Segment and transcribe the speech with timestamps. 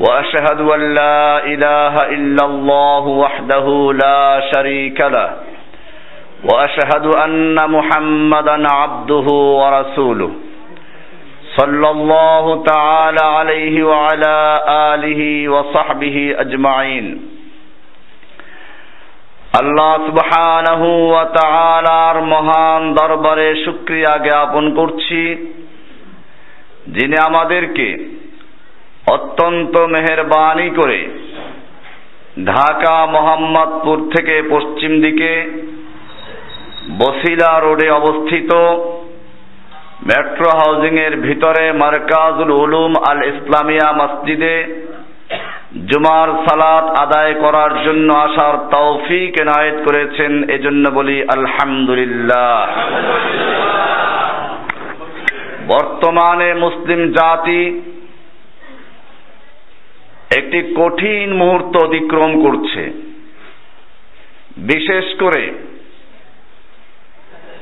[0.00, 3.66] واشهد ان لا اله الا الله وحده
[4.04, 5.30] لا شريك له
[6.44, 9.26] واشهد ان محمدا عبده
[9.60, 10.30] ورسوله
[11.56, 14.36] صلى الله تعالى عليه وعلى
[14.92, 17.06] اله وصحبه اجمعين
[19.60, 25.22] আল্লাহ সুবহানাহু ওয়া তাআলার মহান দরবারে শুকরিয়া জ্ঞাপন করছি
[26.96, 27.88] যিনি আমাদেরকে
[29.13, 30.99] অত্যন্ত মেহরবানি করে
[32.45, 35.31] ঢাকা মোহাম্মদপুর থেকে পশ্চিম দিকে
[36.99, 38.51] বসিলা রোডে অবস্থিত
[40.07, 44.57] মেট্রো হাউজিং এর ভিতরে মারকাজুল উলুম আল ইসলামিয়া মসজিদে
[45.85, 52.67] জুমার সালাত আদায় করার জন্য আসার তৌফিক এনায়েত করেছেন, এজন্য বলি আলহামদুলিল্লাহ।
[55.67, 57.61] বর্তমানে মুসলিম জাতি
[60.35, 62.93] একটি কঠিন মুহূর্ত অতিক্রম করছে।
[64.57, 65.53] বিশেষ করে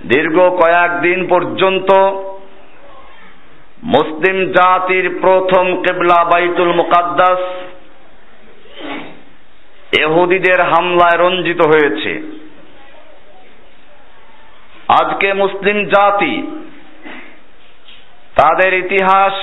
[0.05, 1.93] দীর্ঘ কয়েকদিন পর্যন্ত
[3.83, 7.39] মুসলিম জাতির প্রথম কেবলা বাইতুল মুকাদ্দাস
[9.99, 12.21] এহুদিদের হামলায় রঞ্জিত হয়েছে।
[14.88, 16.33] আজকে মুসলিম জাতি
[18.36, 19.33] তাদের ইতিহাস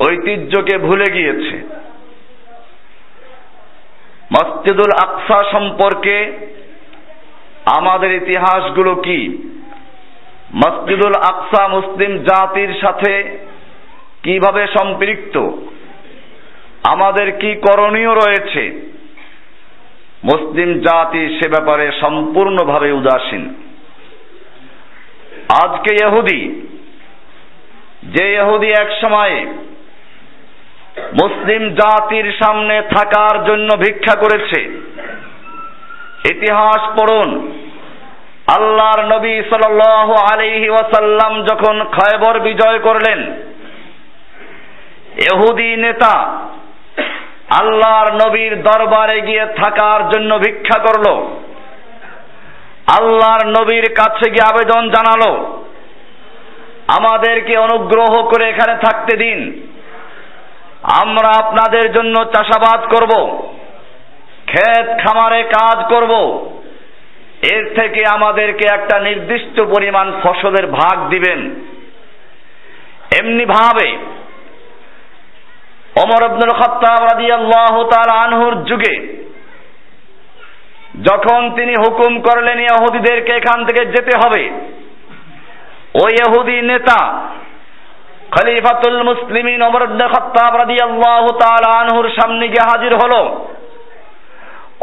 [0.00, 1.87] ঐতিহ্যকে ভুলে গিয়েছে।
[4.32, 6.48] মসজিদুল আকসা সম্পর্কে
[7.76, 9.20] আমাদের ইতিহাসগুলো কি?
[10.54, 13.38] মসজিদুল আকসা মুসলিম জাতির সাথে
[14.22, 15.50] কীভাবে সম্পৃক্ত?
[16.88, 18.92] আমাদের কি করণীয় রয়েছে?
[20.24, 23.54] মুসলিম জাতি সে ব্যাপারে সম্পূর্ণভাবে উদাসীন।
[25.64, 26.66] আজকে ইহুদি,
[28.02, 29.67] যে ইহুদি এক সময়ে
[31.22, 34.60] মুসলিম জাতির সামনে থাকার জন্য ভিক্ষা করেছে।
[36.30, 37.30] ইতিহাস পড়ুন।
[38.56, 39.80] আল্লাহর নবী সাল
[40.32, 43.20] আলাইহি ওয়াসাল্লাম যখন খয়বর বিজয় করলেন
[45.24, 46.14] এহুদি নেতা
[47.60, 51.06] আল্লাহর নবীর দরবারে গিয়ে থাকার জন্য ভিক্ষা করল।
[52.98, 55.32] আল্লাহর নবীর কাছে গিয়ে আবেদন জানালো,
[56.88, 59.38] আমাদেরকে অনুগ্রহ করে এখানে থাকতে দিন।
[60.82, 63.42] আমরা আপনাদের জন্য চাষাবাদ করব,
[64.46, 66.12] ক্ষেত খামারে কাজ করব।
[67.54, 71.54] এর থেকে আমাদেরকে একটা নির্দিষ্ট পরিমাণ ফসলের ভাগ দিবেন।
[73.20, 73.98] এমনি ভাবে
[76.02, 79.18] অমর আব্দুল খত্তাব রাদিয়াল্লাহু তাআলা আনহুর যুগে
[81.02, 84.42] যখন তিনি হুকুম করলেন, ইহুদিদেরকে এখান থেকে যেতে হবে।
[86.04, 87.28] ওই ইহুদি নেতা
[88.30, 93.48] খলিফাতুল মুসলিমিন ওমর ইবনে খাত্তাব রাদিয়াল্লাহু তাআলা আনহুর সামনে গিয়ে হাজির হলো।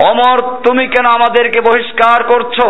[0.10, 2.66] ওমর, তুমি কেন আমাদেরকে বহিষ্কার করছ?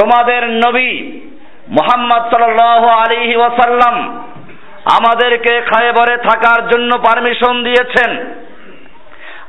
[0.00, 1.20] তোমাদের নবী
[1.68, 4.24] মুহাম্মদ সাল্লাল্লাহু আলাইহি ওয়াসাল্লাম
[4.84, 8.34] আমাদেরকে খায়বরে থাকার জন্য পারমিশন দিয়েছেন।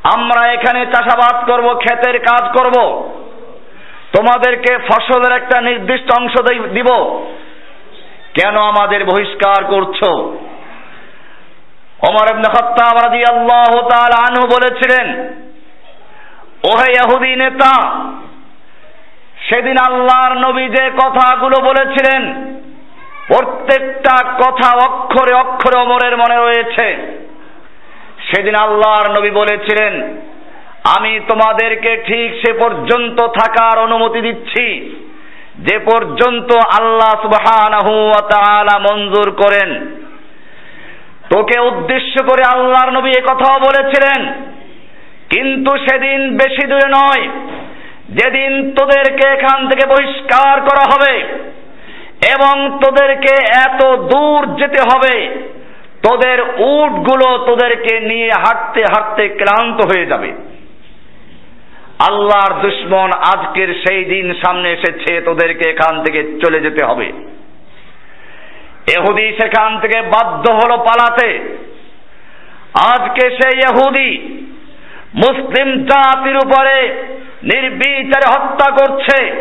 [0.04, 2.82] আমরা এখানে চাষাবাদ করব, ক্ষেতের কাজ করব।
[4.18, 7.20] তোমাদেরকে ফসলের একটা নির্দিষ্ট অংশ দিব।
[8.38, 10.00] কেন আমাদের বহিষ্কার করছ?
[12.08, 15.08] ওমর ইবনে খাত্তাব রাদিয়াল্লাহু তাআলা আনহু বলেছিলেন,
[16.72, 17.74] ওহে ইহুদি নেতা,
[19.50, 22.22] সেদিন আল্লাহর নবী যে কথাগুলো বলেছিলেন,
[23.28, 26.88] প্রত্যেকটা কথা অক্ষরে অক্ষরে ওমরের মনে রয়েছে।
[28.30, 29.94] সেদিন আল্লাহর নবী বলেছিলেন,
[30.98, 34.66] আমি তোমাদেরকে ঠিক সে পর্যন্ত থাকার অনুমতি দিচ্ছি।
[35.58, 36.50] যে পর্যন্ত
[36.80, 39.70] আল্লাহ সুবহানাহু ওয়া তাআলা মঞ্জুর করেন,
[41.30, 44.22] তোকে উদ্দেশ্য করে আল্লাহর নবী এ কথাও বলেছিলেন,
[45.30, 47.24] কিন্তু সেদিন বেশি দূরে নয়,
[48.10, 51.14] যেদিন তোদেরকে এখান থেকে বহিষ্কার করা হবে
[52.36, 53.34] এবং তোদেরকে
[53.66, 55.16] এত দূর যেতে হবে,
[56.02, 56.40] তোদের
[56.74, 60.30] উটগুলো তোদেরকে নিয়ে হাঁটতে হাঁটতে ক্লান্ত হয়ে যাবে।
[62.00, 67.08] আল্লাহর দুশ্মন আজকের সেই দিন সামনে এসেছে, তোদেরকে এখান থেকে চলে যেতে হবে।
[68.98, 71.40] এহুদি সেখান থেকে বাধ্য হলো পালাতে।
[72.88, 74.10] আজকে সেই এহুদি
[75.16, 77.06] মুসলিম জাতির উপরে
[77.44, 79.32] নির্বিচারে হত্যা করছে,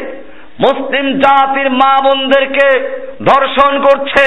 [0.61, 2.69] মুসলিম জাতির মা বোনদেরকে
[3.25, 4.27] ধর্ষণ করছে,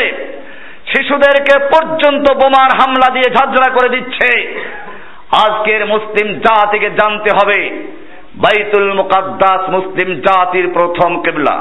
[0.85, 4.29] শিশুদেরকে পর্যন্ত বোমার হামলা দিয়ে ঝাঁঝরা করে দিচ্ছে।
[5.31, 7.85] আজকের মুসলিম জাতিকে জানতে হবে
[8.39, 11.55] বাইতুল মুকাদ্দাস মুসলিম জাতির প্রথম কেবলা।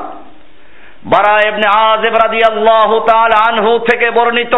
[1.05, 4.55] বারা ইবনে আযিব রাদিয়াল্লাহু তাআলা আনহু থেকে বর্ণিত।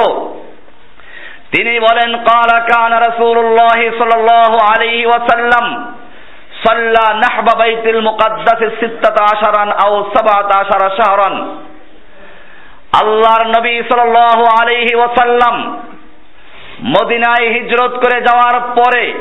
[1.57, 5.95] তিনি বলেন, কালা কান রাসূলুল্লাহ সাল্লাল্লাহু আলাইহি ওয়াসাল্লাম,
[6.67, 11.35] সাল্লা নাহবা বাইতুল মুকাদ্দাস সিত্তাতা আশারান আও সাবাতা আশারা শাহরান।
[13.03, 15.81] আল্লাহর নবী সাল্লাল্লাহু আলাইহি ওয়াসাল্লাম
[16.85, 19.15] মদিনায় হিজরত করে যাওয়ার পরে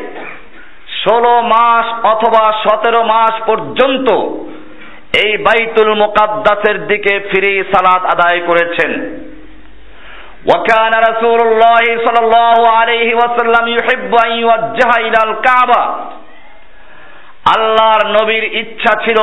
[1.00, 4.08] ষোলো মাস অথবা সতেরো মাস পর্যন্ত
[5.22, 8.92] এই বাইতুল মুকাদ্দাসের দিকে ফিরে সালাত আদায় করেছেন
[10.46, 15.82] وكان رسول الله صلى الله عليه وسلم يحب أن يوجه إلى الكعبة
[17.54, 19.18] আল্লাহর নবীর ইচ্ছা ছিল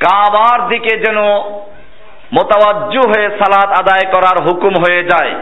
[0.00, 1.18] কাবার দিকে যেন
[2.32, 5.32] মোতাবাজ্জু হয়ে সালাত আদায় করার হুকুম হয়ে যায়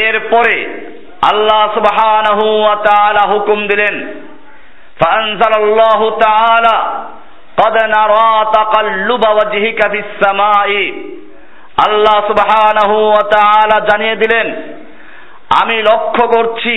[0.00, 0.56] এরপরে
[1.30, 3.94] আল্লাহ সুবহানাহু ওয়া তাআলা হুকুম দিলেন
[5.00, 6.76] ফাআনজালাল্লাহু তাআলা
[7.58, 10.70] قد نرى تقلب وجهك في السماء
[11.86, 14.46] আল্লাহ সুবহানাহু ওয়া তাআলা জানিয়ে দিলেন
[15.60, 16.76] আমি লক্ষ্য করছি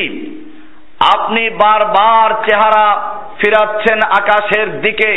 [1.16, 2.88] আপনি বারবার চেহারা
[3.40, 5.12] ফিরাচ্ছেন আকাশের দিকে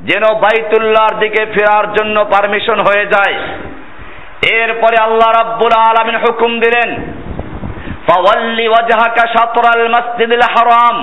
[0.00, 3.36] যেন বাইতুল্লাহর দিকে ফেরার জন্য পারমিশন হয়ে যায়
[4.56, 6.88] এরপরে আল্লাহ রাব্বুল আলামিন হুকুম দিলেন
[8.07, 10.97] ফাওয়াল্লি ওয়াজহাকা শাতরাল মাসজিদুল হারাম।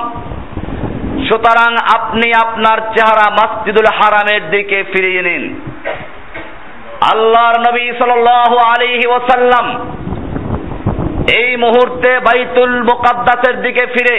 [1.29, 5.45] সুতরাং আপনি আপনার চেহারা মসজিদুল হারামের দিকে ফিরিয়ে নিন।
[7.13, 9.67] আল্লাহর নবী সাল্লাল্লাহু আলাইহি ওয়াসাল্লাম
[11.41, 14.19] এই মুহূর্তে বাইতুল মুকাদ্দাসের দিকে ফিরে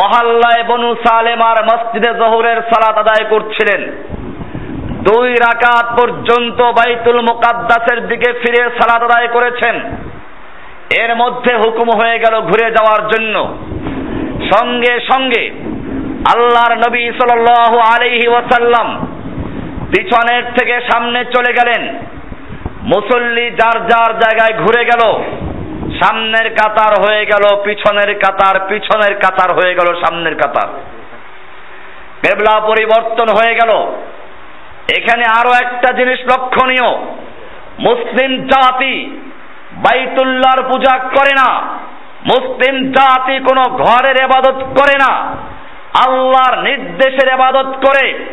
[0.00, 3.82] মহল্লায় বনু সালেমার মসজিদে জহুরের সালাত আদায় করছিলেন।
[5.08, 9.76] দুই রাকাত পর্যন্ত বাইতুল মুকাদ্দাসের দিকে ফিরে সালাত আদায় করেছেন।
[10.98, 13.58] এর মধ্যে হুকুম হয়ে গেল ঘুরে যাওয়ার জন্য।
[14.56, 15.50] সঙ্গে সঙ্গে
[16.34, 19.06] আল্লাহর নবী সাল্লাল্লাহু আলাইহি ওয়াসাল্লাম
[19.96, 21.98] পিছনের থেকে সামনে চলে গেলেন।
[22.82, 25.02] মুসল্লি যার যার জায়গায় ঘুরে গেল,
[26.02, 30.68] সামনের কাতার হয়ে গেল, পিছনের কাতার পিছনের কাতার হয়ে গেল, সামনের কাতার।
[32.22, 33.70] কেবলা পরিবর্তন হয়ে গেল।
[34.98, 36.88] এখানে আরও একটা জিনিস লক্ষণীয়,
[37.78, 39.20] মুসলিম জাতি
[39.82, 41.60] বাইতুল্লাহর পূজা করে না।
[42.24, 45.12] মুসলিম জাতি কোনো ঘরের এবাদত করে না।
[46.06, 48.24] আল্লাহর নির্দেশের এবাদত করে।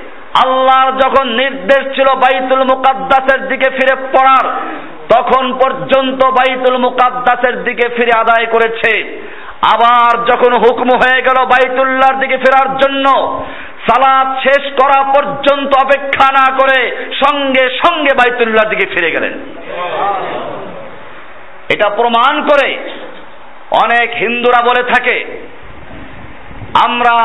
[0.46, 4.48] আল্লাহর যখন নির্দেশ ছিল বাইতুল মুকাদ্দাসের দিকে ফিরে পড়ার,
[5.10, 9.22] তখন পর্যন্ত বাইতুল মুকাদ্দাসের দিকে ফিরে আদায় করেছে।
[9.62, 13.06] আবার যখন হুকম হয়ে গেল বাইতুল্লাহর দিকে ফেরার জন্য,
[13.88, 19.40] সালাদ শেষ করা পর্যন্ত অপেক্ষা না করে সঙ্গে সঙ্গে বাইতুল্লাহর দিকে ফিরে গেলেন।
[21.70, 22.70] এটা প্রমাণ করে
[23.84, 25.18] অনেক হিন্দুরা বলে থাকে
[26.86, 27.16] আমরা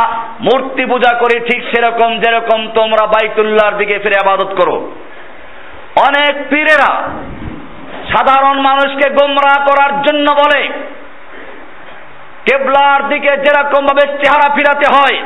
[0.40, 4.76] মূর্তি পূজা করি ঠিক সেরকম যেরকম তোমরা বাইতুল্লাহর দিকে ফিরে আবাদত করো।
[6.06, 6.92] অনেক পীরেরা
[8.12, 10.62] সাধারণ মানুষকে গোমরা করার জন্য বলে
[12.46, 15.18] কেবলার দিকে যেরকম ভাবে চেহারা ফিরাতে হয়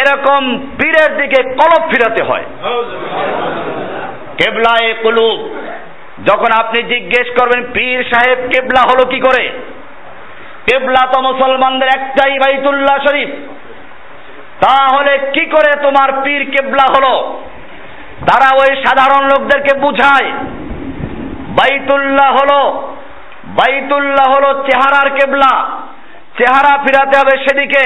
[0.00, 0.42] এরকম
[0.78, 2.46] পীরের দিকে কলব ফিরাতে হয়।
[4.38, 5.38] কেবলায় কুলুব
[6.26, 9.44] যখন আপনি জিজ্ঞেস করবেন, পীর সাহেব কেবলা হলো কি করে?
[10.66, 13.30] কেবলা তো মুসলমানদের একটাই বাইতুল্লাহ শরীফ।
[14.60, 17.14] তাহলে কি করে তোমার পীর কেবলা হলো?
[18.20, 20.30] তারা ওই সাধারণ লোকদেরকে বুঝায়,
[21.58, 22.60] বাইতুল্লাহ হলো
[23.50, 25.52] বাইতুল্লাহ হলো চেহারার কেবলা।
[26.38, 27.84] চেহারা ফিরাতে হবে সেদিকে।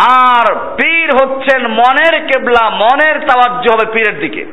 [0.00, 0.46] আর
[0.76, 4.44] পীর হচ্ছেন মনের কেবলা, মনের তাওয়াজ্য হবে পীরের দিকে।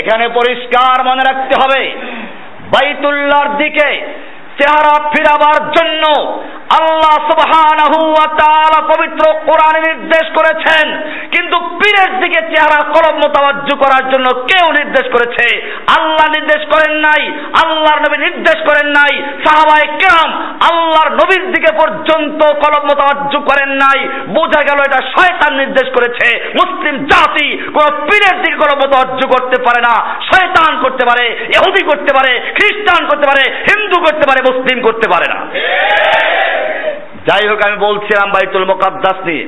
[0.00, 1.82] এখানে পরিষ্কার মনে রাখতে হবে।
[2.70, 3.88] বাইতুল্লার দিকে
[4.58, 6.04] চেহারা ফিরাবার জন্য
[6.80, 10.86] আল্লাহ সুবহানাহু ওয়া তাআলা পবিত্র কোরআনে নির্দেশ করেছেন।
[11.32, 15.46] কিন্তু পীরের দিকে চেহারা কলম মোতাবাজ্জু করার জন্য কেউ নির্দেশ করেছে।
[15.98, 17.22] আল্লাহ নির্দেশ করেন নাই,
[17.64, 20.30] আল্লাহর নবী নির্দেশ করেন নাই, সাহাবায়ে কেরাম
[20.70, 26.96] আল্লাহর নবীর দিকে পর্যন্ত কলম মোতাবাজ্জু করেন নাই। বোঝা গেল এটা শয়তান নির্দেশ করেছে। মুসলিম
[27.04, 29.94] জাতি কোন পীরের দিকে কলম মোতাবাজ্জু করতে পারে না।
[30.30, 31.24] শয়তান করতে পারে,
[31.56, 35.40] ইহুদি করতে পারে, খ্রিস্টান করতে পারে, হিন্দু করতে পারে মুসলিম করতে পারে না।
[37.26, 39.46] যাই হোক, আমি বলছিলাম বাইতুল মুকাদ্দাস নিয়ে।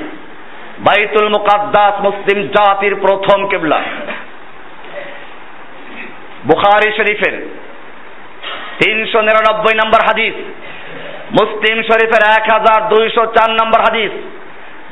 [0.79, 3.81] বাইতুল মুকাদ্দাস মুসলিম জাতির প্রথম কেবলা।
[6.47, 7.35] বুখারি শরীফের
[8.79, 10.35] তিনশো নিরানব্বই নম্বর হাদিস,
[11.41, 14.13] মুসলিম শরীফের এক হাজার দুইশো চার নম্বর হাদিস,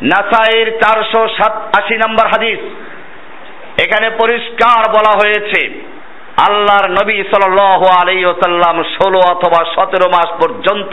[0.02, 2.58] নাসাইর চারশো সাত আশি নম্বর হাদিস।
[3.84, 5.91] এখানে পরিষ্কার বলা হয়েছে
[6.48, 7.58] আল্লাহর নবী সাল
[8.02, 10.92] আলী ওসাল্লাম ষোলো অথবা সতেরো মাস পর্যন্ত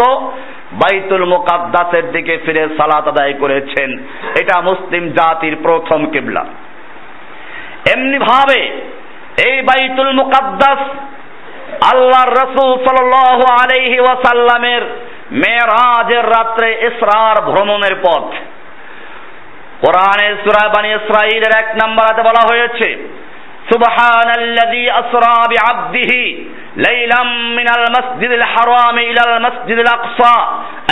[0.72, 3.98] বাইতুল মুকাদ্দাসের দিকে ফিরে সালাত আদায় করেছেন।
[4.39, 6.46] এটা মুসলিম জাতির প্রথম কিবলা।
[7.96, 8.62] এমনি ভাবে
[9.48, 10.79] এই বাইতুল মুকাদ্দাস
[11.94, 13.12] আল্লাহর রসুল সাল
[13.51, 14.82] আলাইহি ওয়াসাল্লামের
[15.32, 18.27] মেরাজের রাত্রে ইসরার ভ্রমণের পথ।
[19.86, 23.10] কোরআনের সূরা বানি ইসরাঈলের এক নম্বরাতে বলা হয়েছে
[23.73, 26.12] سبحان الذي أسرى بعبده
[26.76, 27.23] ليلا
[27.59, 30.37] من المسجد الحرام إلى المسجد الأقصى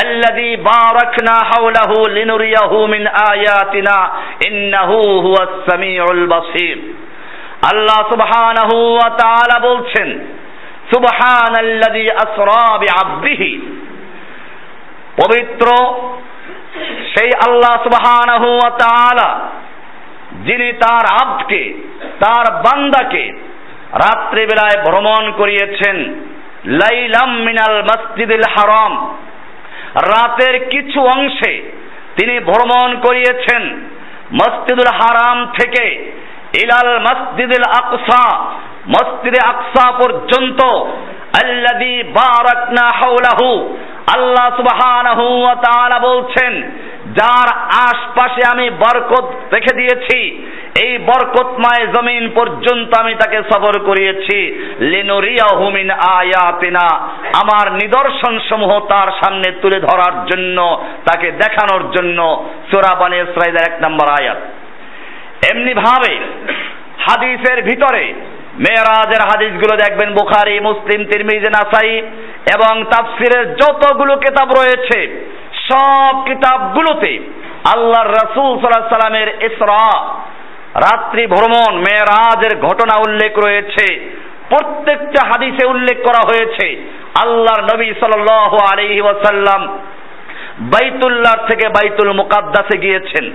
[0.05, 3.03] الذي باركنا حوله لنريه من
[3.33, 3.97] آياتنا
[4.49, 4.91] إنه
[5.27, 6.79] هو السميع البصير
[7.71, 10.09] আল্লাহ সুবহানাহু ওয়া তাআলা বলছেন
[10.93, 13.51] সুবহানাল্লাযী আসরা বিআবদিহি
[15.21, 15.67] পবিত্র
[17.15, 19.29] সেই আল্লাহ সুবহানাহু ওয়া তাআলা
[20.46, 21.74] যিনি তার আবকে,
[22.20, 23.32] তার বান্দাকে
[23.94, 25.98] রাত্রিবেলায় ভ্রমণ করিয়েছেন,
[26.66, 29.16] লাইলাম মিনাল মসজিদুল হারাম।
[29.96, 31.72] রাতের কিছু অংশে
[32.18, 33.64] তিনি ভ্রমণ করিয়েছেন
[34.34, 36.12] মসজিদুল হারাম থেকে
[36.64, 38.40] ইলাল মসজিদুল আকসা,
[38.90, 40.60] মসজিদে আকসা পর্যন্ত,
[41.44, 43.78] আল্লাযী বারাকনা হাওলাহু,
[44.18, 46.72] আল্লাহ সুবহানাহু ওয়া তাআলা বলছেন
[47.18, 47.50] যার
[47.88, 50.20] আশপাশে আমি বরকত রেখে দিয়েছি,
[50.86, 54.38] এই বরকতময় জমিন পর্যন্ত আমি তাকে সফর করিয়েছি।
[54.92, 55.88] লিনুরিয়াহু মিন
[56.20, 56.88] আয়াতিনা,
[57.42, 60.58] আমার নিদর্শন সমূহ তার সামনে তুলে ধরার জন্য,
[61.08, 62.20] তাকে দেখানোর জন্য
[62.70, 63.18] সূরা বানী
[63.68, 64.40] এক নম্বর আয়াত।
[65.52, 66.14] এমনি ভাবে
[67.06, 68.04] হাদিসের ভিতরে
[68.64, 71.92] মেয়েরাজের হাদিসগুলো দেখবেন, বুখারি, মুসলিম, তিরমিজি, নাসাই
[72.56, 75.00] এবং তাফসিরের যতগুলো কেতাব রয়েছে
[75.72, 77.20] সব কিতাবগুলোতে
[77.76, 80.06] আল্লাহর রাসূল সাল্লাল্লাহু সাল্লামের ইসরা,
[80.76, 84.16] রাত্রি ভ্রমণ, মেয়েরাজের ঘটনা উল্লেখ রয়েছে।
[84.50, 86.86] প্রত্যেকটা হাদিসে উল্লেখ করা হয়েছে,
[87.24, 89.80] আল্লাহর নবী সাল্লাল্লাহু আলাইহি ওয়াসাল্লাম
[90.60, 93.32] বাইতুল্লাহ থেকে বাইতুল মুকাদ্দাসে গিয়েছেন।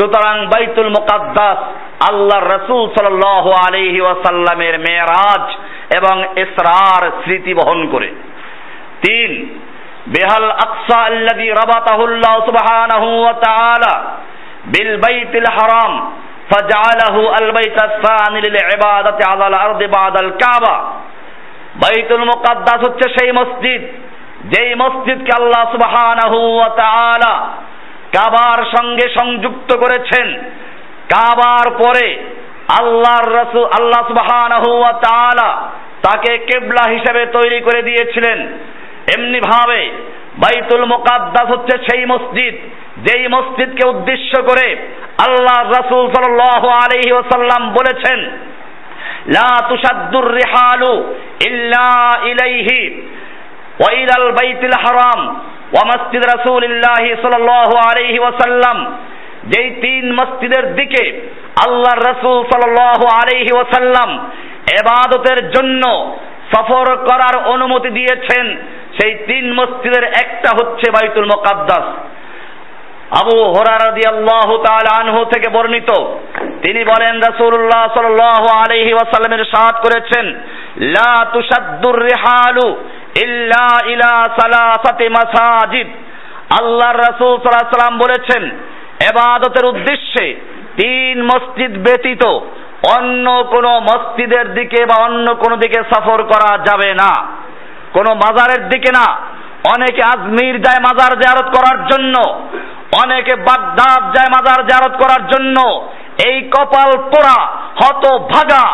[0.00, 1.58] সুতরাং বাইতুল মুকাদ্দাস
[2.10, 3.20] আল্লাহর রসুল সাল
[3.66, 5.44] আলহি ওয়াসাল্লামের মেয়েরাজ
[5.98, 8.08] এবং ইসরার স্মৃতি বহন করে।
[9.06, 9.60] তিন
[10.06, 14.00] বেহাল আকসা আল্লাযী রাবাতাহুল্লাহ সুবহানাহু ওয়া তাআলা
[14.66, 16.12] বিল বাইতিল হারাম
[16.50, 20.76] ফাজআলাহু আল বাইতাস সানি লিল ইবাদাতি আলাল আরদি বাদাল কাবা।
[21.82, 22.28] বাইতুল
[22.84, 23.82] হচ্ছে সেই মসজিদ,
[24.44, 27.48] যেই মসজিদকে আল্লাহ সুবহানাহু ওয়া তাআলা
[28.16, 30.42] কাবার সঙ্গে সংযুক্ত করেছেন।
[31.14, 32.24] কাবার পরে
[32.80, 35.68] আল্লাহর রসুল, আল্লাহ সুবহানাহু ওয়া তাআলা
[36.02, 38.58] তাকে কেবলা হিসেবে তৈরি করে দিয়েছিলেন।
[39.14, 39.82] এমনি ভাবে
[40.42, 42.54] বাইতুল মুকাদ্দাস হচ্ছে সেই মসজিদ,
[43.06, 44.68] যেই মসজিদকে উদ্দেশ্য করে
[45.26, 48.18] আল্লাহ রাসূল সাল্লাল্লাহু আলাইহি ওয়াসাল্লাম বলেছেন,
[49.36, 50.92] লা তুসাদ্দুর রিহালু
[51.48, 51.90] ইল্লা
[52.32, 52.80] ইলাইহি
[53.80, 55.20] ওয়া ইলাল বাইতিল হারাম
[55.74, 58.78] ওয়া মসজিদ রাসূলিল্লাহি সাল্লাল্লাহু আলাইহি ওয়াসাল্লাম।
[59.52, 61.04] যেই তিন মসজিদের দিকে
[61.66, 64.10] আল্লাহ রসুল সাল্লাল্লাহু আলাইহি ওয়াসাল্লাম
[64.80, 65.82] এবাদতের জন্য
[66.52, 68.46] সফর করার অনুমতি দিয়েছেন
[68.96, 71.86] সেই তিন মসজিদের একটা হচ্ছে বাইতুল মুকাদ্দাস।
[73.22, 75.90] আবু হুরায়রা রাদিয়াল্লাহু তাআলা আনহু থেকে বর্ণিত।
[76.62, 80.26] তিনি বলেন, রাসূলুল্লাহ সাল্লাল্লাহু আলাইহি ওয়াসাল্লামের সাথ করেছেন,
[80.76, 82.76] লা তুসাদ্দুর রিহালু
[83.22, 85.88] ইল্লা ইলা সালাসাতি মাসাজিদ।
[86.60, 88.42] আল্লাহর রাসূল সাল্লাল্লাহু সাল্লাম বলেছেন,
[89.10, 90.24] এবাদতের উদ্দেশ্যে
[90.76, 92.24] তিন মসজিদ ব্যতীত
[92.96, 97.12] অন্য কোন মসজিদের দিকে বা অন্য কোন দিকে সফর করা যাবে না।
[97.92, 99.06] কোন মাজারের দিকে না।
[99.74, 102.14] অনেকে আজমির যায় মাজার জারত করার জন্য।
[103.02, 105.88] অনেকে বাগদাদ যায় মাজার জারত করার জন্য।
[106.26, 107.38] এই কপাল পোড়া
[107.82, 108.64] হত ভাগা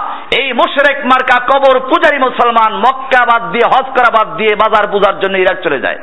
[0.41, 5.21] এই মুশরেক মার্কা কবর পূজারী মুসলমান মক্কা বাদ দিয়ে, হজ করা বাদ দিয়ে বাজার পূজার
[5.21, 5.99] জন্য ইরাক চলে যায়।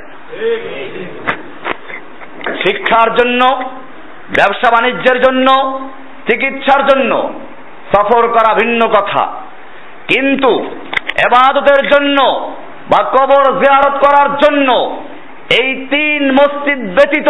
[2.61, 3.41] শিক্ষার জন্য,
[4.29, 5.79] ব্যবসা বাণিজ্যের জন্য,
[6.29, 7.33] চিকিৎসার জন্য
[7.95, 9.25] সফর করা ভিন্ন কথা।
[10.07, 10.65] কিন্তু
[11.25, 12.51] এবাদতের জন্য
[12.89, 14.69] বা কবর জিয়ারত করার জন্য
[15.61, 17.29] এই তিন মসজিদ ব্যতীত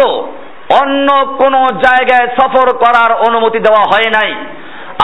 [0.80, 1.54] অন্য কোন
[1.86, 4.30] জায়গায় সফর করার অনুমতি দেওয়া হয় নাই।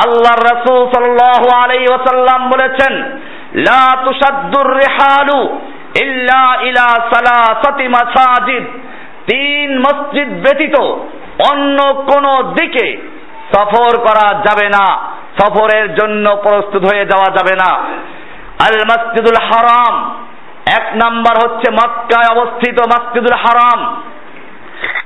[0.05, 2.93] আল্লাহর রাসূল সাল্লাল্লাহু আলাইহি ওয়াসাল্লাম বলেছেন,
[3.55, 5.41] লা তুসাদ্দুর রিহালু
[6.03, 8.65] ইল্লা ইলা সালাসাতি মাসাজিদ।
[9.27, 10.77] তিন মসজিদ ব্যতীত
[11.51, 12.87] অন্য কোন দিকে
[13.53, 14.87] সফর করা যাবে না,
[15.39, 17.71] সফরের জন্য প্রস্তুত হয়ে যাওয়া যাবে না।
[18.67, 19.95] আল মসজিদুল হারাম
[20.67, 24.03] এক নাম্বার হচ্ছে মক্কায় অবস্থিত মাসজিদুল হারাম।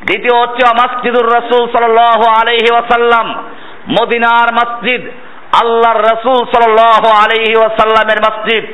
[0.04, 1.98] দ্বিতীয় হচ্ছে মাসজিদুর রসুল সাল
[2.40, 3.44] আলহি ওয়াসাল্লাম।
[4.00, 5.02] মদিনার মসজিদ
[5.62, 6.78] আল্লাহর রসুল সাল
[7.24, 8.64] আলহি ওয়াসাল্লামের মসজিদ।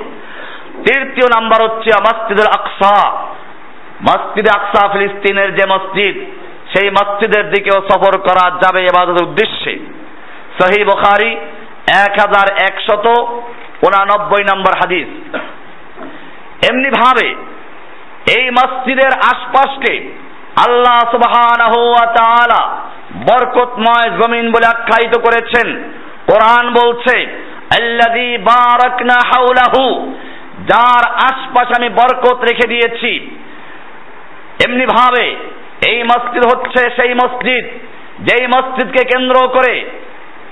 [0.87, 3.10] তৃতীয় নাম্বার হচ্ছে মসজিদুল আকসা।
[4.02, 6.14] মসজিদ আকসা ফিলিস্তিনের যে মসজিদ,
[6.72, 9.78] সেই মসজিদের দিকেও সফর করা যাবে এবাদতের উদ্দেশ্যে।
[10.60, 11.37] সহি বখারি
[12.06, 13.06] এক হাজার একশত
[13.87, 15.08] উনানব্বই নম্বর হাদিস।
[16.69, 17.29] এমনি ভাবে
[18.38, 19.95] এই মসজিদের আশপাশকে
[20.67, 21.00] আল্লাহ
[22.17, 22.62] তাআলা
[23.29, 25.69] বরকতময় জমিন বলে আখ্যায়িত করেছেন।
[26.31, 27.17] কোরআন বলছে
[30.71, 33.12] যার আশপাশ আমি বরকত রেখে দিয়েছি।
[34.67, 35.26] এমনি ভাবে
[35.88, 37.64] এই মসজিদ হচ্ছে সেই মসজিদ,
[38.21, 39.75] যেই মসজিদকে কেন্দ্র করে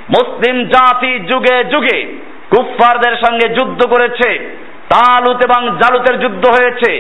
[0.09, 1.99] মুসলিম জাতি যুগে যুগে
[2.51, 4.31] কুফফারদের সঙ্গে যুদ্ধ করেছে।
[4.89, 6.93] তালুত এবং জালুতের যুদ্ধ হয়েছে।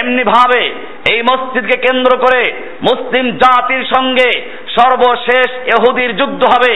[0.00, 0.62] এমনি ভাবে
[1.12, 2.42] এই মসজিদকে কেন্দ্র করে
[2.82, 4.30] মুসলিম জাতির সঙ্গে
[4.78, 6.74] সর্বশেষ এহুদির যুদ্ধ হবে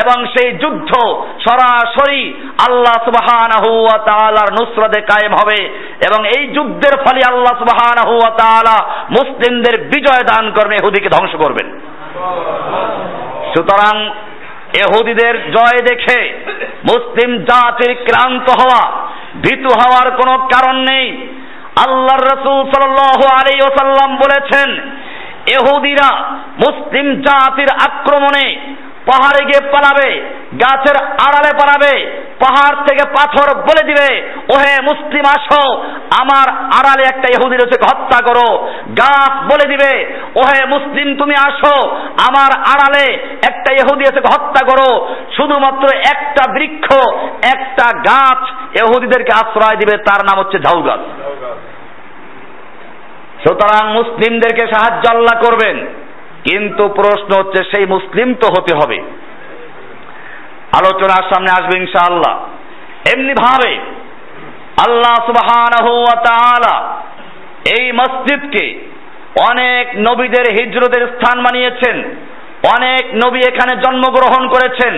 [0.00, 0.90] এবং সেই যুদ্ধ
[1.48, 2.34] সরাসরি
[2.68, 2.98] আল্লাহ
[4.04, 5.58] তাআলার নুসরতে কায়েম হবে
[6.08, 7.64] এবং এই যুদ্ধের ফলে আল্লাহ
[8.38, 8.76] তাআলা
[9.10, 11.80] মুসলিমদের বিজয় দান করবে এহুদিকে ধ্বংস করবেন।
[13.54, 14.10] সুতরাং
[14.80, 16.20] এহুদিদের জয় দেখে
[16.84, 19.08] মুসলিম জাতির ক্লান্ত হওয়া
[19.42, 21.06] ভীতু হওয়ার কোনো কারণ নেই।
[21.86, 24.68] আল্লাহর রসুল সাল্লাল্লাহু আলাইহি ওসাল্লাম বলেছেন
[25.46, 26.10] এহুদিরা
[26.66, 28.46] মুসলিম জাতির আক্রমণে
[29.10, 30.20] পাহাড়ে গিয়ে পালাবে,
[30.64, 30.96] গাছের
[31.26, 31.94] আড়ালে পালাবে,
[32.40, 34.08] পাহাড় থেকে পাথর বলে দিবে,
[34.54, 35.82] ওহে মুসলিম আসো,
[36.20, 36.46] আমার
[36.78, 39.92] আড়ালে একটা ইহুদি রয়েছে, হত্যা করো। গাছ বলে দিবে,
[40.36, 41.90] ওহে মুসলিম তুমি আসো,
[42.28, 43.04] আমার আড়ালে
[43.48, 44.90] একটা ইহুদি আছে, হত্যা করো।
[45.36, 46.86] শুধুমাত্র একটা বৃক্ষ,
[47.54, 48.42] একটা গাছ
[48.80, 51.00] ইহুদিদেরকে আশ্রয় দিবে, তার নাম হচ্ছে ঝাউ গাছ।
[53.42, 55.76] সুতরাং মুসলিমদেরকে সাহায্য আল্লাহ করবেন।
[56.44, 58.98] কিন্তু প্রশ্ন হচ্ছে, সেই মুসলিম তো হতে হবে।
[60.78, 62.34] আলোচনার সামনে আসবে ইনশাআল্লাহ।
[63.14, 63.72] এমনি ভাবে
[64.86, 66.98] আল্লাহ সুবহানাহু ওয়া
[67.78, 68.64] এই মসজিদকে
[69.50, 71.96] অনেক নবীদের হিজরতের স্থান বানিয়েছেন,
[72.76, 74.94] অনেক নবী এখানে জন্মগ্রহণ করেছেন,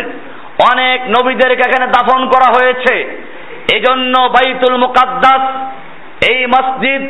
[0.72, 2.94] অনেক নবীদেরকে এখানে দাফন করা হয়েছে।
[3.76, 5.42] এজন্য বাইতুল মুকাদ্দাস,
[6.32, 7.02] এই মসজিদ,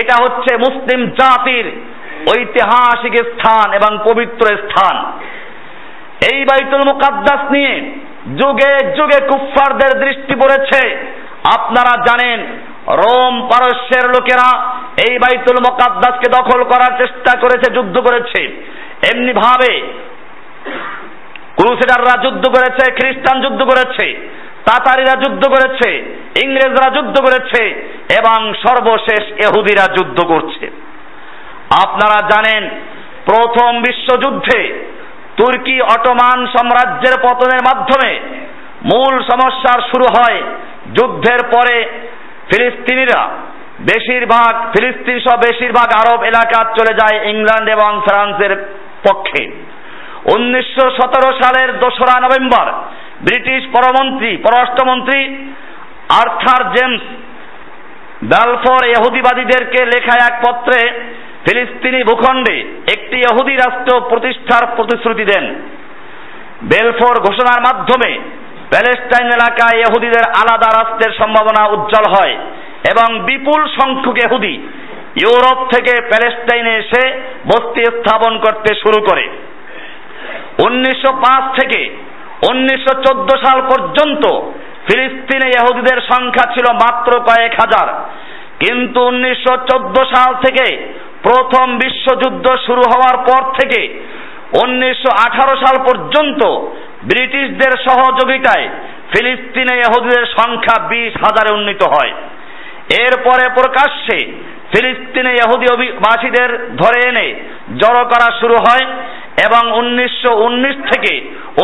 [0.00, 1.66] এটা হচ্ছে মুসলিম জাতির
[2.32, 4.96] ঐতিহাসিক স্থান এবং পবিত্র স্থান।
[6.32, 7.74] এই বাইতুল মুকাদ্দাস নিয়ে
[8.36, 10.80] যুগে যুগে কুফফারদের দৃষ্টি পড়েছে।
[11.56, 12.38] আপনারা জানেন,
[12.88, 14.48] রোম পারস্যের লোকেরা
[15.08, 18.40] এই বাইতুল মুকাদ্দাসকে দখল করার চেষ্টা করেছে, যুদ্ধ করেছে।
[19.12, 19.72] এমনি ভাবে
[21.56, 24.06] ক্রুসেডাররা যুদ্ধ করেছে, খ্রিস্টান যুদ্ধ করেছে,
[24.64, 25.88] তাতারিরা যুদ্ধ করেছে,
[26.44, 27.62] ইংরেজরা যুদ্ধ করেছে,
[28.18, 30.70] এবং সর্বশেষ এহুদিরা যুদ্ধ করছে।
[31.84, 32.70] আপনারা জানেন,
[33.24, 34.88] প্রথম বিশ্বযুদ্ধে
[35.36, 38.20] তুর্কি অটোমান সাম্রাজ্যের পতনের মাধ্যমে
[38.84, 40.42] মূল সমস্যার শুরু হয়
[40.94, 41.76] যুদ্ধের পরে
[42.50, 43.28] ফিলিস্তিনিরা।
[43.80, 48.74] বেশিরভাগ, ফিলিস্তিন সহ বেশিরভাগ আরব এলাকা চলে যায় ইংল্যান্ড এবং ফ্রান্সের
[49.08, 49.44] পক্ষে।
[50.34, 52.72] উনিশশো সতেরো সালের দোসরা নভেম্বর
[53.22, 55.36] ব্রিটিশ পরমন্ত্রী, পররাষ্ট্রমন্ত্রী
[56.08, 57.00] আর্থার জেমস
[58.24, 60.90] ব্যালফোর এহুদিবাদীদেরকে লেখা এক পত্রে
[61.48, 62.56] ফিলিস্তিনি ভূখণ্ডে
[62.92, 65.44] একটি ইহুদি রাষ্ট্র প্রতিষ্ঠার প্রতিশ্রুতি দেন।
[66.62, 68.10] বেলফোর ঘোষণার মাধ্যমে
[68.70, 72.34] প্যালেস্টাইন এলাকায় ইহুদিদের আলাদা রাষ্ট্রের সম্ভাবনা উজ্জ্বল হয়
[72.90, 74.54] এবং বিপুল সংখ্যক ইহুদি
[75.22, 77.02] ইউরোপ থেকে প্যালেস্টাইনে এসে
[77.44, 79.28] বস্তি স্থাপন করতে শুরু করে।
[80.64, 81.80] উনিশশো পাঁচ থেকে
[82.50, 84.24] উনিশশো চোদ্দ সাল পর্যন্ত
[84.86, 87.88] ফিলিস্তিনে ইহুদিদের সংখ্যা ছিল মাত্র কয়েক হাজার।
[88.58, 90.66] কিন্তু উনিশশো চোদ্দ সাল থেকে
[91.22, 93.80] প্রথম বিশ্বযুদ্ধ শুরু হওয়ার পর থেকে
[94.62, 96.40] উনিশশো আঠারো সাল পর্যন্ত
[97.02, 98.66] ব্রিটিশদের সহযোগিতায়
[99.12, 102.12] ফিলিস্তিনে ইহুদিদের সংখ্যা বিশ হাজারে উন্নীত হয়।
[103.06, 104.18] এরপরে প্রকাশ্যে
[104.72, 107.26] ফিলিস্তিনে ইহুদি অভিবাসীদের ধরে এনে
[107.80, 108.84] জড়ো করা শুরু হয়
[109.46, 111.12] এবং উনিশশো উনিশ থেকে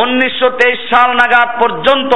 [0.01, 2.13] উনিশশো তেইশ সাল নাগাদ পর্যন্ত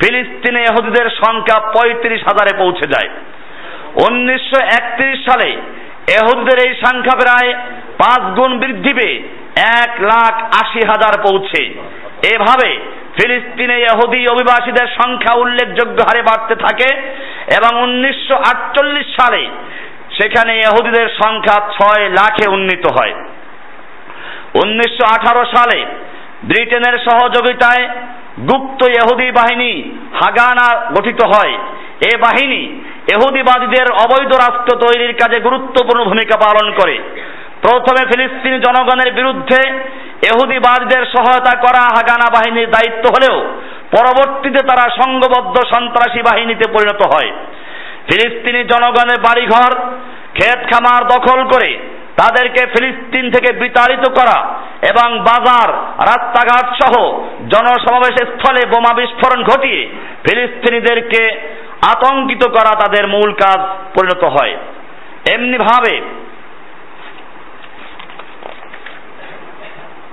[0.00, 3.08] ফিলিস্তিনে ইহুদিদের সংখ্যা পঁয়ত্রিশ হাজারে পৌঁছে যায়।
[4.04, 5.50] উনিশশো একত্রিশ সালে
[6.18, 7.50] এহুদদের এই সংখ্যা প্রায়
[8.00, 9.16] পাঁচ গুণ বৃদ্ধি পেয়ে
[9.82, 11.62] এক লাখ আশি হাজার পৌঁছে।
[12.34, 12.70] এভাবে
[13.16, 16.88] ফিলিস্তিনে ইহুদি অভিবাসীদের সংখ্যা উল্লেখযোগ্য হারে বাড়তে থাকে
[17.58, 19.42] এবং উনিশশো আটচল্লিশ সালে
[20.18, 23.14] সেখানে ইহুদিদের সংখ্যা ছয় লাখে উন্নীত হয়।
[24.62, 25.78] উনিশশো আঠারো সালে
[26.44, 27.84] ব্রিটেনের সহযোগিতায়
[28.50, 29.72] গুপ্ত ইহুদি বাহিনী
[30.20, 31.54] হাগানা গঠিত হয়।
[32.10, 32.62] এ বাহিনী
[33.12, 36.96] এহুদিবাদীদের অবৈধ রাষ্ট্র তৈরির কাজে গুরুত্বপূর্ণ ভূমিকা পালন করে।
[37.62, 39.60] প্রথমে ফিলিস্তিনি জনগণের বিরুদ্ধে
[40.28, 43.36] এহুদিবাদীদের সহায়তা করা হাগানা বাহিনীর দায়িত্ব হলেও
[43.96, 47.30] পরবর্তীতে তারা সংঘবদ্ধ সন্ত্রাসী বাহিনীতে পরিণত হয়।
[48.08, 49.72] ফিলিস্তিনি জনগণের বাড়িঘর
[50.32, 51.70] ক্ষেত খামার দখল করে
[52.16, 54.38] তাদেরকে ফিলিস্তিন থেকে বিতাড়িত করা
[54.90, 55.68] এবং বাজার,
[56.10, 56.94] রাস্তাঘাট সহ
[57.48, 59.80] জনসমাবেশ স্থলে বোমা বিস্ফোরণ ঘটিয়ে
[60.24, 61.22] ফিলিস্তিনিদেরকে
[61.82, 63.60] আতঙ্কিত করা তাদের মূল কাজ
[63.98, 64.54] পরিণত হয়।
[65.34, 65.94] এমনিভাবে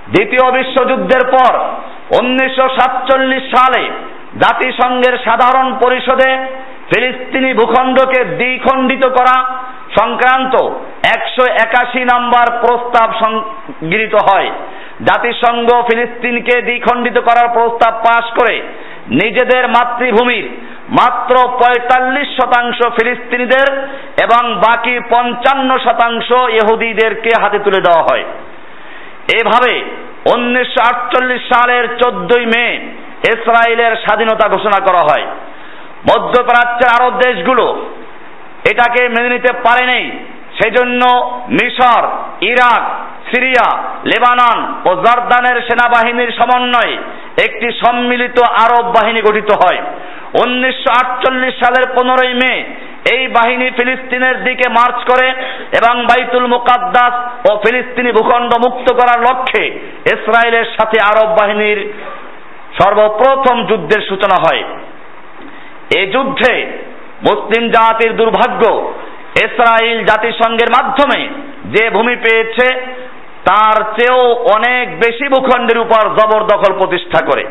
[0.08, 1.52] দ্বিতীয় বিশ্বযুদ্ধের পর
[2.18, 3.84] উনিশশো সাতচল্লিশ সালে
[4.38, 6.30] জাতিসংঘের সাধারণ পরিষদে
[6.90, 9.36] ফিলিস্তিনি ভূখণ্ডকে দ্বিখণ্ডিত করা
[10.00, 10.54] সংক্রান্ত
[11.16, 13.08] একশো একাশি নম্বর প্রস্তাব
[13.90, 14.50] গৃহীত হয়।
[15.00, 18.56] জাতিসংঘ ফিলিস্তিনকে দ্বিখণ্ডিত করার প্রস্তাব পাশ করে
[19.08, 20.46] নিজেদের মাতৃভূমির
[20.88, 23.82] মাত্র পঁয়তাল্লিশ শতাংশ ফিলিস্তিনিদের
[24.22, 28.24] এবং বাকি পঞ্চান্ন শতাংশ ইহুদিদেরকে হাতে তুলে দেওয়া হয়।
[29.34, 29.84] এভাবে
[30.34, 32.74] উনিশশো আটচল্লিশ সালের চোদ্দই মে
[33.28, 35.26] ইসরায়েলের স্বাধীনতা ঘোষণা করা হয়।
[36.10, 37.86] মধ্যপ্রাচ্যের আরব দেশগুলো
[38.70, 40.10] এটাকে মেনে নিতে পারেনি
[40.62, 41.06] সেজন্য
[41.48, 42.08] মিশর,
[42.40, 42.82] ইরাক,
[43.34, 46.98] সিরিয়া, লেবানন ও জর্দানের সেনাবাহিনীর সমন্বয়ে
[47.44, 49.82] একটি সম্মিলিত আরব বাহিনী গঠিত হয়।
[50.42, 52.54] উনিশশো আটচল্লিশ সালের পনেরোই মে
[53.14, 55.28] এই বাহিনী ফিলিস্তিনের দিকে মার্চ করে
[55.78, 57.14] এবং বাইতুল মুকাদ্দাস
[57.50, 59.64] ও ফিলিস্তিনি ভূখণ্ড মুক্ত করার লক্ষ্যে
[60.14, 61.94] ইসরায়েলের সাথে আরব বাহিনীর
[62.82, 64.62] সর্বপ্রথম যুদ্ধের সূচনা হয়।
[65.96, 66.52] এ যুদ্ধে
[67.30, 68.92] মুসলিম জাতির দুর্ভাগ্য,
[69.46, 71.20] ইসরায়েল জাতিসংঘের মাধ্যমে
[71.64, 72.66] যে ভূমি পেয়েছে,
[73.44, 74.22] তার চেয়েও
[74.56, 77.44] অনেক বেশি ভূখণ্ডের উপর জবরদখল প্রতিষ্ঠা করে।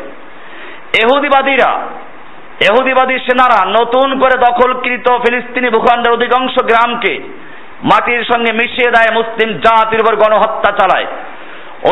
[1.02, 1.70] এহুদিবাদীরা
[2.60, 7.20] এহুদিবাদী সেনারা নতুন করে দখলকৃত ফিলিস্তিনি ভূখণ্ডের অধিকাংশ গ্রামকে
[7.82, 11.06] মাটির সঙ্গে মিশিয়ে দেয় মুসলিম জাতির উপর গণহত্যা চালায়।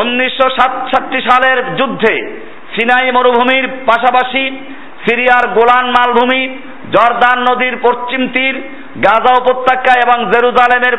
[0.01, 2.39] উনিশশো সাতষট্টি সালের যুদ্ধে
[2.75, 4.43] সিনাই মরুভূমির পাশাপাশি
[5.09, 6.59] সিরিয়ার গোলান মালভূমি,
[6.91, 8.55] জর্দান নদীর পশ্চিম তীর,
[8.97, 10.97] গাজা উপত্যকা এবং জেরুজালেমের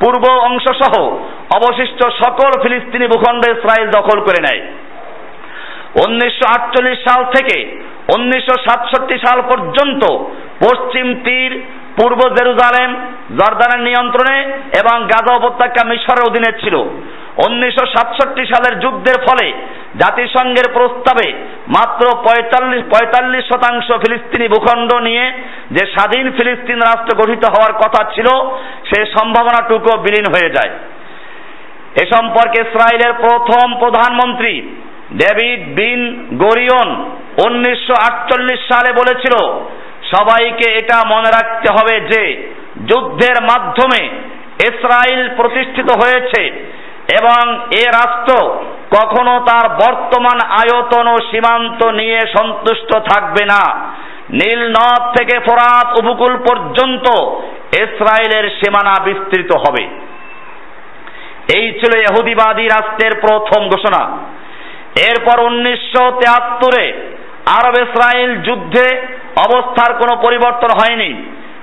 [0.00, 0.94] পূর্ব অংশ সহ
[1.56, 4.62] অবশিষ্ট সকল ফিলিস্তিনি ভূখণ্ড ইসরায়েল দখল করে নেয়।
[6.02, 7.56] উনিশশো আটচল্লিশ সাল থেকে
[8.14, 10.02] উনিশশো সাতষট্টি সাল পর্যন্ত
[10.64, 11.52] পশ্চিম তীর,
[11.96, 12.90] পূর্ব জেরুজালেম,
[13.38, 14.36] জর্দানের নিয়ন্ত্রণে
[14.80, 16.76] এবং গাজা উপত্যকা মিশরের অধীনে ছিল।
[17.46, 19.46] উনিশশো সাতষট্টি সালের যুদ্ধের ফলে
[20.00, 21.28] জাতিসংঘের প্রস্তাবে
[21.68, 25.24] মাত্র পঁয়তাল্লিশ পঁয়তাল্লিশ শতাংশ ফিলিস্তিনি ভূখণ্ড নিয়ে
[25.70, 28.28] যে স্বাধীন ফিলিস্তিন রাষ্ট্র গঠিত হওয়ার কথা ছিল,
[28.90, 30.72] সে সম্ভাবনাটুকু বিলীন হয়ে যায়।
[32.02, 34.70] এ সম্পর্কে ইসরায়েলের প্রথম প্রধানমন্ত্রী
[35.22, 36.00] ডেভিড বিন
[36.44, 36.88] গরিয়ন
[37.46, 39.34] উনিশশো আটচল্লিশ সালে বলেছিল,
[40.14, 42.22] সবাইকে এটা মনে রাখতে হবে যে
[42.86, 44.02] যুদ্ধের মাধ্যমে
[44.68, 46.42] ইসরায়েল প্রতিষ্ঠিত হয়েছে
[47.20, 47.42] এবং
[47.82, 48.32] এ রাষ্ট্র
[48.96, 53.62] কখনো তার বর্তমান আয়তন ও সীমান্ত নিয়ে সন্তুষ্ট থাকবে না।
[54.30, 57.06] নীল নদ থেকে ফোরাত উপকূল পর্যন্ত
[57.84, 59.84] ইসরায়েলের সীমানা বিস্তৃত হবে।
[61.56, 64.02] এই ছিল ইহুদিবাদী রাষ্ট্রের প্রথম ঘোষণা।
[65.00, 66.92] এরপর উনিশশো তেয়াত্তরে
[67.46, 71.14] আরব ইসরায়েল যুদ্ধে অবস্থার কোনো পরিবর্তন হয়নি।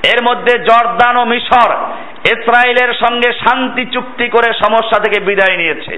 [0.07, 1.71] এর মধ্যে জর্দান ও মিশর
[2.31, 5.95] ইসরায়েলের সঙ্গে শান্তি চুক্তি করে সমস্যা থেকে বিদায় নিয়েছে।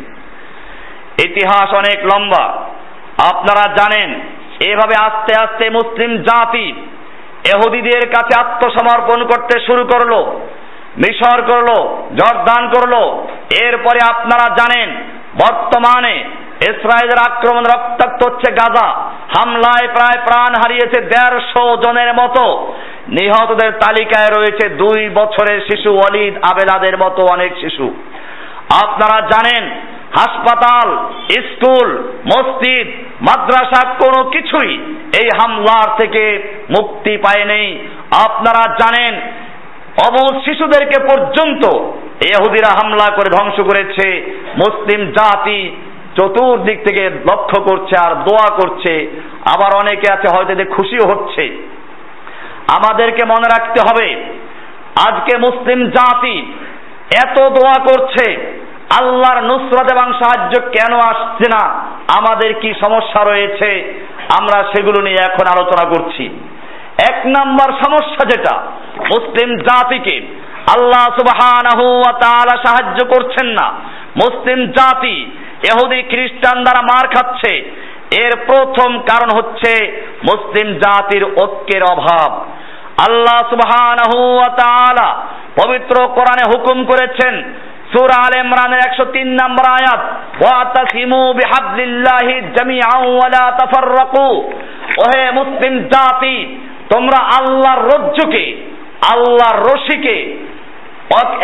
[1.26, 2.46] ইতিহাস অনেক লম্বা।
[3.32, 4.20] আপনারা জানেন,
[4.72, 6.74] এভাবে আস্তে আস্তে মুসলিম জাতি
[7.54, 10.14] এহুদিদের কাছে আত্মসমর্পণ করতে শুরু করল,
[10.98, 11.70] মিশর করল,
[12.16, 12.94] জর্দান করল।
[13.64, 14.90] এরপরে আপনারা জানেন,
[15.36, 16.30] বর্তমানে
[16.70, 18.88] ইসরায়েলের আক্রমণ রক্তাক্ত হচ্ছে গাজা।
[19.38, 22.74] হামলায় প্রায় প্রাণ হারিয়েছে দেড়শো জনের মতো।
[23.08, 27.94] নিহতদের তালিকায় রয়েছে দুই বছরের শিশু অলিদ আবেলাদের মতো অনেক শিশু।
[28.84, 29.70] আপনারা জানেন,
[30.18, 32.88] হাসপাতাল, স্কুল, মসজিদ,
[33.22, 34.74] মাদ্রাসা কোনো কিছুই
[35.22, 37.90] এই হামলার থেকে মুক্তি পায়নি।
[38.26, 39.22] আপনারা জানেন
[40.08, 41.78] অবুধ শিশুদেরকে পর্যন্ত
[42.26, 44.08] এহুদিরা হামলা করে ধ্বংস করেছে।
[44.56, 45.76] মুসলিম জাতি
[46.18, 49.22] চতুর্দিক থেকে লক্ষ্য করছে আর দোয়া করছে।
[49.56, 51.44] আবার অনেকে আছে, হয়তো এদের খুশিও হচ্ছে।
[52.76, 54.16] আমাদেরকে মনে রাখতে হবে,
[55.08, 56.54] আজকে মুসলিম জাতি
[57.24, 58.26] এত দোয়া করছে,
[59.02, 61.70] আল্লাহর নুসরত এবং সাহায্য কেন আসছে না?
[62.18, 63.70] আমাদের কি সমস্যা রয়েছে?
[64.40, 66.30] আমরা সেগুলো নিয়ে এখন আলোচনা করছি।
[67.12, 68.56] এক নাম্বার সমস্যা যেটা,
[68.98, 70.18] মুসলিম জাতিকে
[70.76, 71.06] আল্লাহ
[72.22, 73.68] তাআলা সাহায্য করছেন না।
[74.16, 75.32] মুসলিম জাতি
[75.72, 77.54] এহুদি খ্রিস্টান দ্বারা মার খাচ্ছে।
[78.24, 79.72] এর প্রথম কারণ হচ্ছে
[80.32, 82.32] মুসলিম জাতির ঐক্যের অভাব।
[83.08, 85.10] আল্লাহ সুবহানাহু ওয়া তাআলা
[85.62, 87.34] পবিত্র কোরআনে হুকুম করেছেন,
[87.92, 90.02] সূরা আল ইমরানের 103 নম্বর আয়াত,
[90.42, 94.30] ওয়া তাসিমু বিহাবলিল্লাহি জামিআন ওয়া লা তাফাররাকু।
[95.04, 96.38] ওহে মুসলিম জাতি,
[96.94, 98.46] তোমরা আল্লাহর রজ্জুকে,
[99.14, 100.18] আল্লাহর রশিকে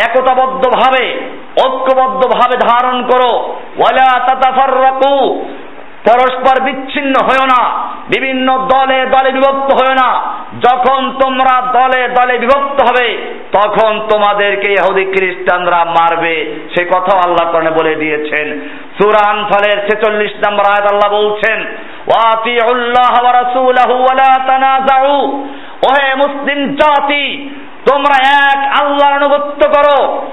[0.06, 1.20] একতাবদ্ধভাবে,
[1.66, 4.36] ঐক্যবদ্ধভাবে ধারণ করো। ওয়ালা
[6.08, 7.62] পরস্পর বিচ্ছিন্ন হয়েও না,
[8.06, 10.10] বিভিন্ন দলে দলে বিভক্ত হয়েও না।
[10.68, 13.08] যখন তোমরা দলে দলে বিভক্ত হবে,
[13.52, 18.60] তখন তোমাদেরকে ইহুদি খ্রিস্টানরা মারবে। সে কথা আল্লাহ কোরআনে বলে দিয়েছেন।
[19.02, 21.58] সূরা আনফালের 46 নম্বর আয়াত আল্লাহ বলছেন,
[22.06, 24.32] ওয়াতিউল্লাহ ওয়া রাসূলাহু ওয়া লা
[25.88, 27.50] ওহে মুসলিম জাতি
[27.86, 28.16] তোমরা
[28.48, 30.26] এক আল্লাহর আনুগত্য করো,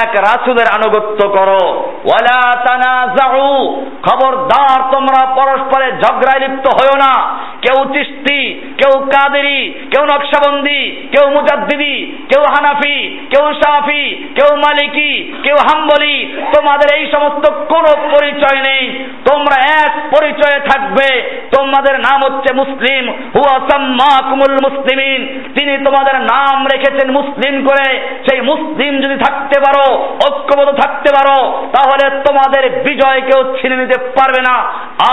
[0.00, 8.54] এক রাসুলের আনুগত্য করো। ওয়ালা তানাজাউ খবরদার তোমরা পরস্পরে ঝগড়ায় লিপ্ত হয়েও না। কেউ চিস্তি,
[8.54, 16.98] কেউ কাদেরি, কেউ নকশাবন্দি, কেউ মুজাদ্দিদি, কেউ হানাফি, কেউ সাফি কেউ মালিকি, কেউ হাম্বলি, তোমাদের
[16.98, 21.08] এই সমস্ত কোনো পরিচয় নেই। তোমরা এক পরিচয়ে থাকবে।
[21.56, 27.86] তোমাদের নাম হচ্ছে মুসলিম। হুয়া সাম্মাকুমুল মুসলিমিন। তিনি তোমাদের নাম রেখেছেন মুসলিম করে,
[28.30, 34.40] সেই মুসলিম যদি থাকতে পারো, ঐক্যবদ্ধ থাকতে পারো, তাহলে তোমাদের বিজয় কেউ ছিনে নিতে পারবে
[34.48, 34.56] না।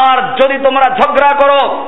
[0.08, 1.86] আর যদি তোমরা ঝগড়া করো,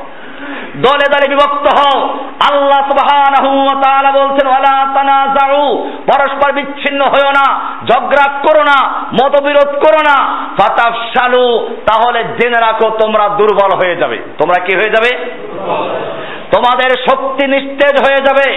[0.75, 2.09] দলে দলে বিভক্ত হও,
[2.51, 7.59] আল্লাহ সুবহানাহু ওয়া তাআলা বলছেন, ওয়ালা তানাজাউ পরস্পর বিচ্ছিন্ন হয়ো না,
[7.91, 8.89] ঝগড়া করো না,
[9.23, 10.17] মতবিরোধ করো না।
[10.57, 15.11] ফাতাফশালু, তাহলে জেনে রাখো তোমরা দুর্বল হয়ে যাবে। তোমরা কি হয়ে যাবে?
[16.53, 18.49] তোমাদের শক্তি নিস্তেজ হয়ে যাবে।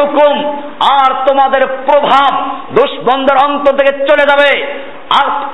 [0.00, 2.32] হুকুম আর তোমাদের প্রভাব
[2.70, 4.52] দুষ্বন্ধের অন্ত থেকে চলে যাবে।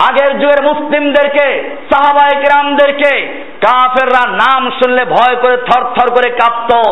[0.08, 3.12] আগের যুগের মুসলিমদেরকে সাহাবাই গ্রামদেরকে
[3.60, 6.86] কাফেররা নাম শুনলে ভয় করে থর থর করে কাঁপত।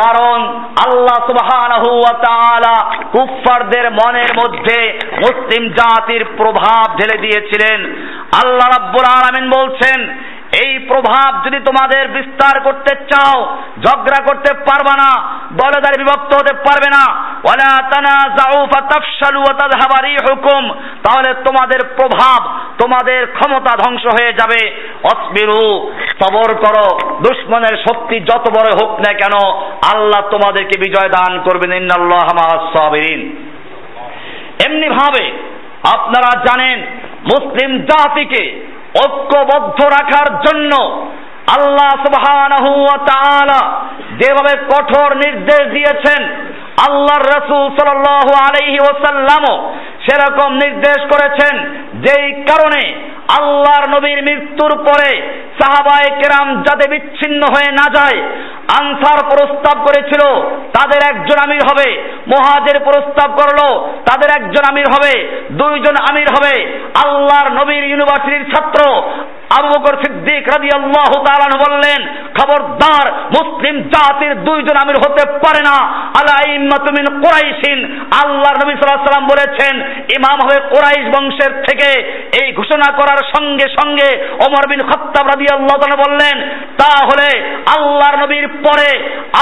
[0.00, 0.38] কারণ
[0.86, 2.14] আল্লাহ সুবহানাহু ওয়া
[3.90, 7.80] মনের মধ্যে মুসলিম জাতির প্রভাব ঢেলে দিয়েছিলেন।
[8.44, 9.98] আল্লাহ রাব্বুল আলামিন বলছেন
[10.52, 13.56] এই প্রভাব যদি তোমাদের বিস্তার করতে চাও,
[13.86, 15.10] ঝগড়া করতে পারবে না
[15.52, 17.04] দলে দলে বিভক্ত হতে পারবে না,
[17.44, 20.70] ওয়ালা তানাজাউ ফাতাফশালু ওয়া তাযহাবা রিহুকুম,
[21.02, 24.70] তাহলে তোমাদের প্রভাব, তোমাদের ক্ষমতা ধ্বংস হয়ে যাবে।
[25.04, 29.34] অসবিরু, সবর করো, দুশ্মনের শক্তি যত বড় হোক না কেন,
[29.94, 33.46] আল্লাহ তোমাদেরকে বিজয় দান করবেন, ইন্নাল্লাহ মা'আস সাবিরিন।
[34.66, 35.32] এমনি ভাবে
[35.94, 36.82] আপনারা জানেন,
[37.34, 40.72] মুসলিম জাতিকে ঐক্যবদ্ধ রাখার জন্য
[41.56, 43.60] আল্লাহ সুবহানাহু ওয়া তাআলা
[44.18, 46.20] যেভাবে কঠোর নির্দেশ দিয়েছেন
[46.84, 49.54] আল্লাহর রাসূল সাল্লাল্লাহু আলাইহি ওয়াসাল্লামও
[50.04, 51.54] সেরকম নির্দেশ করেছেন,
[52.04, 52.82] যেই কারণে
[53.38, 55.10] আল্লাহর নবীর মৃত্যুর পরে
[55.58, 58.18] সাহাবায়ে কেরাম যাতে বিচ্ছিন্ন হয়ে না যায়,
[58.78, 60.22] আনসার প্রস্তাব করেছিল,
[60.76, 61.88] তাদের একজন আমির হবে,
[62.32, 63.60] মহাজের প্রস্তাব করল,
[64.08, 65.12] তাদের একজন আমির হবে,
[65.60, 66.54] দুইজন আমির হবে,
[67.04, 68.80] আল্লাহর নবীর ইউনিভার্সিটির ছাত্র
[69.58, 72.00] আবু বকর সিদ্দিক রাদিয়াল্লাহু তাআলা বললেন,
[72.38, 75.76] খবরদার মুসলিম জাতির দুইজন আমির হতে পারে না,
[76.20, 76.36] আলা
[76.66, 77.78] ইম্মাতু মিন কুরাইশিন।
[78.22, 79.74] আল্লাহর নবী আলাইহি সাল্লাম বলেছেন,
[80.18, 81.90] ইমাম হবে কুরাইশ বংশের থেকে।
[82.42, 84.08] এই ঘোষণা করার সঙ্গে সঙ্গে
[84.70, 85.28] বিন খাত্তাব
[85.80, 86.36] তাআলা বললেন,
[86.80, 87.28] তাহলে
[88.22, 88.88] নবীর পরে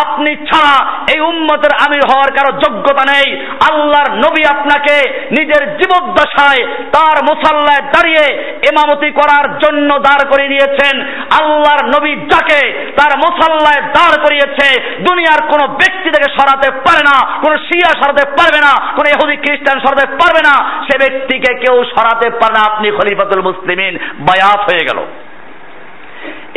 [0.02, 0.76] আপনি ছাড়া
[1.14, 3.28] এই উম্মতের আমির হওয়ার কারও যোগ্যতা নেই।
[3.68, 4.96] আল্লাহর নবী আপনাকে
[5.38, 6.62] নিজের জীবদ্দশায়
[6.94, 8.24] তার মুসাল্লায় দাঁড়িয়ে
[8.70, 10.94] ইমামতি করার জন্য দাঁড় করিয়ে দিয়েছেন।
[11.40, 12.60] আল্লাহর নবী যাকে
[12.98, 14.68] তার মুসাল্লায় দাঁড় করিয়েছে,
[15.06, 19.80] দুনিয়ার কোন ব্যক্তি থেকে সরাতে পারে না। কোন শিয়া সরাতে পারবে না, কোন ইহুদি খ্রিস্টান
[19.80, 20.54] সরাতে পারবে না,
[20.86, 24.98] সে ব্যক্তিকে কেউ সরাতে পারে না। আপনি খলিফাতুল মুসলিমিন, বায়াত হয়ে গেল।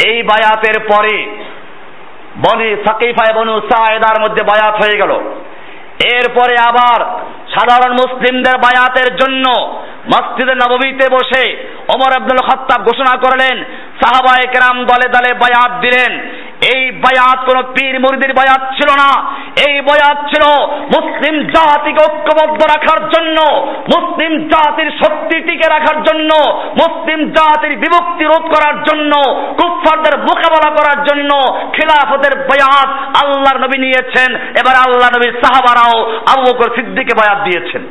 [0.08, 1.16] এই বায়াতের পরে
[2.38, 5.12] বনি সাকিফায় বনু সায়েদার মধ্যে বায়াত হয়ে গেল।
[6.14, 7.00] এরপরে আবার
[7.54, 9.46] সাধারণ মুসলিমদের বায়াতের জন্য
[10.08, 11.44] মসজিদে নবমীতে বসে
[11.94, 13.64] ওমর আব্দুল খত্তাব ঘোষণা করলেন,
[14.02, 16.12] সাহাবায়ে কেরাম দলে দলে বায়াত দিলেন।
[16.62, 19.10] এই বায়াত কোন পীর মুরিদের বায়াত ছিল না।
[19.70, 20.44] এই বায়াত ছিল
[20.96, 23.38] মুসলিম জাতিকে ঐক্যবদ্ধ রাখার জন্য,
[23.96, 29.16] মুসলিম জাতির শক্তি টিকে রাখার জন্য, মুসলিম জাতির বিভক্তি রোধ করার জন্য,
[29.62, 31.32] কুফফারদের মোকাবেলা করার জন্য
[31.74, 32.90] খিলাফতের বায়াত
[33.26, 37.82] আল্লাহর নবী নিয়েছেন। এবার আল্লাহ নবীর সাহাবারাও আবু বকর সিদ্দিকে বায়াত দিয়েছেন।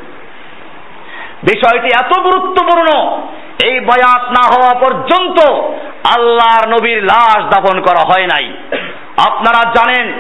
[1.43, 3.19] বিষয়টি এত গুরুত্বপূর্ণ,
[3.65, 5.39] এই বয়াত না হওয়া পর্যন্ত
[6.15, 8.47] আল্লাহর নবীর লাশ দাফন করা হয় নাই।
[9.27, 10.13] আপনারা জানেন,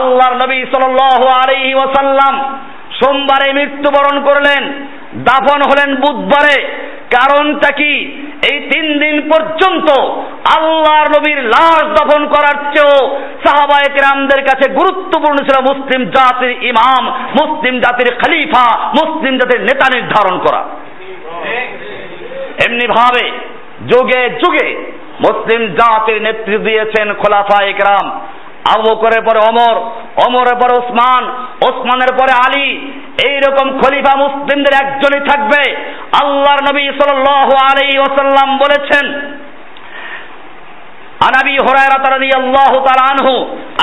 [0.00, 2.60] আল্লাহর নবী সাল্লাল্লাহু আলাইহি ওয়াসাল্লাম
[3.02, 4.62] সোমবারে মৃত্যুবরণ করলেন,
[5.24, 6.56] দাফন হলেন বুধবারে।
[7.10, 7.92] কারণটা কি?
[8.52, 9.88] এই তিন দিন পর্যন্ত
[10.56, 17.04] আল্লাহর নবীর লাশ দফন করার চেয়েও সাহাবায়ে কেরামদের কাছে গুরুত্বপূর্ণ ছিল মুসলিম জাতির ইমাম,
[17.40, 20.62] মুসলিম জাতির খলিফা, মুসলিম জাতির নেতা নির্ধারণ করা।
[22.66, 23.30] এমনি ভাবে
[23.88, 24.68] যুগে যুগে
[25.25, 28.05] মুসলিম জাতির নেতৃত্ব দিয়েছেন খোলাফা একরাম
[28.73, 29.75] আবু বকরের পরে অমর
[30.25, 31.23] অমরের পরে ওসমান
[31.67, 32.67] ওসমানের পরে আলী
[33.27, 35.63] এই রকম খলিফা মুসলিমদের একজনই থাকবে
[36.21, 39.07] আল্লাহর নবী সাল্লাল্লাহু আলাইহি ওয়াসাল্লাম বলেছেন
[41.25, 43.27] عن ابي هريره رضي الله تعالى عنه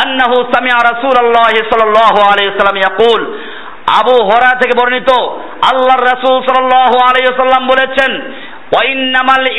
[0.04, 3.20] انه سمع رسول الله صلى الله عليه وسلم يقول
[4.00, 5.10] আবু হরা থেকে বর্ণিত
[5.70, 8.10] আল্লাহর রাসূল সাল্লাল্লাহু আলাইহি ওয়াসাল্লাম বলেছেন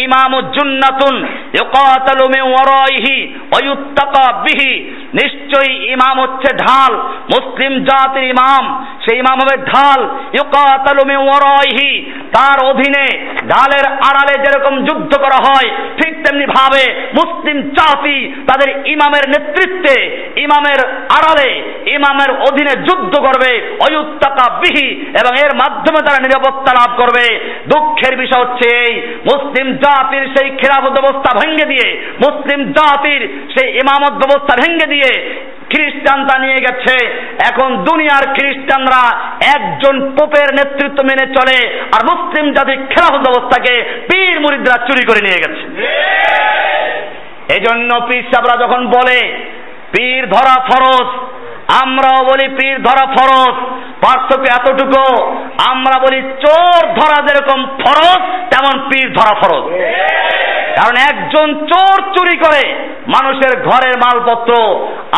[0.04, 1.14] ইমামু জুন্নাতুন
[1.58, 3.16] ইউকাতালু মিন ওয়ারাইহি
[3.50, 4.72] ওয়া ইউত্তাকা বিহি
[5.20, 6.92] নিশ্চয়ই ইমাম হচ্ছে ঢাল,
[7.34, 8.64] মুসলিম জাতির ইমাম।
[9.04, 10.00] সেই ইমাম হবে ঢাল,
[10.38, 11.90] ইউকাতালু মিন ওয়ারাইহি।
[12.36, 13.06] তার অধীনে
[13.52, 15.68] ঢালের আড়ালে যেরকম যুদ্ধ করা হয়,
[15.98, 16.84] ঠিক তেমনি ভাবে
[17.18, 19.96] মুসলিম জাতি তাদের ইমামের নেতৃত্বে,
[20.36, 20.80] ইমামের
[21.18, 21.50] আড়ালে
[21.96, 23.52] ইমামের অধীনে যুদ্ধ করবে
[23.86, 24.88] অয়ুত্তাকা বিহি,
[25.20, 27.26] এবং এর মাধ্যমে তারা নিরাপত্তা লাভ করবে।
[27.72, 28.92] দুঃখের বিষয় হচ্ছে এই
[29.24, 31.88] মুসলিম জাতির সেই খেলাফত ব্যবস্থা ভেঙে দিয়ে
[32.26, 33.22] মুসলিম জাতির
[33.54, 35.10] সেই ইমামত ব্যবস্থা ভেঙে দিয়ে
[35.70, 36.96] খ্রিস্টানরা নিয়ে গেছে।
[37.50, 39.02] এখন দুনিয়ার খ্রিস্টানরা
[39.56, 41.58] একজন পোপের নেতৃত্ব মেনে চলে
[41.94, 43.74] আর মুসলিম জাতির খেলাফত ব্যবস্থাকে
[44.08, 45.64] পীর মুরিদরা চুরি করে নিয়ে গেছে।
[47.54, 49.18] এই জন্য পীর সাবরা যখন বলে
[49.92, 51.08] পীর ধরা ফরজ,
[51.82, 53.54] আমরাও বলি পীর ধরা ফরজ,
[54.04, 55.04] পার্থক্য এতটুকু,
[55.70, 59.64] আমরা বলি চোর ধরা যেরকম ফরজ, তেমন পীর ধরা ফরজ।
[60.76, 62.64] কারণ একজন চোর চুরি করে
[63.06, 64.52] মানুষের ঘরের মালপত্র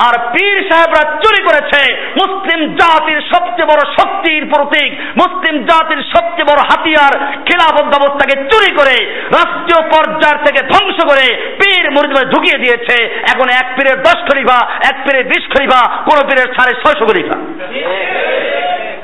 [0.07, 1.81] আর পীর সাহেবরা চুরি করেছে।
[2.17, 7.15] মুসলিম জাতির সবচেয়ে বড় শক্তির প্রতীক, মুসলিম জাতির সবচেয়ে বড় হাতিয়ার,
[7.47, 8.97] খেলাফত ব্যবস্থাকে চুরি করে,
[9.38, 11.27] রাষ্ট্রীয় পর্যায় থেকে ধ্বংস করে
[11.61, 12.97] পীর মুরিদে ঢুকিয়ে দিয়েছে।
[13.33, 14.59] এখন এক পীরের দশ খরিফা
[14.91, 17.37] এক পীরের বিশ খরিফা কোন পীরের সাড়ে ছয়শো খরিফা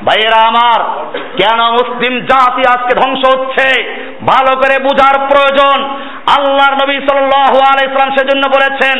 [0.09, 0.79] ভাইয়েরা আমার,
[1.39, 3.67] কেন মুসলিম জাতি আজকে ধ্বংস হচ্ছে?
[4.31, 5.77] ভালো করে বুঝার প্রয়োজন।
[6.35, 8.97] আল্লাহর নবী সাল্লাল্লাহু আলাইহি সাল্লাম সেজন্য বলেছেন,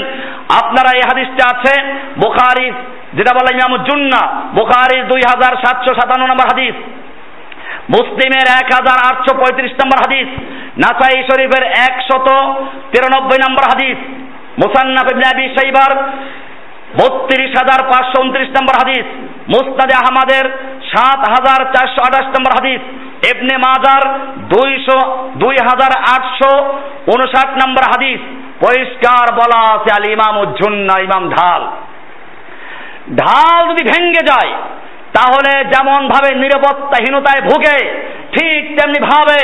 [0.62, 1.74] আপনারা এই হাদিসটা আছে,
[2.17, 2.67] বুখারী,
[3.13, 4.22] যেটা বলে ইমাম জুন্না
[4.58, 6.76] বুখারীর দুই হাজার সাতশো সাতান্ন নম্বর হাদিস।
[7.95, 10.30] মুসলিমের এক হাজার আটশো পঁয়ত্রিশ নম্বর হাদিস,
[10.84, 12.28] নাসাই শরীফের একশত
[12.91, 14.00] তিরানব্বই নম্বর হাদিস।
[14.62, 15.91] মুসান্নাফ ইবনে আবি শাইবার
[16.97, 19.06] বত্রিশ হাজার পাঁচশো উনত্রিশ নম্বর হাদিস।
[19.49, 20.45] মুস্তাদে আহমাদের
[20.91, 22.82] সাত হাজার চারশো আঠাশ নম্বর হাদিস।
[23.32, 24.04] এবনে মাজার
[24.39, 24.99] দুইশো,
[25.36, 26.52] দুই হাজার আটশো
[27.08, 28.19] উনষাট নম্বর হাদিস।
[28.65, 31.62] পরিষ্কার বলা আছে আল ইমাম উজ্জুন্না ইমাম ঢাল।
[33.15, 34.52] ঢাল যদি ভেঙ্গে যায়
[35.17, 37.80] তাহলে যেমন ভাবে নিরাপত্তাহীনতায় ভুগে,
[38.36, 39.41] ঠিক তেমনি ভাবে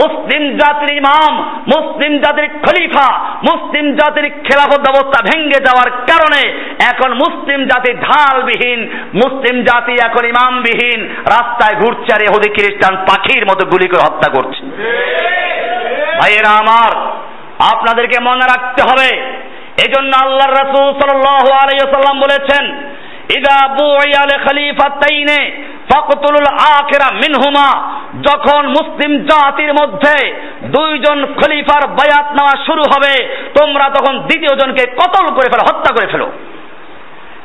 [0.00, 1.32] মুসলিম জাতির ইমাম,
[1.74, 3.08] মুসলিম জাতির খলিফা,
[3.48, 6.42] মুসলিম জাতির খেলাফত ব্যবস্থা ভেঙ্গে যাওয়ার কারণে
[6.90, 8.80] এখন মুসলিম জাতি ঢালবিহীন,
[9.22, 11.00] মুসলিম জাতি এখন ইমামবিহীন,
[11.34, 14.62] রাস্তায় ঘুরছে আর এহুদি খ্রিস্টান পাখির মতো গুলি করে হত্যা করছে।
[16.20, 16.92] ভাইয়েরা আমার,
[17.72, 19.08] আপনাদেরকে মনে রাখতে হবে,
[19.84, 22.64] এজন্য আল্লাহ রাসূল সাল্লাল্লাহু আলাইহি ওয়াসাল্লাম বলেছেন
[23.28, 25.52] ইদা বুইয়াল খলিফাতাইনে
[25.92, 27.68] ফাকতুলুল আখিরা মিনহুমা,
[28.22, 30.32] যখন মুসলিম জাতির মধ্যে
[30.62, 33.14] দুইজন খলিফার বায়াত নেওয়া শুরু হবে,
[33.60, 36.32] তোমরা তখন দ্বিতীয় জনকে কতল করে ফেলো, হত্যা করে ফেলো।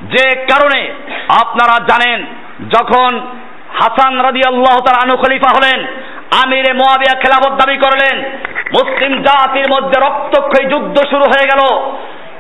[0.02, 0.94] যে কারণে
[1.42, 2.26] আপনারা জানেন,
[2.70, 3.20] যখন
[3.80, 5.88] হাসান রাদি আল্লাহ তার আনু খলিফা হলেন,
[6.44, 8.24] আমিরে মোয়াবিয়া খেলাফত দাবি করলেন,
[8.74, 11.62] মুসলিম জাতির মধ্যে রক্তক্ষয়ী যুদ্ধ শুরু হয়ে গেল।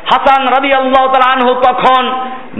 [0.09, 2.03] হাসান রবি আল্লাহ আনহু তখন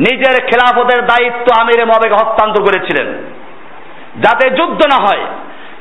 [0.07, 3.07] নিজের খেলাফতের দায়িত্ব আমিরে মবেকে হস্তান্তর করেছিলেন।
[4.23, 5.23] যাতে যুদ্ধ না হয়,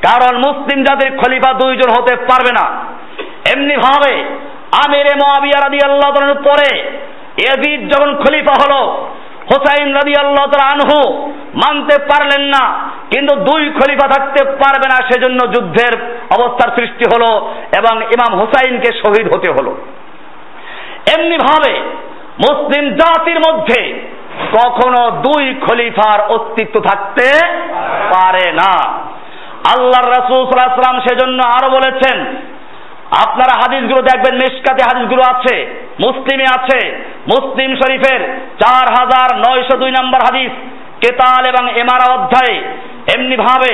[0.07, 2.65] কারণ মুসলিম যাদের খলিফা দুইজন হতে পারবে না।
[3.53, 4.13] এমনি ভাবে
[4.83, 6.09] আমিরে মোয়াবিয়া রাদি আল্লাহ
[6.47, 6.69] পরে
[7.51, 8.81] এজিদ যখন খলিফা হলো,
[9.51, 10.99] হোসাইন রাদি আল্লাহ আনহু
[11.63, 12.63] মানতে পারলেন না,
[13.11, 15.93] কিন্তু দুই খলিফা থাকতে পারবে না, সেজন্য যুদ্ধের
[16.37, 17.31] অবস্থার সৃষ্টি হলো
[17.79, 19.71] এবং ইমাম হোসাইনকে শহীদ হতে হলো।
[21.15, 21.73] এমনি ভাবে
[22.45, 23.79] মুসলিম জাতির মধ্যে
[24.57, 27.27] কখনো দুই খলিফার অস্তিত্ব থাকতে
[28.13, 28.73] পারে না।
[29.73, 30.41] আল্লাহ রাসূল
[31.07, 32.17] সেজন্য আরও বলেছেন,
[33.25, 35.55] আপনারা হাদিসগুলো দেখবেন মেশকাতে হাদিসগুলো আছে,
[36.05, 36.79] মুসলিমে আছে,
[37.33, 38.21] মুসলিম শরীফের
[38.61, 40.51] চার হাজার নয়শো দুই নম্বর হাদিস,
[41.01, 42.57] কেতাল এবং এমারা অধ্যায়ে।
[43.15, 43.73] এমনি ভাবে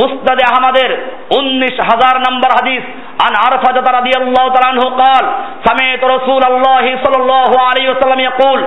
[0.00, 0.90] মুস্তাদে আহমদের
[1.38, 2.84] উনিশ হাজার নম্বর হাদিস
[3.25, 5.25] আন আরফাজাত রাদিয়াল্লাহু তাআলা আনহু قال
[5.67, 8.59] سمعت رسول الله صلى الله عليه وسلم يقول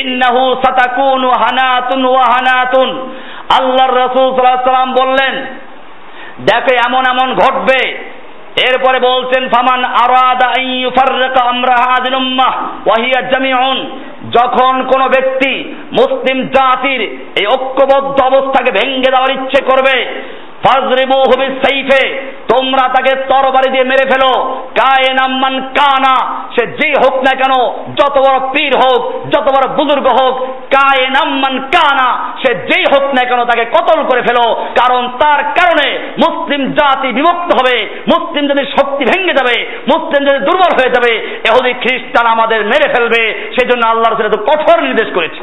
[0.00, 2.74] انه ستكون هنات وهنات
[3.58, 5.34] আল্লাহর রাসূল সাল্লাল্লাহু আলাইহি সাল্লাম বললেন
[6.40, 7.80] দেখো এমন এমন ঘটবে
[8.68, 12.54] এরপরে বলছেন ফামান আরাদা আন ইউফাররিকা আমরা হাযিল উম্মাহ
[12.86, 13.78] ওয়া হিয়া জামিউন
[14.36, 15.52] যখন কোন ব্যক্তি
[15.92, 17.00] মুসলিম জাতির
[17.40, 19.96] এই ঐক্যবদ্ধ অবস্থাকে ভেঙ্গে দেওয়ার ইচ্ছে করবে
[20.63, 22.03] ফাজরিবু হুবি সাইফে
[22.51, 24.31] তোমরা তাকে তরবারি দিয়ে মেরে ফেলো।
[24.79, 26.15] কায়ে নাম্মান কানা
[26.55, 27.53] সে যে হোক না কেন
[27.99, 29.01] যত বড় পীর হোক
[29.33, 30.35] যত বড় বুজুর্গ হোক
[30.75, 32.09] কায়ে নাম্মান কানা
[32.41, 34.45] সে যেই হোক না কেন তাকে কতল করে ফেলো।
[34.79, 35.87] কারণ তার কারণে
[36.23, 37.75] মুসলিম জাতি বিভক্ত হবে
[38.13, 39.55] মুসলিম যদি শক্তি ভেঙে যাবে
[39.91, 41.13] মুসলিম যদি দুর্বল হয়ে যাবে।
[41.49, 43.21] এহুদি খ্রিস্টান আমাদের মেরে ফেলবে
[43.55, 45.41] সেজন্য আল্লাহ রসুল এত কঠোর নির্দেশ করেছে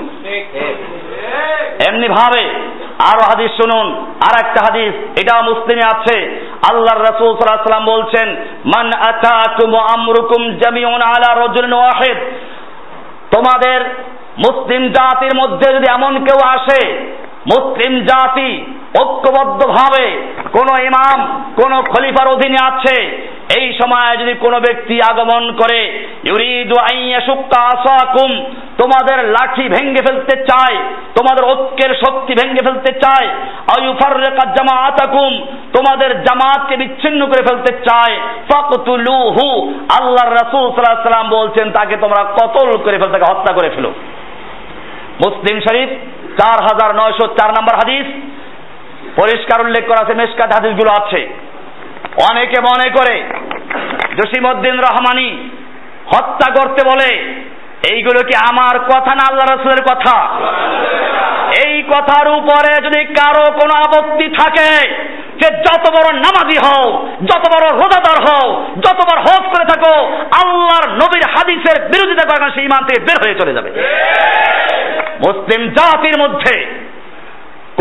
[1.89, 2.43] এমনি ভাবে
[3.09, 3.87] আরও হাদিস শুনুন
[4.27, 6.17] আর একটা হাদিস এটাও মুসলিমে আছে।
[6.71, 8.29] আল্লাহর রাসূল সাল্লাল্লাহু বলছেন,
[8.65, 12.19] মান আতাকুম আমরুকুম জামিউন আলা রাজুলিন ওয়াহিদ।
[13.35, 13.81] তোমাদের
[14.39, 17.11] মুসলিম জাতির মধ্যে যদি এমন কেউ আসে,
[17.55, 18.67] মুসলিম জাতি
[19.01, 20.07] ঐক্যবদ্ধভাবে
[20.53, 21.19] কোন ইমাম,
[21.63, 22.97] কোন খলিফার অধীনে আছে
[23.59, 25.81] এই সময় যদি কোনো ব্যক্তি আগমন করে
[28.77, 30.77] তোমাদের লাঠি ভেঙ্গে ফেলতে চায়,
[31.17, 33.29] তোমাদের ঐক্যের শক্তি ভেঙ্গে ফেলতে চায়,
[33.79, 35.47] আয়ুফাররিকা জামাআতাকুম,
[35.77, 38.17] তোমাদের জামাতকে বিচ্ছিন্ন করে ফেলতে চায়,
[38.53, 43.93] ফাকতুলুহু, আল্লাহর রাসূল সাল্লাল্লাহু সাল্লাম বলছেন, তাকে তোমরা কতল করে ফেল, তাকে হত্যা করে ফেলো।
[45.25, 45.89] মুসলিম শরীফ,
[46.41, 48.07] চার হাজার নয়শো চার নম্বর হাদিস,
[49.17, 51.29] পরিষ্কার উল্লেখ করা আছে মেসকাত হাদিসগুলো আছে।
[52.31, 53.17] অনেকে মনে করে
[54.19, 55.29] জসিমউদ্দিন রহমানি
[56.17, 57.11] হত্যা করতে বলে,
[57.91, 60.17] এইগুলো কি আমার কথা না আল্লাহ রসুলের কথা?
[61.67, 64.71] এই কথার উপরে যদি কারও কোনো আপত্তি থাকে,
[65.41, 69.95] যে যত বড় নামাজি হও, যত বড় রোজাদার হও, যত বড় হজ করে থাকো,
[70.41, 73.71] আল্লাহর নবীর হাদিসের বিরোধিতা করে সেই ইমান থেকে বের হয়ে চলে যাবে।
[75.27, 76.55] মুসলিম জাতির মধ্যে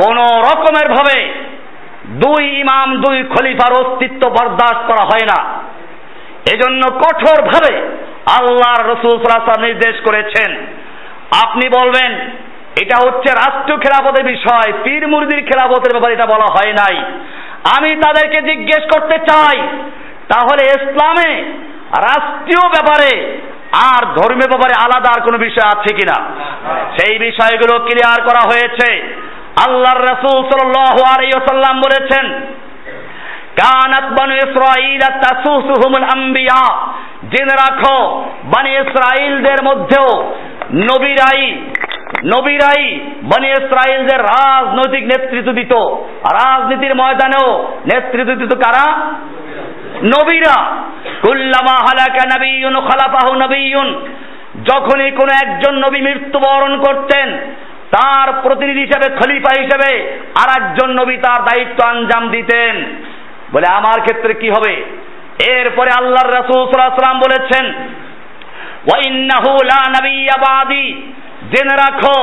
[0.01, 0.17] কোন
[0.49, 1.17] রকমের ভাবে
[2.09, 5.59] দুই ইমাম দুই খলিফার অস্তিত্ব বরদাস্ত করা হয় না।
[6.53, 7.77] এজন্য কঠোরভাবে
[8.39, 10.55] আল্লাহর রসুল সাল্লাহ নির্দেশ করেছেন।
[11.47, 12.11] আপনি বলবেন
[12.81, 16.97] এটা হচ্ছে রাষ্ট্রীয় খেলাপথের বিষয় পীর মুরদির খেলাপথের ব্যাপারে এটা বলা হয় নাই।
[17.77, 19.57] আমি তাদেরকে জিজ্ঞেস করতে চাই
[20.27, 21.41] তাহলে ইসলামে
[21.89, 23.37] রাষ্ট্রীয় ব্যাপারে
[23.71, 26.25] আর ধর্মীয় ব্যাপারে আলাদা আর কোনো বিষয় আছে কিনা?
[26.97, 29.18] সেই বিষয়গুলো ক্লিয়ার করা হয়েছে।
[29.65, 32.25] আল্লাহর রাসূল সাল্লাল্লাহু আলাইহি ওয়াসাল্লাম বলেছেন,
[33.55, 36.63] কানাত বানু ইসরাঈল তাসুসুহুমুল আম্বিয়া
[37.29, 40.33] জেনে রাখো, বানি ইসরাইলদের মধ্যেও
[40.73, 41.61] নবীরাই
[42.25, 45.73] নবীরাই বনি ইসরাইলদের রাজনৈতিক নেতৃত্ব দিত।
[46.33, 47.47] রাজনীতির ময়দানেও
[47.93, 48.85] নেতৃত্ব দিত কারা?
[50.03, 50.57] নবীরা।
[51.21, 53.87] কুল্লামা হালাকা নবীন খালাফাহু নবীন
[54.63, 57.37] যখনই কোনো একজন নবী মৃত্যুবরণ করতেন
[57.91, 62.95] তার প্রতিনিধি হিসেবে, খলিফা হিসেবে আর একজন নবী তার দায়িত্ব আঞ্জাম দিতেন।
[63.51, 64.85] বলে, আমার ক্ষেত্রে কি হবে?
[65.47, 67.65] এরপরে আল্লাহর রাসূল সাল্লাল্লাহু আলাইহি বলেছেন,
[68.87, 71.13] ওয়া ইন্নাহু লা নাবিয়্যা বাদি।
[71.51, 72.17] জেনে রাখো,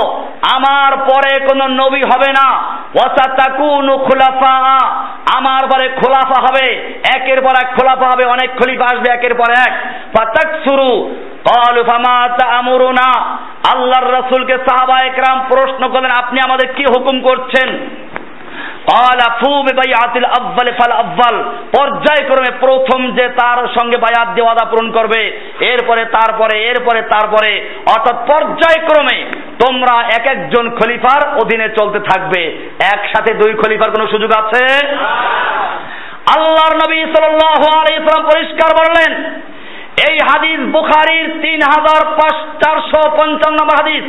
[0.55, 2.49] আমার পরে কোন নবী হবে না।
[3.99, 4.57] খোলাফা।
[5.37, 6.67] আমার পরে খোলাফা হবে,
[7.15, 9.73] একের পর এক খোলাফা হবে, অনেক খলিফা আসবে, একের পর এক।
[10.17, 10.91] পাতাক শুরু
[13.73, 17.69] আল্লাহর রসুলকে সাহাবা একরাম প্রশ্ন করলেন, আপনি আমাদের কি হুকুম করছেন?
[21.77, 25.21] পর্যায়ক্রমে প্রথম যে তার সঙ্গে বায়াত দিয়ে ওয়াদা পূরণ করবে,
[25.61, 27.51] এরপরে তারপরে এরপরে তারপরে,
[27.87, 29.19] অর্থাৎ পর্যায়ক্রমে
[29.65, 32.43] তোমরা এক একজন খলিফার অধীনে চলতে থাকবে।
[32.95, 34.65] একসাথে দুই খলিফার কোনো সুযোগ আছে?
[36.37, 39.11] আল্লাহর নবী সাল্লাম পরিষ্কার বললেন,
[40.09, 44.05] এই হাদিস বুখারীর তিন হাজার পাঁচ চারশো পঞ্চান্ন হাদিস।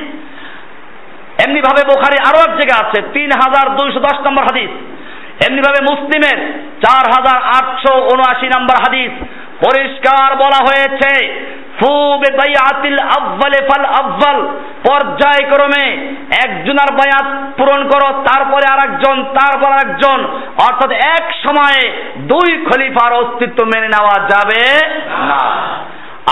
[1.43, 4.71] এমনি ভাবে বোখারি আরও এক জায়গায় আছে তিন হাজার দুইশো দশ নম্বর হাদিস।
[5.45, 6.37] এমনি ভাবে মুসলিমের
[6.83, 9.11] চার হাজার আটশো উনআশি নম্বর হাদিস
[9.65, 11.11] পরিষ্কার বলা হয়েছে
[14.87, 15.85] পর্যায়ক্রমে
[16.45, 17.27] একজনের বায়াত
[17.57, 20.19] পূরণ করো, তারপরে আর একজন তারপর একজন
[20.67, 21.81] অর্থাৎ এক সময়ে
[22.31, 24.61] দুই খলিফার অস্তিত্ব মেনে নেওয়া যাবে
[25.29, 25.41] না।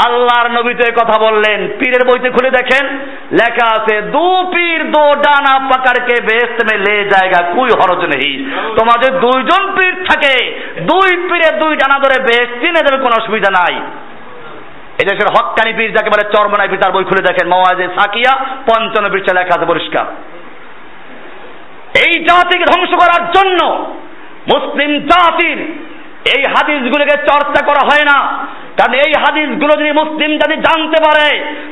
[0.04, 2.86] আল্লাহর নবী তো কথা বললেন। পীরের বইতে খুলে দেখেন,
[3.32, 8.46] লেখা আছে, দু পীর, দো ডানা পাকারকে বেস্ত মে লে জায়গা, কুই হরজ নেই
[8.80, 10.36] তোমাদের দুইজন পীর থাকে,
[10.82, 13.76] দুই পীরে দুই ডানা ধরে বেশ চিনে দেবে, কোনো অসুবিধা নাই।
[15.02, 18.34] এদেশের হকানি পীর যাকে বলে চরমনাই পীর, তার বই খুলে দেখেন, মওয়াজে সাকিয়া,
[18.68, 20.06] পঞ্চান্ন পৃষ্ঠা লেখা আছে, পরিষ্কার।
[22.06, 23.60] এই জাতিকে ধ্বংস করার জন্য
[24.54, 25.60] মুসলিম জাতির
[26.36, 31.28] এই হাদিসগুলোকে চর্চা করা হয় না। কারণ এই হাদিসগুলো যদি মুসলিম জাতি জানতে পারে,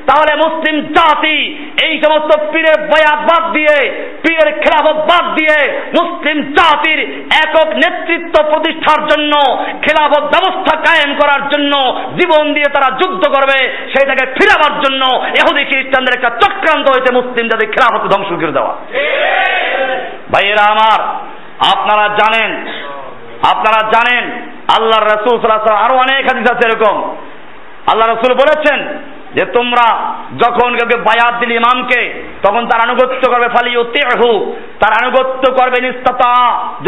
[0.10, 1.38] তাহলে মুসলিম জাতি
[1.86, 3.78] এই সমস্ত পীরের বয়াত বাদ দিয়ে,
[4.24, 5.58] পীরের খেলাফত বাদ দিয়ে
[5.99, 6.99] মুসলিম জাতির
[7.43, 9.34] একক নেতৃত্ব প্রতিষ্ঠার জন্য,
[9.86, 11.74] খেলাফত ব্যবস্থা কায়েম করার জন্য
[12.20, 13.60] জীবন দিয়ে তারা যুদ্ধ করবে,
[13.93, 15.04] সেইটাকে ফিরাবার জন্য
[15.39, 18.74] এহুদি খ্রিস্টানদের একটা চক্রান্ত হয়েছে মুসলিম জাতির খেলাফত ধ্বংস করে দেওয়া।
[20.34, 20.99] ভাইয়েরা আমার,
[21.74, 22.51] আপনারা জানেন
[23.51, 24.26] আপনারা জানেন
[24.78, 25.51] আল্লাহ রসুল
[25.86, 27.16] আরও অনেক হাদিস আছে এরকম।
[27.91, 28.80] আল্লাহ রসুল বলেছেন
[29.34, 29.88] যে, তোমরা
[30.38, 36.34] যখন কাউকে বায়াত দিল ইমামকে, তখন তার আনুগত্য করবে ফালি হু তার আনুগত্য করবে নিস্তাতা।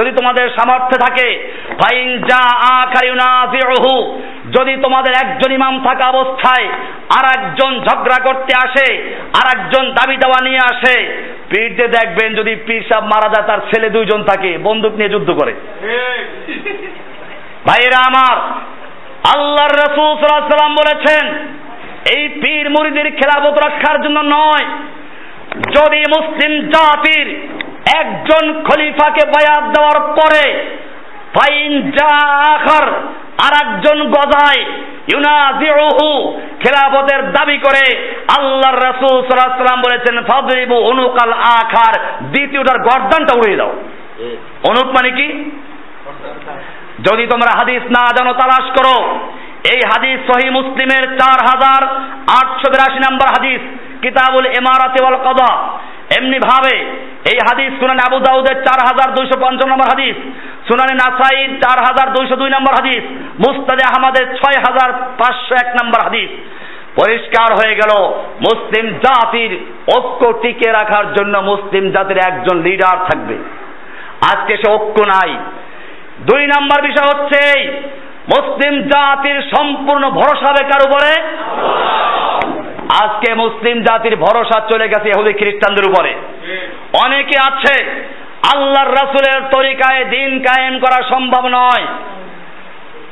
[0.01, 2.41] যদি তোমাদের সামর্থ্য থাকে, ফাইন যা
[2.81, 4.19] আখারিউনাজিহু
[4.59, 6.67] যদি তোমাদের একজন ইমাম থাকা অবস্থায়
[7.17, 8.87] আর একজন ঝগড়া করতে আসে
[9.39, 13.89] আর একজন দাবি দেওয়া নিয়ে আসে পীরতে দেখবেন যদি পীর সাহেব মারা যায়, তার ছেলে
[13.89, 15.53] দুইজন থাকে, বন্দুক নিয়ে যুদ্ধ করে।
[17.67, 18.37] ভাইরা আমার
[19.33, 21.25] আল্লাহর রসুল সাল্লাম বলেছেন
[22.15, 24.65] এই পীর মুরিদের খেলাফত রক্ষার জন্য নয়।
[25.75, 27.27] যদি মুসলিম জাতির
[27.99, 30.45] একজন খলিফাকে বায়াত দেওয়ার পরে
[31.35, 32.87] ফাইন জাখর
[33.45, 34.61] আর একজন গজায়
[35.13, 36.09] ইউনাজিউহু
[36.59, 37.85] খেলাফতের দাবি করে
[38.37, 43.73] আল্লাহর রাসূল সাল্লাল্লাহু আলাইহি বলেছেন ফাদরিবু উনুকাল আখার দ্বিতীয়টার গর্দানটা উড়িয়ে দাও।
[44.69, 45.27] অনুক মানে কি?
[47.05, 48.97] যদি তোমরা হাদিস না জানো, তালাশ করো।
[49.73, 51.81] এই হাদিস সহি মুসলিমের চার হাজার
[52.39, 53.61] আটশো বিরাশি নম্বর হাদিস,
[54.01, 55.51] কিতাবুল এমারাতে ওয়াল কদা।
[56.17, 56.75] এমনি ভাবে
[57.31, 60.15] এই হাদিস সুনান আবু দাউদের চার হাজার দুইশো পঞ্চান্ন নম্বর হাদিস,
[60.67, 63.03] সুনানি নাসাইর চার হাজার দুইশো দুই নম্বর হাদিস,
[63.45, 64.89] মুস্তাদে আহমদের ছয় হাজার
[65.19, 66.29] পাঁচশো এক নম্বর হাদিস।
[67.01, 67.91] পরিষ্কার হয়ে গেল,
[68.47, 69.51] মুসলিম জাতির
[69.95, 73.35] ঐক্য টিকে রাখার জন্য মুসলিম জাতির একজন লিডার থাকবে।
[74.31, 75.31] আজকে সে ঐক্য নাই।
[76.19, 77.71] দুই নম্বর বিষয় হচ্ছে
[78.37, 81.21] মুসলিম জাতির সম্পূর্ণ ভরসা বেকার উপরে?
[83.03, 86.15] আজকে মুসলিম জাতির ভরসা চলে গেছে ইহুদি খ্রিস্টানদের উপরে।
[87.03, 88.05] অনেকে আছে,
[88.55, 91.85] আল্লাহর রাসুলের তরিকায় দিন কায়েম করা সম্ভব নয়।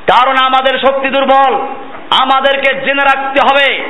[0.08, 1.54] কারণ আমাদের শক্তি দুর্বল,
[2.20, 3.84] আমাদেরকে জেনে রাখতে হবে,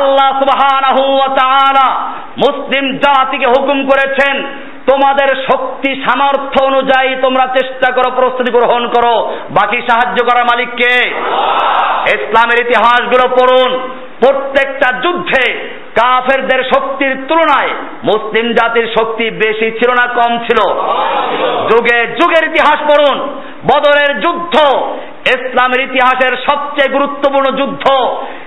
[0.00, 2.12] আল্লাহ সুবহানাহু ওয়া তাআলা
[2.46, 4.46] মুসলিম জাতিকে হুকুম করেছেন
[4.90, 11.08] তোমাদের শক্তি, সামর্থ্য অনুযায়ী তোমরা চেষ্টা করো, প্রস্তুতি গ্রহণ করো। বাকি সাহায্য করার মালিককে।
[12.14, 13.88] ইসলামের ইতিহাসগুলো পড়ুন।
[14.20, 15.52] প্রত্যেকটা যুদ্ধে
[16.00, 17.68] কাফেরদের শক্তির তুলনায়
[18.04, 20.72] মুসলিম জাতির শক্তি বেশি ছিল না কম ছিল?
[21.68, 24.56] যুগে যুগের ইতিহাস পড়ুন। বদরের যুদ্ধ
[25.28, 27.92] ইসলামের ইতিহাসের সবচেয়ে গুরুত্বপূর্ণ যুদ্ধ।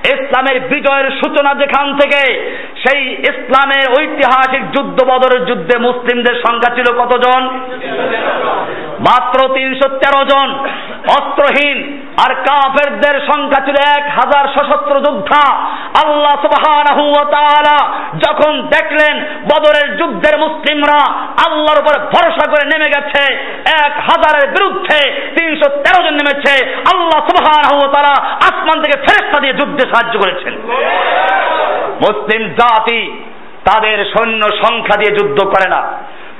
[0.05, 2.51] ইসলামের বিজয়ের সূচনা যেখান থেকে,
[2.87, 7.47] সেই ইসলামের ঐতিহাসিক যুদ্ধ বদরের যুদ্ধে মুসলিমদের সংখ্যা ছিল কতজন?
[8.99, 10.67] মাত্র তিনশো তেরো জন।
[11.09, 15.55] অস্ত্রহীন আর কাফেরদের সংখ্যা ছিল এক হাজার সশস্ত্র যোদ্ধা।
[16.05, 16.47] আল্লাহ
[17.31, 17.93] তাআলা
[18.27, 21.13] যখন দেখলেন বদরের যুদ্ধের মুসলিমরা
[21.47, 23.33] আল্লাহর উপর ভরসা করে নেমে গেছে
[23.85, 27.27] এক হাজারের বিরুদ্ধে তিনশো তেরো জন নেমেছে। আল্লাহ
[27.93, 30.53] তাআলা আসমান থেকে ফেরেশতা দিয়ে যুদ্ধে সাহায্য করেছেন।
[32.07, 33.23] মুসলিম জাতি
[33.65, 35.81] তাদের সৈন্য সংখ্যা দিয়ে যুদ্ধ করে না।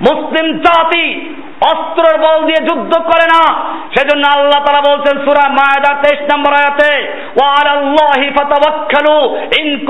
[0.02, 3.54] মুসলিম জাতি অস্ত্রের বল দিয়ে যুদ্ধ করে না।
[3.98, 6.92] সেজন্য আল্লাহ তারা বলছেন, সুরা মায়দার তেইশ নম্বর আয়াতে
[9.62, 9.86] ইন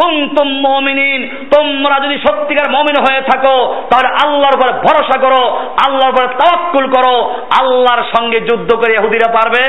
[1.55, 5.43] তোমরা যদি সত্যিকার মুমিন হয়ে থাকো, তাহলে আল্লাহর উপর ভরসা করো,
[5.87, 9.63] আল্লাহর উপর তাওয়াক্কুল করো। আল্লাহর সঙ্গে যুদ্ধ করে ইহুদিরা পারবে?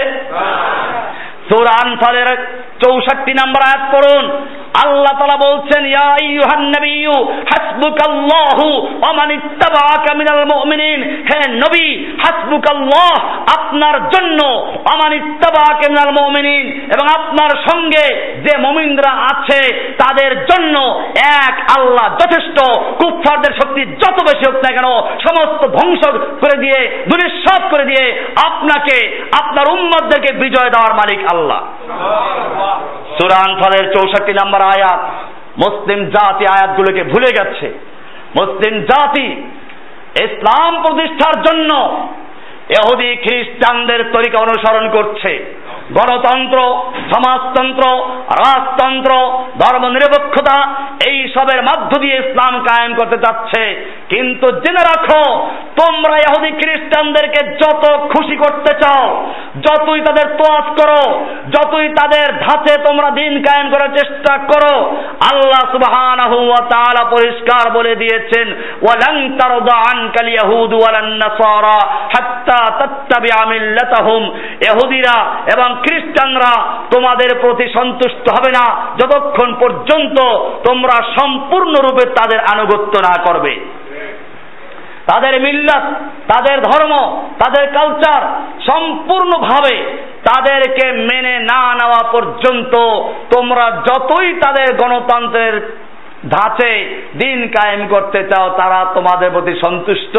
[1.50, 2.46] সূরা আনফালের
[2.84, 4.46] চৌষট্টি নম্বর আয়াত পড়ুন।
[4.84, 13.28] আল্লাহ তালা বলছেন, ইয়া আইয়ুহান নাবিয়্যু, হাসবুকাল্লাহু ওয়া মান ইত্তাবাআকা মিনাল মুমিনিন। হে নবী, হাসবুকাল্লাহ,
[13.60, 15.86] আপনার জন্য, ওয়া মান ইত্তাবাআকা
[16.94, 22.58] এবং আপনার সঙ্গে যে মুমিনরা আছে, তাদের জন্য এক আল্লাহ যথেষ্ট।
[23.02, 24.88] কুফফারদের শক্তি যত বেশি হোক না কেন,
[25.28, 26.08] সমস্ত ধ্বংস
[26.40, 31.39] করে দিয়ে দুনিশ্বাস করে দিয়ে, আপনাকে, আপনার উম্মতদেরকে বিজয় দেওয়ার মালিক আল্লাহ।
[33.16, 35.00] সুরান ফলের চৌষট্টি নম্বর আয়াত,
[35.66, 37.66] মুসলিম জাতি আয়াতগুলোকে ভুলে গেছে।
[38.40, 39.26] মুসলিম জাতি
[40.20, 41.70] ইসলাম প্রতিষ্ঠার জন্য
[42.68, 45.54] এহুদি খ্রিস্টানদের তরিকা অনুসরণ করছে।
[45.96, 46.58] গণতন্ত্র,
[47.12, 47.84] সমাজতন্ত্র,
[48.42, 49.12] রাজতন্ত্র
[49.60, 50.58] ধর্ম নিরপেক্ষতা
[51.06, 53.62] এই সবের মধ্য দিয়ে ইসলাম কায়েম করতে চাচ্ছে।
[54.08, 55.22] কিন্তু জেনে রাখো,
[55.80, 61.02] তোমরা ইহুদি খ্রিস্টানদেরকে যত খুশি করতে চাও, যতই তাদের তোয়াজ করো,
[61.48, 64.74] যতই তাদের ধাঁচে তোমরা দিন কায়েম করার চেষ্টা করো,
[65.30, 65.64] আল্লাহ
[66.70, 68.46] তাআলা পরিষ্কার বলে দিয়েছেন,
[68.82, 69.16] ওয়ালান
[75.54, 76.52] এবং খ্রিস্টানরা
[76.94, 78.66] তোমাদের প্রতি সন্তুষ্ট হবে না।
[78.96, 80.18] যতক্ষণ পর্যন্ত
[80.68, 83.52] তোমরা সম্পূর্ণরূপে তাদের আনুগত্য না করবে।
[85.06, 85.84] তাদের মিল্লাত,
[86.32, 86.92] তাদের ধর্ম,
[87.38, 88.22] তাদের কালচার
[88.66, 89.76] সম্পূর্ণভাবে
[90.24, 92.74] তাদেরকে মেনে না নেওয়া পর্যন্ত
[93.34, 95.54] তোমরা যতই তাদের গণতন্ত্রের
[96.28, 100.18] ধাঁচে দিন কায়েম করতে চাও, তারা তোমাদের প্রতি সন্তুষ্ট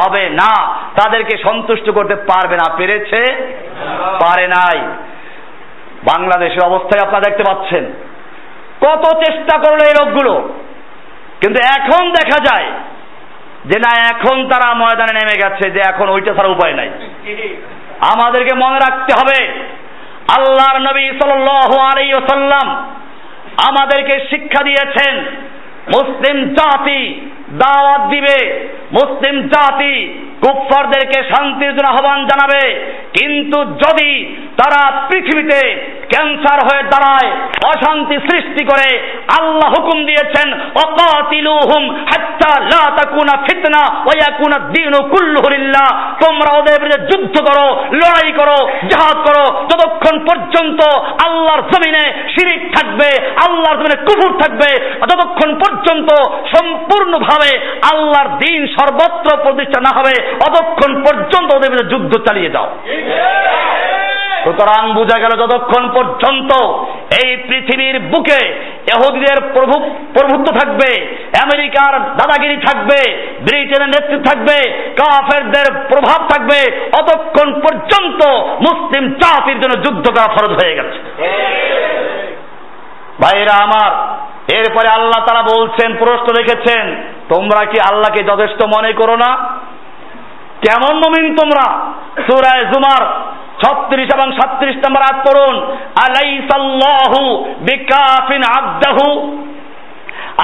[0.00, 3.20] হবে না। তাদেরকে সন্তুষ্ট করতে পারবে না, পেরেছে?
[4.20, 4.78] পারে নাই।
[6.04, 7.84] বাংলাদেশের অবস্থায় আপনারা দেখতে পাচ্ছেন?
[8.80, 10.48] কত চেষ্টা করল এই লোকগুলো।
[11.40, 12.70] কিন্তু এখন দেখা যায়
[13.64, 16.90] যে না, এখন তারা ময়দানে নেমে গেছে, যে এখন ওইটা ছাড়া উপায় নাই।
[18.00, 19.64] আমাদেরকে মনে রাখতে হবে,
[20.36, 22.12] আল্লাহর নবী সাল্লাল্লাহু আলাইহি
[23.58, 25.14] আমাদেরকে শিক্ষা দিয়েছেন
[25.88, 27.02] মুসলিম জাতি
[27.52, 32.62] দাওয়াত দিবে। মুসলিম জাতি কুফফারদেরকে শান্তির জন্য আহ্বান জানাবে।
[33.20, 37.30] কিন্তু যদি তারা পৃথিবীতে ক্যান্সার হয়ে দাঁড়ায়,
[37.64, 38.98] অশান্তি সৃষ্টি করে,
[39.40, 46.82] আল্লাহ হুকুম দিয়েছেন অকাতিলুহুম হাত্তা লা তাকুনা ফিতনা ওয়া ইয়াকুনা দ্বীনু কুল্লুহু লিল্লাহ। তোমরা ওদের
[46.82, 50.80] বিরুদ্ধে যুদ্ধ করো, লড়াই করো, জিহাদ করো। যতক্ষণ পর্যন্ত
[51.26, 53.08] আল্লাহর জমিনে শিরিক থাকবে,
[53.48, 56.08] আল্লাহর জমিনে কুফর থাকবে, ততক্ষণ পর্যন্ত
[56.56, 57.39] সম্পূর্ণভাবে
[57.92, 60.14] আল্লাহর দিন সর্বত্র প্রতিষ্ঠা না হবে,
[60.48, 62.68] অতক্ষণ পর্যন্ত ওদের বিরুদ্ধে যুদ্ধ চালিয়ে যাও।
[64.44, 66.50] সুতরাং বোঝা গেল যতক্ষণ পর্যন্ত
[67.24, 68.40] এই পৃথিবীর বুকে
[68.92, 71.06] এহুদিদের প্রভু, প্রভুত্ব থাকবে,
[71.42, 72.98] আমেরিকার দাদাগিরি থাকবে,
[73.40, 74.56] ব্রিটেনের নেতৃত্ব থাকবে,
[74.96, 78.26] কাফেরদের প্রভাব থাকবে, অতক্ষণ পর্যন্ত
[78.68, 80.98] মুসলিম জাতির জন্য যুদ্ধ করা ফরজ হয়ে গেছে।
[83.22, 83.92] ভাইরা আমার,
[84.58, 86.96] এরপরে আল্লাহ তারা বলছেন, প্রশ্ন রেখেছেন,
[87.28, 89.36] তোমরা কি আল্লাহকে যথেষ্ট মনে করো না?
[90.64, 91.66] কেমন মমিন তোমরা?
[92.26, 93.02] সুরায় জুমার
[93.62, 95.56] ছত্রিশ এবং সাত্রিশ নম্বর আয়াত পড়ুন,
[96.06, 99.06] আলাইসাল্লাহু বিকাফিন আবদাহু,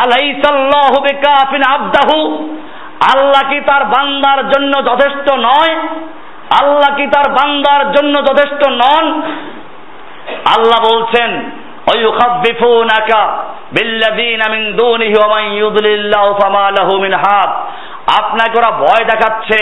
[0.03, 2.49] আলাইসাল্লাহু বিকাফিন আবদাহু,
[3.13, 5.75] আল্লাহ কি তার বান্দার জন্য যথেষ্ট নয়?
[6.63, 9.23] আল্লাহ কি তার বান্দার জন্য যথেষ্ট নন?
[10.57, 11.51] আল্লাহ বলছেন
[11.91, 13.23] ওয়ুখাব্বিফুনাকা
[13.73, 17.51] বিল্লাযীনা মিন দুনিহি ওয়া মান ইউদ্লিল্লাহু ফামা লাহু মিন হাদ।
[18.21, 19.61] আপনাকে ওরা ভয় দেখাচ্ছে,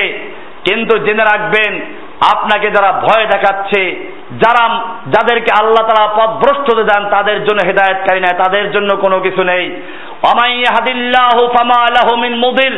[0.67, 1.73] কিন্তু জেনে রাখবেন,
[2.35, 3.83] আপনাকে যারা ভয় দেখাচ্ছে,
[4.43, 4.65] যারা
[5.15, 9.65] যাদেরকে আল্লাহ তারা পথভ্রষ্ট যান তাদের জন্য হেদায়তকারী নয়, তাদের জন্য কোনো কিছু নেই।
[12.45, 12.75] মুদিল,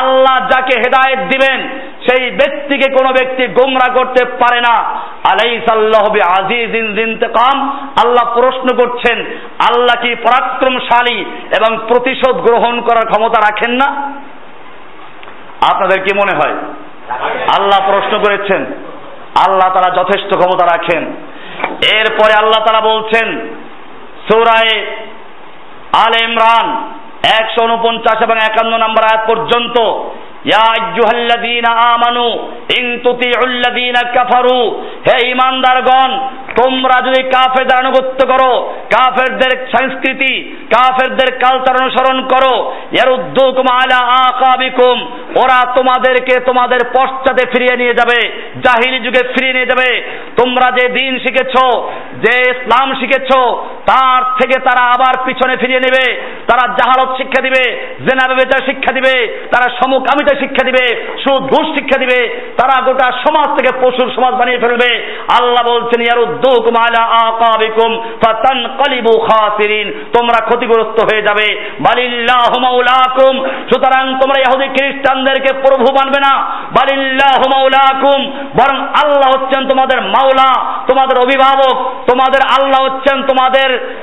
[0.00, 1.58] আল্লাহ যাকে হেদায়েত দিবেন
[2.06, 4.76] সেই ব্যক্তিকে কোনো ব্যক্তি গোমরা করতে পারে না।
[7.02, 7.56] ইনতেকাম
[8.04, 9.18] আল্লাহ প্রশ্ন করছেন,
[9.68, 11.18] আল্লাহ কি পরাক্রমশালী
[11.58, 13.88] এবং প্রতিশোধ গ্রহণ করার ক্ষমতা রাখেন না?
[15.72, 16.56] আপনাদের কি মনে হয়?
[17.58, 18.64] আল্লাহ প্রশ্ন করেছেন,
[19.46, 21.02] আল্লাহ তারা যথেষ্ট ক্ষমতা রাখেন।
[21.98, 23.28] এরপরে আল্লাহ তারা বলছেন,
[24.28, 24.74] সৌরায়
[26.04, 26.66] আল ইমরান
[27.40, 29.76] একশো উনপঞ্চাশ এবং একান্ন নম্বর আয়াত পর্যন্ত
[30.44, 30.66] ইয়া
[31.94, 32.28] আমানু,
[32.78, 34.60] ইন তুতিউল্লাযীনা কাফারু।
[35.06, 35.18] হে
[36.62, 38.52] তোমরা যদি কাফেরদের আনুগত্য করো,
[38.94, 40.32] কাফেরদের সংস্কৃতি,
[40.74, 42.54] কাফেরদের কালচার অনুসরণ করো
[44.26, 44.96] আকাবিকুম,
[45.42, 48.18] ওরা তোমাদেরকে তোমাদের পশ্চাতে ফিরিয়ে নিয়ে যাবে,
[48.64, 49.90] জাহিলি যুগে ফিরিয়ে নিয়ে যাবে।
[50.36, 51.64] তোমরা যে দিন শিখেছো,
[52.24, 53.40] যে ইসলাম শিখেছো,
[53.86, 56.04] তার থেকে তারা আবার পিছনে ফিরিয়ে নেবে,
[56.50, 57.62] তারা জাহালত শিক্ষা দিবে,
[58.06, 59.14] জেনা বেচার শিক্ষা দিবে,
[59.52, 64.58] তারা সমকামিতা শিক্ষা দিবে, সুদ, ঘুষ শিক্ষা দিবে, তারা গোটা সমাজ থেকে পশুর সমাজ বানিয়ে
[64.58, 74.14] ফেলবে। আল্লাহ বলছেন, ইয়ারুদ্দুকুম আলা আকাবিকুম ফাতানকালিবু খাসিরিন। তোমরা ক্ষতিগ্রস্ত হয়ে যাবে। বালিল্লাহু মাওলাকুম। সুতরাং
[74.14, 81.92] তোমরা ইহুদি খ্রিস্টানদেরকে প্রভু মানবে না। বালিল্লাহু মাওলাকুম। বরং আল্লাহ হচ্ছেন তোমাদের মাওলা, তোমাদের অভিভাবক,
[82.06, 83.96] তোমাদের আল্লাহ হচ্ছেন তোমাদের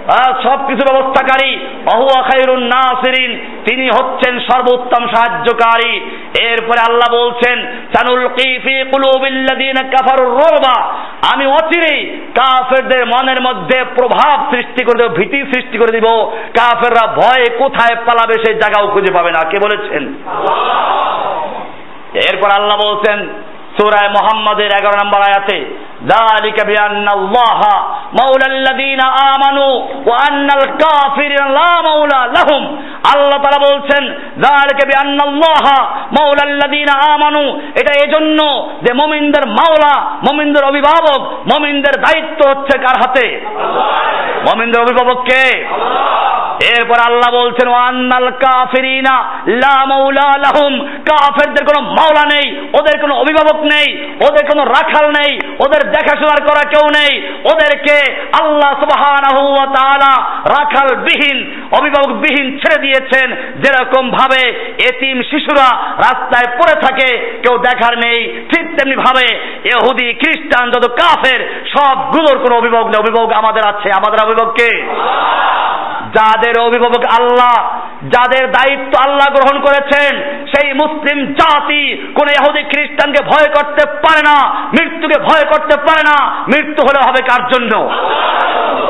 [0.43, 1.59] সব কিছু ব্যবস্থাকারী।
[1.93, 10.93] অহুয়া খায়রুন নাসিরিন। তিনি হচ্ছেন সর্বোত্তম সাহায্যকারী। এরপরে আল্লাহ বলছেন সানুল কিফি কুলুবিল্লাযিনা কাফারুর রুবা
[11.34, 11.99] আমি অচিরেই
[12.36, 16.07] কাফেরদের মনের মধ্যে প্রভাব সৃষ্টি করে দেব ভীতি সৃষ্টি করে দিব।
[16.59, 20.13] কাফেররা ভয়ে কোথায় পালাবে সেই জায়গাও খুঁজে পাবে না। কে বলেছেন?
[22.13, 23.17] এরপর আল্লাহ বলছেন
[23.78, 25.59] সুরায় মোহাম্মদের এগারো নম্বর আয়াতে
[26.14, 27.61] ذلك بأن الله
[28.20, 29.02] مولى الذين
[29.32, 29.74] آمنوا
[30.07, 32.62] وأن الكافرين لا مولى لهم
[33.12, 34.02] আল্লাহ তারা বলছেন
[34.48, 35.64] ذلك بأن الله
[36.18, 37.48] مولى الذين آمنوا
[37.80, 38.38] এটা এজন্য
[38.84, 39.94] যে মুমিনদের মাওলা
[40.28, 41.20] মুমিনদের অভিভাবক
[41.52, 43.26] মুমিনদের দায়িত্ব হচ্ছে কার হাতে
[44.48, 45.44] মুমিনদের অভিভাবক কে
[46.64, 49.16] এরপর আল্লাহ বলছেন, ওয়ান্নাল কাফিরিনা
[49.47, 55.39] লা মাওলা লাহুম। কাফেরদের কোনো মাওলা নেই, ওদের কোনো অভিভাবক নেই, ওদের কোনো রাখাল নেই,
[55.60, 60.24] ওদের দেখাশোনার করা কেউ নেই। ওদেরকে আল্লাহ সুবহানাহু ওয়া তাআলা
[60.60, 64.49] রাখাল বিহীন অভিভাবক বিহীন ছেড়ে দিয়েছেন। যেরকম ভাবে
[64.89, 69.26] এতিম শিশুরা রাস্তায় পড়ে থাকে, কেউ দেখার নেই, ঠিক তেমনি ভাবে
[69.66, 74.88] ইহুদি, খ্রিস্টান যত কাফের, সবগুলোর কোনো অভিভাবক নেই। অভিভাবক আমাদের আছে। আমাদের অভিভাবক কে?
[76.16, 83.47] যাদের অভিভাবক আল্লাহ, যাদের দায়িত্ব আল্লাহ গ্রহণ করেছেন, সেই মুসলিম জাতি কোন ইহুদি খ্রিস্টানকে ভয়
[83.47, 87.89] করতে পারে না, মৃত্যুকে ভয় করতে পারে না, মৃত্যু হলে হবে কার জন্য?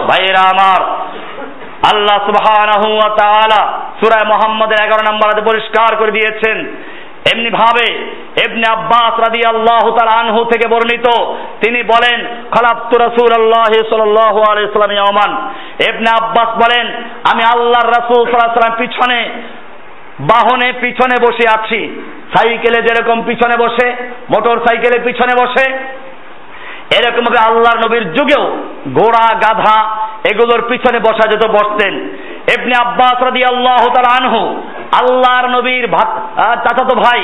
[0.07, 0.81] ভাইয়েরা আমার,
[1.95, 6.75] আল্লাহ সুবহানাহু ওয়া তাআলা সূরা মুহাম্মদের 11 নম্বর পরিষ্কার করে দিয়েছেন
[7.33, 7.87] এমনি ভাবে
[8.45, 11.07] ইবনে আব্বাস রাদিয়াল্লাহু তাআলা আনহু থেকে বর্ণিত।
[11.65, 13.71] তিনি বলেন খালাফতু রাসূলুল্লাহ
[14.03, 15.31] আল্লাহ আলাইহি ওয়াসাল্লাম ইয়ামান
[15.89, 16.85] ইবনে আব্বাস বলেন,
[17.31, 19.29] আমি আল্লাহর রাসূল আলাইহি পিছনে,
[20.19, 21.81] বাহনে পিছনে বসে আছি।
[22.37, 23.87] সাইকেলে যেরকম পিছনে বসে,
[24.29, 25.65] মোটর সাইকেলে পিছনে বসে,
[26.97, 28.57] এরকম আল্লাহর নবীর যুগেও
[28.93, 29.79] ঘোড়া, গাধা,
[30.31, 32.09] এগুলোর পিছনে বসা যেত বসতেন।
[32.53, 34.41] এমনি আব্বাস রাদি আল্লাহ তার আনহু,
[34.99, 35.85] আল্লাহর নবীর
[36.63, 37.21] চাচাতো ভাই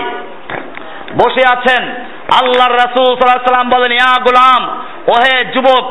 [1.19, 1.83] বসে আছেন।
[2.39, 4.61] আল্লাহর রাসূল সাল্লাল্লাহু সাল্লাম বলেন, ইয়া গোলাম,
[5.13, 5.85] ওহে যুবক,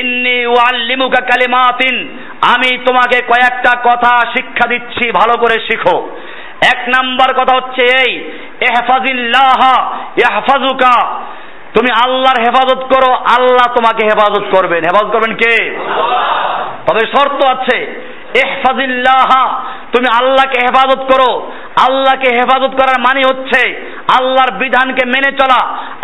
[0.00, 1.96] ইন্নি ওয়াল্লিমুকা কালিমাতিন,
[2.54, 5.96] আমি তোমাকে কয়েকটা কথা শিক্ষা দিচ্ছি, ভালো করে শিখো।
[6.72, 8.12] এক নাম্বার কথা হচ্ছে এই,
[8.68, 9.60] ইহফাজিল্লাহ
[10.20, 10.96] ইয়াহফাজুকা
[11.74, 15.54] তুমি আল্লাহর হেফাজত করো, আল্লাহ তোমাকে হেফাজত করবেন। হেফাজত করবেন কে?
[16.86, 17.78] তবে শর্ত আছে
[18.42, 19.30] ইহফাজিল্লাহ
[19.92, 21.32] তুমি আল্লাহকে হেফাজত করো।
[21.86, 23.84] আল্লাহকে হেফাজত করার মানে হচ্ছে
[24.18, 25.60] আল্লাহর বিধানকে মেনে চলা,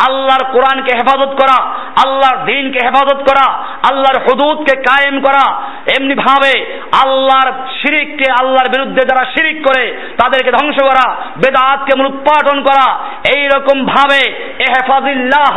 [0.09, 1.59] আল্লাহর কোরআনকে হেফাজত করা,
[2.07, 3.47] আল্লাহর দিনকে হেফাজত করা,
[3.91, 5.53] আল্লাহর হুদুদকে কায়েম করা।
[5.97, 6.67] এমনি ভাবে
[7.05, 7.53] আল্লাহর
[7.83, 12.99] শিরিককে, আল্লাহর বিরুদ্ধে যারা শিরিক করে, তাদেরকে ধ্বংস করা, বেদাতকে মূলোৎপাটন করা
[13.37, 14.23] এই রকম ভাবে
[14.59, 15.55] এহফাজিল্লাহ,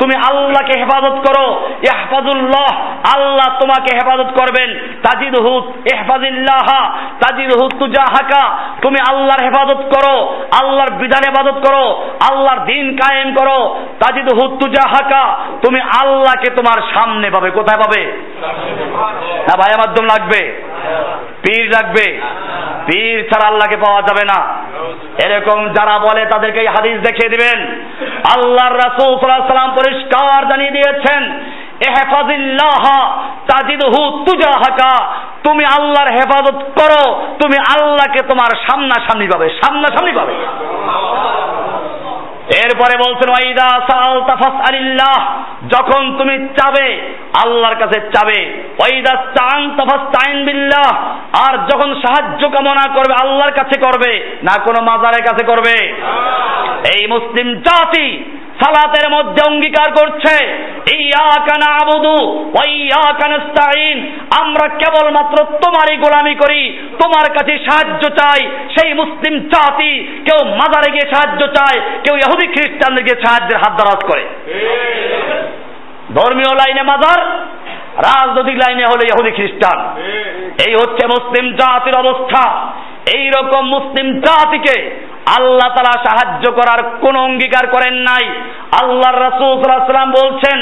[0.00, 2.72] তুমি আল্লাহকে হেফাজত করো। ইহফাজুল্লাহ
[3.16, 6.68] আল্লাহ তোমাকে হেফাজত করবেন। তাজিদহু ইহফাজিল্লাহ
[7.20, 14.28] তাজিদহু তুজাহাকা, তুমি আল্লাহর হেফাজত করো, আল্লাহর বিধান হেফাজত করো, আল্লাহর দিন কায়েম করো। তাজিদ
[14.34, 18.22] হুত্তুজা হাকা তুমি আল্লাহকে তোমার সামনে পাবে। কোথায় পাবে?
[19.26, 20.62] না ভাইয়া মাধ্যম লাগবে।
[21.42, 22.20] পীর লাগবে।
[22.86, 24.54] পীর ছাড়া আল্লাহকে পাওয়া যাবে না।
[25.24, 27.60] এরকম যারা বলে, তাদেরকে এই হাদিস দেখিয়ে দিবেন।
[28.36, 31.40] আল্লাহর রাসূল সাল্লাল্লাহু সাল্লাম পরিষ্কার জানিয়ে দিয়েছেন,
[31.88, 33.12] এহফাজিল্লাহ
[33.46, 35.12] তাজিদহু তুজাহাকা।
[35.44, 37.04] তুমি আল্লাহর হেফাজত করো,
[37.42, 40.34] তুমি আল্লাহকে তোমার সামনাসামনি পাবে সামনাসামনি পাবে।
[42.64, 45.18] এরপরে বলছেন, ওয়াইদা সাল তাফাস আলিল্লাহ
[45.68, 46.88] যখন তুমি চাবে,
[47.42, 48.40] আল্লাহর কাছে চাবে।
[48.78, 50.90] ওয়াইদা চান তাফাস তাইন বিল্লাহ
[51.48, 55.76] আর যখন সাহায্য কামনা করবে, আল্লাহর কাছে করবে, না কোনো মাজারের কাছে করবে।
[56.96, 58.24] এই মুসলিম জাতি
[58.60, 60.34] সালাতের মধ্যে অঙ্গীকার করছে
[64.42, 66.62] আমরা কেবলমাত্র তোমারই গোলামি করি,
[67.02, 68.40] তোমার কাছে সাহায্য চাই,
[68.74, 69.92] সেই মুসলিম জাতি
[70.26, 74.24] কেউ মাজারে গিয়ে সাহায্য চায়, কেউ ইহুদি খ্রিস্টানদের গিয়ে সাহায্যের হাত দারাজ করে।
[76.14, 77.20] ধর্মীয় লাইনে মাজার,
[78.08, 79.78] রাজনৈতিক লাইনে হলে ইহুদি খ্রিস্টান।
[80.66, 82.42] এই হচ্ছে মুসলিম জাতির অবস্থা।
[83.16, 84.76] এই রকম মুসলিম জাতিকে
[85.36, 88.24] আল্লাহ তালা সাহায্য করার কোন অঙ্গীকার করেন নাই।
[88.80, 90.58] আল্লাহর রাসূল সাল্লাম বলছেন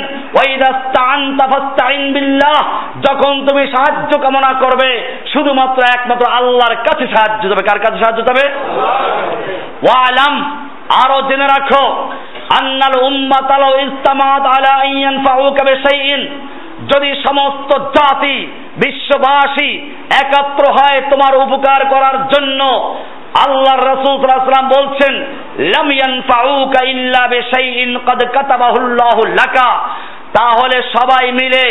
[2.15, 2.59] বিল্লাহ
[3.07, 4.91] যখন তুমি সাহায্য কামনা করবে,
[5.33, 8.45] শুধুমাত্র একমাত্র আল্লাহর কাছে সাহায্য যাবে কার কাছে সাহায্য যাবে
[9.85, 10.35] ওয়ালাম,
[11.03, 11.85] আরও জেনে রাখো,
[12.59, 16.21] আন্নাল উম্মাত আলাউ ইস্তামাত আলা আইয়ান ফাউকা বিশাইইন
[16.91, 18.39] যদি সমস্ত জাতি,
[18.77, 19.71] বিশ্ববাসী
[20.23, 22.61] একাত্র হয় তোমার উপকার করার জন্য,
[23.45, 25.15] আল্লাহর রাসূল সাল্লাল্লাহু বলছেন
[30.39, 31.65] তাহলে সবাই মিলে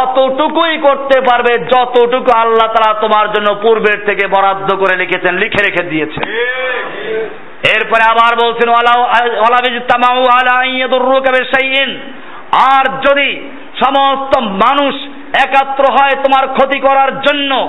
[0.00, 5.84] অতটুকুই করতে পারবে যতটুকু আল্লাহ তারা তোমার জন্য পূর্বের থেকে বরাদ্দ করে লিখেছেন, লিখে রেখে
[5.90, 6.24] দিয়েছেন।
[7.76, 8.68] এরপরে আবার বলছেন
[12.70, 13.30] আর যদি
[13.82, 14.94] সমস্ত মানুষ
[15.46, 17.68] একাত্র হয় তোমার ক্ষতি করার জন্য।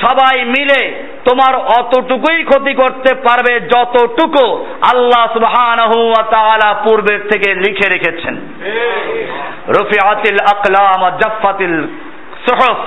[0.00, 0.80] সবাই মিলে
[1.24, 8.34] তোমার অতটুকুই ক্ষতি করতে পারবে যতটুকু আল্লাহ তাআলা পূর্বের থেকে লিখে রেখেছেন।
[9.68, 11.86] রফিআতিল আকলাম ওয়া জাফফাতিল
[12.46, 12.78] সুহুফ।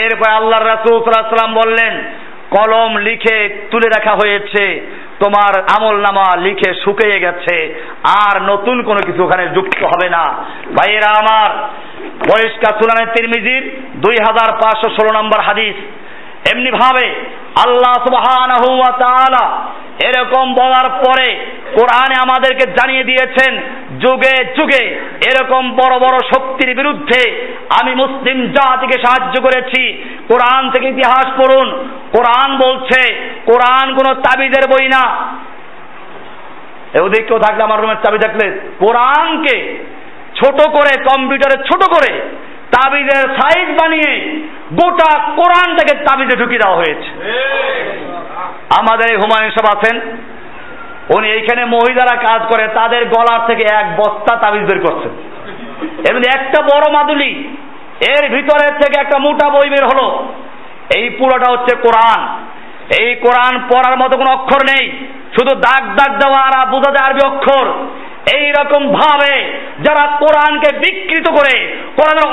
[0.00, 2.04] এরপর আল্লাহ রাসূল সাল্লাম বললেন,
[2.50, 4.64] কলম লিখে তুলে রাখা হয়েছে।
[5.20, 7.56] তোমার আমল নামা লিখে শুকিয়ে গেছে।
[8.24, 10.24] আর নতুন কোনো কিছু ওখানে যুক্ত হবে না।
[10.76, 11.50] ভাইয়েরা আমার
[12.30, 15.74] পরিষ্কার সুলানে তিরমিজির দুই হাজার পাঁচশো ষোলো নম্বর হাদিস।
[16.52, 17.06] এমনি ভাবে
[17.66, 18.04] আল্লাহ
[18.98, 19.44] তাআলা
[20.04, 21.46] এরকম বলার পরে
[21.76, 23.52] কোরআনে আমাদেরকে জানিয়ে দিয়েছেন
[24.00, 24.84] যুগে যুগে
[25.28, 27.22] এরকম বড় বড় শক্তির বিরুদ্ধে
[27.80, 29.82] আমি মুসলিম জাতিকে সাহায্য করেছি।
[30.28, 31.68] কোরআন থেকে ইতিহাস পড়ুন।
[32.12, 33.00] কোরআন বলছে
[33.46, 35.04] কোরআন কোনো তাবিজের বই না।
[37.02, 39.56] ওদিক কেউ থাকলে আমার রুমের চাবি থাকলে কোরআনকে
[40.34, 42.20] ছোট করে কম্পিউটারে ছোট করে
[42.76, 44.10] তাবিজের সাইজ বানিয়ে
[44.72, 47.10] গোটা কোরআনটাকে তাবিজে ঢুকিয়ে দেওয়া হয়েছে।
[48.78, 49.96] আমাদের এই হুমায়ুন সাহেব আছেন।
[51.16, 55.08] উনি এইখানে মহিলারা কাজ করে, তাদের গলার থেকে এক বস্তা তাবিজ বের করছে।
[56.10, 57.56] এমনি একটা বড় মাদুলি,
[58.08, 60.32] এর ভিতরের থেকে একটা মোটা বই বের হলো।
[60.96, 62.44] এই পুরোটা হচ্ছে কোরআন।
[63.00, 65.06] এই কোরআন পড়ার মতো কোনো অক্ষর নেই।
[65.38, 67.72] শুধু দাগ দাগ দেওয়া আর বোঝা যায় আরবি অক্ষর।
[68.36, 69.34] এই রকম ভাবে
[69.86, 71.54] যারা কোরআনকে বিকৃত করে,
[71.98, 72.28] কোরআনের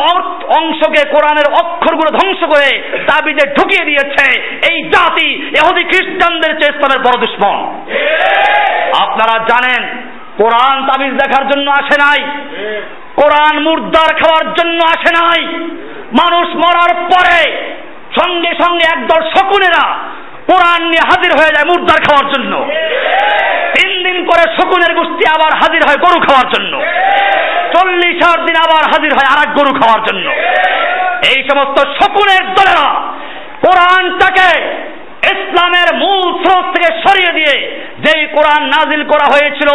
[0.60, 2.70] অংশকে, কোরআনের অক্ষরগুলো ধ্বংস করে
[3.10, 4.26] তাবিজে ঢুকিয়ে দিয়েছে,
[4.72, 5.30] এই জাতি
[5.60, 7.58] এহুদি খ্রিস্টানদের ইসলামের বড় দুশ্মন।
[9.04, 9.82] আপনারা জানেন,
[10.42, 12.22] কোরআন তাবিজ দেখার জন্য আসে নাই,
[13.20, 15.42] কোরআন মুর্দার খাওয়ার জন্য আসে নাই,
[16.22, 17.40] মানুষ মরার পরে
[18.20, 19.86] সঙ্গে সঙ্গে একদল শকুনেরা
[20.50, 22.54] কোরআন নিয়ে হাজির হয়ে যায় মুর্দার খাওয়ার জন্য।
[24.26, 26.74] করে শকুনের গোষ্ঠী আবার হাজির হয় গরু খাওয়ার জন্য।
[27.74, 30.30] চল্লিশ দিন আবার হাজির হয় আর গরু খাওয়ার জন্য।
[31.36, 32.88] এই সমস্ত শকুনের দলেরা
[33.62, 34.50] কোরআনটাকে
[35.34, 37.56] ইসলামের মূল স্রোত থেকে সরিয়ে দিয়ে
[38.06, 39.70] যেই কোরআন নাজিল করা হয়েছিল,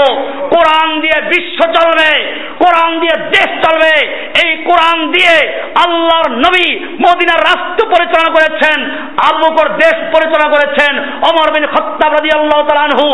[0.55, 2.11] কোরআন দিয়ে বিশ্ব চলবে,
[2.63, 3.95] কোরআন দিয়ে দেশ চলবে,
[4.45, 5.35] এই কোরআন দিয়ে
[5.85, 6.67] আল্লাহর নবী
[7.05, 8.79] মদিনার রাষ্ট্র পরিচালনা করেছেন
[9.29, 10.93] আবুকর দেশ পরিচালনা করেছেন
[11.29, 13.07] অমর বিন খত্তাব রাদিয়াল্লাহু তাআলা আনহু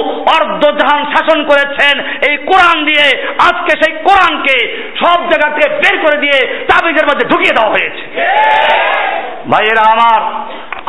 [0.81, 1.95] জাহান শাসন করেছেন।
[2.29, 3.07] এই কোরআন দিয়ে
[3.49, 4.57] আজকে সেই কোরআনকে
[5.03, 6.39] সব জায়গা থেকে বের করে দিয়ে
[6.71, 8.03] তাবিজের মধ্যে ঢুকিয়ে দেওয়া হয়েছে।
[9.51, 10.21] ভাইয়েরা আমার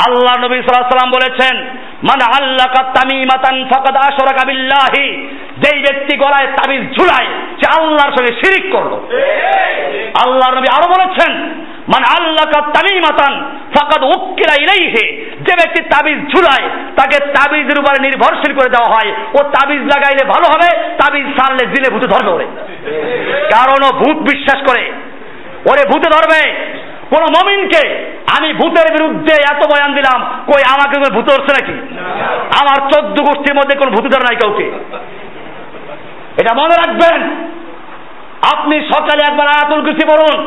[0.06, 1.58] আল্লাহ নবী সাল্লাম বলেছেন
[2.04, 5.28] মানে আল্লাহ তামিমাতান ফাকাদ আশরাকা বিল্লাহি
[5.58, 7.28] যেই ব্যক্তি গলায় তাবিজ ঝুলায়,
[7.60, 8.94] সে আল্লাহর সঙ্গে শিরিক করল।
[10.26, 11.34] আল্লাহর নবী আরও বলেছেন
[11.88, 18.70] মানে আল্লাহ তামিমাতান ফাকাদ উক্কিলা ইলাইহি যে ব্যক্তি তাবিজ ঝুলায়, তাকে তাবিজের উপরে নির্ভরশীল করে
[18.70, 22.46] দেওয়া হয়। ও তাবিজ লাগাইলে ভালো হবে, তাবিজ সারলে জিলে ভূতে ধরবে ওরে।
[23.56, 24.92] কারণ ও ভূত বিশ্বাস করে।
[25.72, 26.52] ওরে ভূতে ধরবে।
[27.10, 30.20] কোন মমিনকে আমি ভূতের বিরুদ্ধে এত বয়ান দিলাম,
[30.50, 31.76] কই আমাকে ভূত ধরছে নাকি?
[32.62, 34.68] আমার চোদ্দ গোষ্ঠীর মধ্যে কোন ভূত ধরে নাই কাউকে।
[36.42, 37.20] এটা মনে রাখবেন,
[38.54, 40.38] আপনি সকালে একবার আয়াতুল কুরসি পড়ুন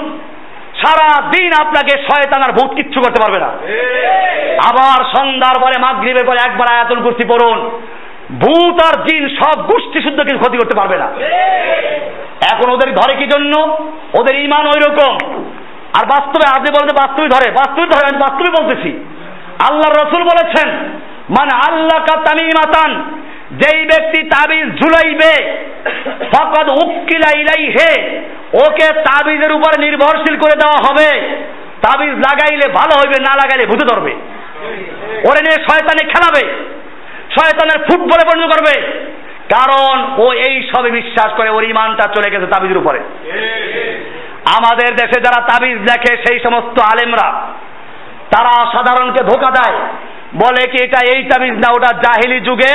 [0.82, 3.50] সারা দিন আপনাকে শয়তান আর ভূত কিচ্ছু করতে পারবে না।
[4.68, 7.58] আবার সন্ধ্যার পরে মাগরিবের পরে একবার আয়াতুল কুরসি পড়ুন,
[8.42, 11.08] ভূত আর জিন সব গোষ্ঠী শুদ্ধ কিছু ক্ষতি করতে পারবে না।
[12.52, 13.54] এখন ওদের ধরে কি জন্য?
[14.18, 15.12] ওদের ইমান ওই রকম
[15.98, 18.90] আর বাস্তবে আজ বলতে বাস্তবে ধরে বাস্তবে ধরে, আমি বাস্তবে বলতেছি।
[19.68, 20.68] আল্লাহ রসুল বলেছেন
[21.38, 22.84] মানে আল্লাহ কা
[23.50, 25.32] যেই ব্যক্তি তাবিজ ঝুলাইবে,
[26.32, 28.20] ফকদ উক্কিলা ইলাইহে,
[28.66, 31.08] ওকে তাবিজের উপর নির্ভরশীল করে দেওয়া হবে।
[31.86, 34.12] তাবিজ লাগাইলে ভালো হইবে, না লাগাইলে ভূতে ধরবে।
[35.28, 36.44] ওরে নিয়ে শয়তানে খেলাবে,
[37.36, 38.74] শয়তানের ফুটবলে পরিণত করবে।
[39.54, 43.00] কারণ ও এই সবে বিশ্বাস করে, ওর ইমানটা চলে গেছে তাবিজের উপরে।
[44.56, 47.28] আমাদের দেশে যারা তাবিজ লেখে, সেই সমস্ত আলেমরা,
[48.32, 49.78] তারা সাধারণকে ধোকা দেয়।
[50.34, 52.74] বলে কি এটা এই তাবিজ না, ওটা জাহিলি যুগে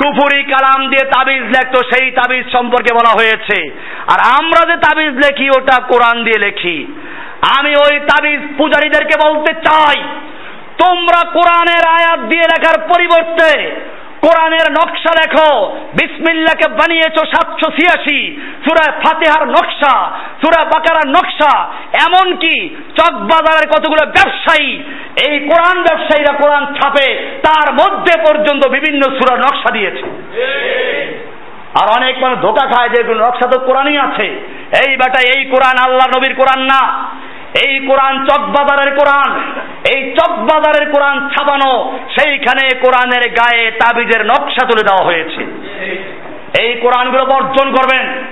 [0.00, 3.58] কুফুরি কালাম দিয়ে তাবিজ লেখতো, সেই তাবিজ সম্পর্কে বলা হয়েছে।
[4.12, 6.76] আর আমরা যে তাবিজ লেখি, ওটা কোরআন দিয়ে লেখি।
[7.58, 9.98] আমি ওই তাবিজ পূজারীদেরকে বলতে চাই,
[10.78, 13.50] তোমরা কোরআনের আয়াত দিয়ে লেখার পরিবর্তে
[14.24, 15.50] কোরআনের নকশা লেখো।
[15.94, 19.94] বিসমিল্লাকে বানিয়েছো সাতশো ছিয়াশি। সুরায় ফাতেহার নকশা,
[20.40, 21.52] সুরা বাকারার নকশা।
[22.06, 24.70] এমনকি চকবাজারের কতগুলো ব্যবসায়ী,
[25.28, 27.08] এই কোরআন ব্যবসায়ীরা কোরআন ছাপে,
[27.42, 30.06] তার মধ্যে পর্যন্ত বিভিন্ন সুরার নকশা দিয়েছে।
[31.80, 34.26] আর অনেক মানুষ ধোকা খায় যে নকশা তো কোরআনই আছে।
[34.86, 36.82] এই বেটা, এই কোরআন আল্লাহ নবীর কোরআন না।
[37.54, 39.40] এই কোরআন চকবাজারের কোরআন,
[39.94, 45.42] এই চকবাজারের কোরআন ছাপানো, সেইখানে কোরআনের গায়ে তাবিজের নকশা তুলে দেওয়া হয়েছে।
[46.62, 48.24] এই কোরআনগুলো বর্জন করবেন।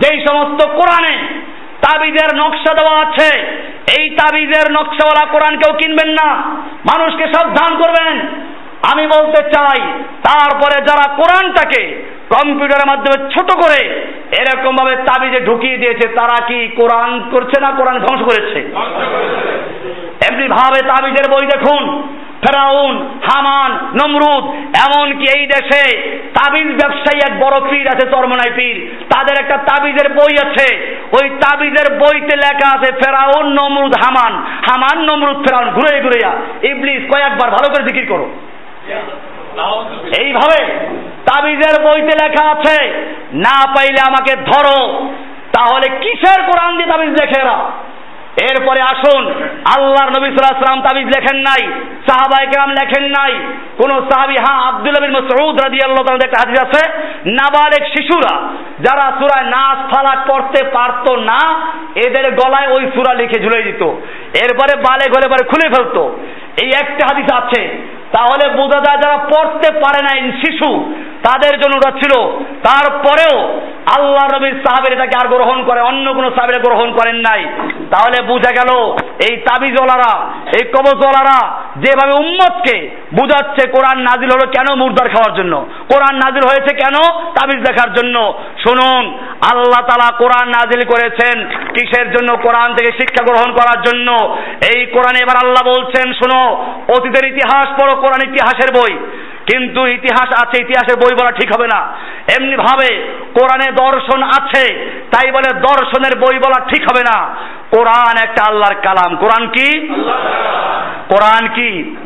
[0.00, 1.18] যেই সমস্ত কোরআনে
[1.80, 3.40] তাবিজের নকশা দেওয়া আছে,
[3.98, 6.34] এই তাবিজের নকশাওয়ালা কোরআন কেউ কিনবেন না।
[6.92, 8.20] মানুষকে সাবধান করবেন।
[8.92, 9.80] আমি বলতে চাই,
[10.22, 13.80] তারপরে যারা কোরআনটাকে কম্পিউটারের মাধ্যমে ছোট করে
[14.40, 18.60] এরকম ভাবে তাবিজে ঢুকিয়ে দিয়েছে, তারা কি কোরআন করছে না কোরআন ধ্বংস করেছে?
[20.28, 21.82] এমনি ভাবে তাবিজের বই দেখুন,
[22.44, 22.94] ফেরাউন,
[23.28, 23.70] হামান,
[24.00, 24.44] নমরুদ,
[24.84, 25.82] এমনকি এই দেশে
[26.38, 28.76] তাবিজ ব্যবসায়ী এক বড় পীর আছে চরমনাই পীর।
[29.14, 30.68] তাদের একটা তাবিজের বই আছে।
[31.18, 34.32] ওই তাবিজের বইতে লেখা আছে, ফেরাউন, নমরুদ, হামান।
[34.68, 36.18] হামান, নমরুদ, ফেরাউন, ঘুরে ঘুরে
[36.70, 38.26] ইবলিস, কয়েকবার ভালো করে জিকির করো।
[40.20, 40.60] এইভাবে
[41.28, 42.78] তাবিজের বইতে লেখা আছে,
[43.46, 44.80] না পাইলে আমাকে ধরো।
[45.56, 47.58] তাহলে কিসের কোরআন দিয়ে তাবিজ লেখে এরা?
[48.50, 49.22] এরপরে আসুন,
[49.74, 51.62] আল্লাহর নবী সাল্লাম তাবিজ লেখেন নাই
[52.06, 53.32] সাহাবাই কেরাম লেখেন নাই।
[53.80, 56.82] কোন সাহাবি হ্যাঁ আব্দুল বিন মসউদ রাদিয়াল্লাহু তাআলা একটা হাদিস আছে,
[57.40, 58.34] নাবালেক শিশুরা
[58.80, 61.40] যারা সূরা নাস ফালাক পড়তে পারতো না,
[62.06, 63.82] এদের গলায় ওই সূরা লিখে ঝুলে দিত।
[64.44, 66.02] এরপরে বালে গলে পরে খুলে ফেলতো।
[66.62, 67.60] এই একটা হাদিস আছে
[68.14, 70.12] তাহলে বোঝা যায় যারা পড়তে পারে না
[70.42, 70.70] শিশু,
[71.26, 72.12] তাদের জন্য ওটা ছিল।
[72.68, 73.36] তারপরেও
[73.96, 77.42] আল্লাহ নবীর সাহাবের এটাকে আর গ্রহণ করে, অন্য কোনো সাহাবের গ্রহণ করেন নাই।
[77.90, 78.70] তাহলে বোঝা গেল
[79.26, 80.12] এই তাবিজওয়ালারা,
[80.56, 81.38] এই কবজওয়ালারা
[81.76, 82.76] যেভাবে উম্মতকে
[83.12, 85.54] বুঝাচ্ছে, কোরআন নাজিল হলো কেন মুর্দার খাওয়ার জন্য?
[85.92, 86.96] কোরআন নাজিল হয়েছে কেন
[87.36, 88.16] তাবিজ দেখার জন্য?
[88.64, 89.04] শুনুন,
[89.52, 91.36] আল্লাহ তালা কোরআন নাজিল করেছেন
[91.74, 92.30] কিসের জন্য?
[92.42, 94.08] কোরআন থেকে শিক্ষা গ্রহণ করার জন্য।
[94.74, 96.42] এই কোরআনে এবার আল্লাহ বলছেন, শোনো,
[96.96, 98.94] অতীতের ইতিহাস পড়ো কোরআন ইতিহাসের বই।
[99.52, 101.80] কিন্তু ইতিহাস আছে, ইতিহাসের বই বলা ঠিক হবে না।
[102.38, 102.88] এমনি ভাবে
[103.34, 104.64] কোরআনে দর্শন আছে,
[105.10, 107.34] তাই বলে দর্শনের বই বলা ঠিক হবে না।
[107.76, 109.88] কোরআন একটা আল্লাহর কালাম। কোরআন কি?
[111.08, 111.96] কোরআন কি?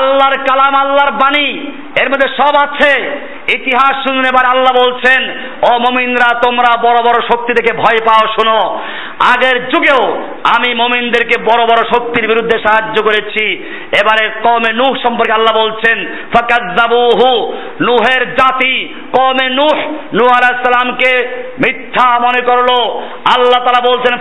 [0.00, 1.66] আল্লাহর কালাম, আল্লাহর বাণী।
[2.00, 3.20] এর মধ্যে সব আছে।
[3.54, 5.30] ইতিহাস শুনুন, এবার আল্লাহ বলছেন,
[5.70, 8.80] ও মমিনরা, তোমরা বড় বড় শক্তি দেখে ভয় পাও, শোনো।
[9.34, 10.22] আগের যুগেও
[10.56, 13.56] আমি মমিনদেরকে বড় বড় শক্তির বিরুদ্ধে সাহায্য করেছি।
[14.00, 19.78] এবারে কমে নুহ সম্পর্কে আল্লাহ বলছেন ফাকাজ্জাবুহু নুহের জাতি কমে নুহ।
[20.14, 21.28] নূহ আলাইহিস সালামকে
[21.58, 23.00] মিথ্যা মনে করল।
[23.36, 24.18] আল্লাহ তাআলা বলছেন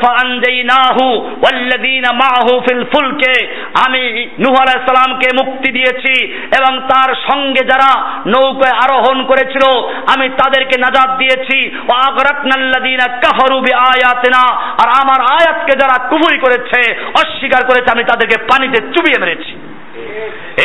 [0.57, 3.55] ফাআনজাইনাহু ওয়াল্লাযীনা মাআহু ফিল ফুলকে।
[3.87, 10.79] আমি নূহ আলাইহিস সালামকে মুক্তি দিয়েছি এবং তার সঙ্গে যারা নৌকায় আরোহণ করেছিল, আমি তাদেরকে
[10.79, 18.03] নাজাত দিয়েছি। ও আগরাকনাল্লাযীনা কাফারু বিআয়াতিনা। আর আমার আয়াতকে যারা কুফরি করেছে, অস্বীকার করেছে, আমি
[18.03, 19.73] তাদেরকে পানিতে চুবিয়ে মেরেছি।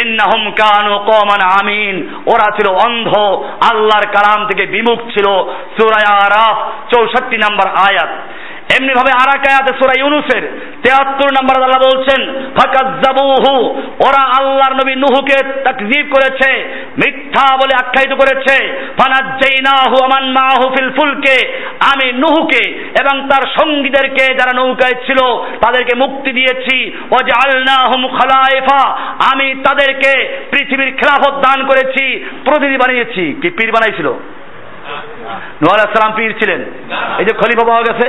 [0.04, 3.08] ইন্নাহুম কানু কওমান আমিন। ওরা ছিল অন্ধ,
[3.70, 5.26] আল্লাহর কালাম থেকে বিমুখ ছিল।
[5.80, 6.56] সূরা আরাফ
[6.94, 8.08] 64 নম্বর আয়াত।
[8.76, 9.46] এমনি ভাবে আর এক
[9.78, 10.42] সূরা ইউনুসের
[10.84, 12.20] 73 নম্বর আল্লাহ বলছেন,
[12.58, 13.52] ফাকাজ্জাবুহু
[14.06, 16.50] ওরা আল্লাহর নবী নুহকে তাকযীব করেছে,
[16.96, 18.56] মিথ্যা বলে আখ্যায়িত করেছে,
[18.98, 21.36] ফানাজ্জাইনাহু আমান মাহু ফিল ফুলকে
[21.92, 22.62] আমি নুহকে
[23.00, 25.20] এবং তার সঙ্গীদেরকে যারা নৌকায় ছিল,
[25.60, 28.82] তাদেরকে মুক্তি দিয়েছি ও জাআলনাহুম খালাইফা
[29.32, 30.12] আমি তাদেরকে
[30.50, 34.08] পৃথিবীর খেলাফত দান করেছি প্রতিনিধি বানিয়েছি। কি পীর বানাইছিল?
[35.62, 36.60] নোয়াল সালাম পীর ছিলেন।
[37.18, 38.06] এই যে খলিফা পাওয়া গেছে।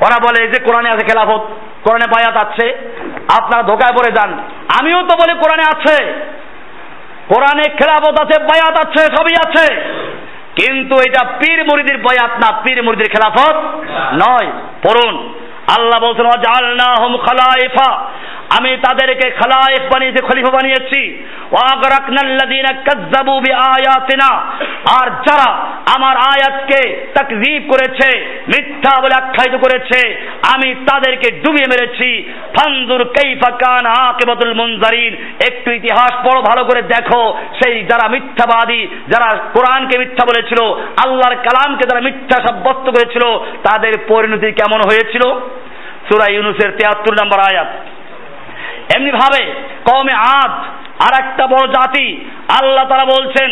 [0.00, 1.40] ওরা বলে যে কোরআনে আছে খেলাফত,
[1.84, 2.92] কোরআনে বায়াত আছে,
[3.38, 4.32] আপনারা ধোকায় পড়ে যান।
[4.80, 6.04] আমিও তো বলি, কোরআনে আছে।
[7.28, 9.74] কোরআনে খেলাফত আছে বায়াত আছে, সবই আছে।
[10.56, 13.56] কিন্তু এটা পীর মুরিদির বয়াত না, পীর মুরিদির খেলাফত
[14.12, 15.34] নয়। পড়ুন।
[15.78, 18.04] আল্লাহ বলছেন জালনাহুম খালাইফা।
[18.58, 21.24] আমি তাদেরকে খালাইফ বানিয়েছি, খলিফা বানিয়েছি।
[25.00, 25.48] আর যারা
[25.96, 28.08] আমার আয়াতকে তাকযীব করেছে,
[28.48, 35.16] মিথ্যা বলে আখ্যায়িত করেছে, আমি তাদেরকে ডুবিয়ে মেরেছি। ফানজুর কাইফা কানা আকিবাতুল মুনজারিন।
[35.48, 40.60] একটু ইতিহাস পড়ো, ভালো করে দেখো। সেই যারা মিথ্যাবাদী, যারা কোরআনকে মিথ্যা বলেছিল,
[41.04, 43.24] আল্লাহর কালামকে যারা মিথ্যা সাব্যস্ত করেছিল,
[43.62, 45.40] তাদের পরিণতি কেমন হয়েছিল?
[46.08, 47.95] সূরা ইউনুসের 73 নম্বর আয়াত।
[48.94, 49.44] এমনি ভাবে
[49.84, 50.52] কমে আদ
[51.02, 53.50] আর একটা বড় জাতি। আল্লাহ তারা বলছেন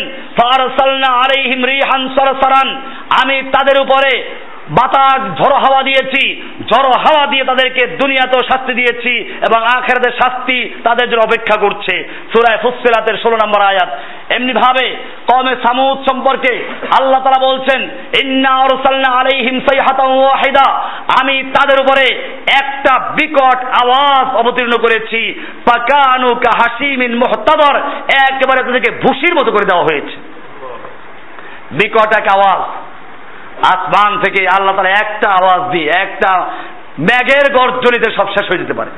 [3.23, 6.41] আমি তাদের উপরে বাতাস, ঝড়ো হাওয়া দিয়েছি।
[6.73, 12.03] ঝড়ো হাওয়া দিয়ে তাদেরকে দুনিয়াতেও শাস্তি দিয়েছি এবং আখেরাতের শাস্তি তাদের জন্য অপেক্ষা করছে।
[12.33, 13.89] সুরায় ফুসফিলাতের ষোলো নম্বর আয়াত।
[14.31, 14.95] এমনি ভাবে
[15.31, 17.89] কমে সামুদ সম্পর্কে আল্লাহ তারা বলছেন,
[18.23, 20.73] ইন্না আরসালনা আলাইহিম সাইহাতান ওয়াহিদা।
[21.21, 22.15] আমি তাদের উপরে
[22.63, 27.21] একটা বিকট আওয়াজ অবতীর্ণ করেছি। পাকানু কা হাসিমিন
[28.31, 30.17] একেবারে তাদেরকে ভুসির মতো করে দেওয়া হয়েছে।
[31.71, 32.61] বিকট এক আওয়াজ।
[33.63, 36.31] আসমান থেকে আল্লাহ তারা একটা আওয়াজ দিয়ে, একটা
[36.99, 38.91] ব্যাগের গর্জনিতে সব শেষ হয়ে যেতে পারে।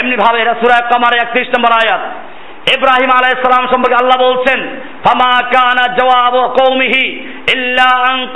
[0.00, 2.00] এমনি ভাবে এরা সুরা কামারে একত্রিশ নম্বর আয়াত।
[2.76, 4.60] ইব্রাহিম আলাইসালাম সম্পর্কে আল্লাহ বলছেন,
[5.04, 8.28] ফামা কানা জওয়াব কওমিহি ইল্লা আন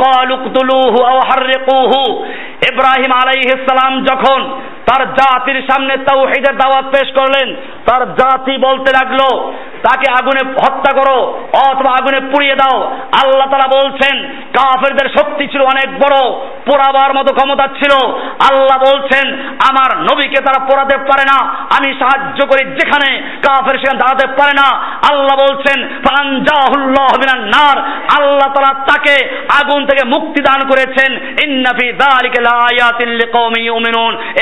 [2.72, 7.56] ইব্রাহিম যখন তার জাতির সামনে তাওহীদের দাওয়াত পেশ করলেন,
[7.86, 9.52] তার জাতি বলতে লাগল,
[9.82, 11.18] তাকে আগুনে হত্যা করো
[11.68, 12.80] অথবা আগুনে পুড়িয়ে দাও।
[13.24, 16.30] আল্লাহ তারা বলছেন, কাফেরদের শক্তি ছিল অনেক বড়,
[16.66, 18.06] পোড়াবার মতো ক্ষমতা ছিল।
[18.50, 19.32] আল্লাহ বলছেন,
[19.70, 24.68] আমার নবীকে তারা পোড়াতে পারে না, আমি সাহায্য করি যেখানে কাফের সেখানে দাঁড়াতে পারে না।
[25.10, 25.82] আল্লাহ বলছেন
[27.44, 27.78] নার।
[28.20, 28.99] আল্লাহ তারা তাকে
[29.62, 31.12] আগুন থেকে মুক্তি দান করেছেন
[31.44, 31.88] ইন্নাফি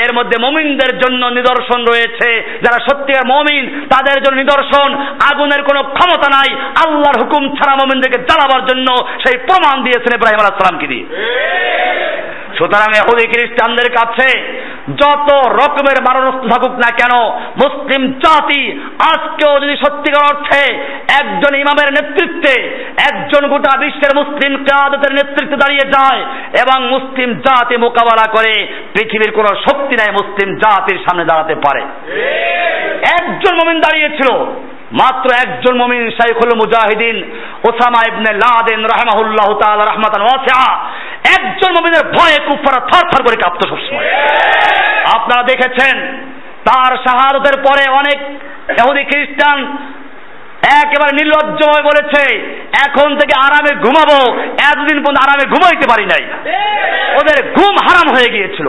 [0.03, 4.95] এর মধ্যে মুমিনদের জন্য নিদর্শন রয়েছে। যারা সত্যিকার মুমিন, তাদের জন্য নিদর্শন।
[5.33, 6.55] আগুনের কোনো ক্ষমতা নাই।
[6.85, 11.05] আল্লাহর হুকুম ছাড়া মুমিনদেরকে জ্বালাবার জন্য সেই প্রমাণ দিয়েছেন ইব্রাহিম আলাইহিস সালামকে দিয়ে।
[12.57, 14.59] সুতরাং এহুদি খ্রিস্টানদের কাছে
[14.95, 17.13] যত রকমের মারণস্ত থাকুক না কেন,
[17.63, 18.81] মুসলিম জাতি
[19.13, 20.63] আজকেও যদি সত্যিকার অর্থে
[21.21, 22.53] একজন ইমামের নেতৃত্বে,
[23.11, 26.21] একজন গোটা বিশ্বের মুসলিম কাদতের নেতৃত্বে দাঁড়িয়ে যায়
[26.61, 31.81] এবং মুসলিম জাতি মোকাবেলা করে, পৃথিবীর কোনো শক্তি নাই মুসলিম জাতির সামনে দাঁড়াতে পারে।
[33.21, 34.29] একজন মমিন দাঁড়িয়েছিল,
[34.91, 37.31] মাত্র একজন মমিন শাইখুল মুজাহিদিন,
[37.69, 40.79] ওসামা ইবনে লাদেন রাহমাহুল্লাহ তাআলা রাহমাতান ওয়াসিআ।
[41.23, 44.09] একজন মমিনের ভয়ে কুফারা থরথর করে কাঁপতো সবসময়।
[45.15, 45.95] আপনারা দেখেছেন,
[46.65, 48.19] তার শাহাদতের পরে অনেক
[48.79, 49.77] ইহুদি খ্রিস্টান
[50.81, 52.23] একেবারে নির্লজ্জ হয়ে বলেছে,
[52.87, 54.41] এখন থেকে আরামে ঘুমাবো,
[54.71, 56.23] এতদিন পর্যন্ত আরামে ঘুমাইতে পারি নাই।
[57.21, 58.67] ওদের ঘুম হারাম হয়ে গিয়েছিল।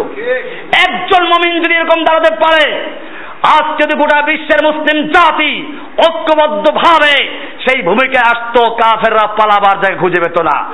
[0.89, 2.93] একজন মমিন যদি এরকম দাঁড়াতে পারে
[3.43, 5.73] আজ যদি গোটা বিশ্বের মুসলিম জাতি
[6.09, 7.29] ঐক্যবদ্ধ ভাবে
[7.69, 10.65] সেই ভূমিকায় আসতো কাফেররা পালাবার জায়গায় খুঁজে পেত না।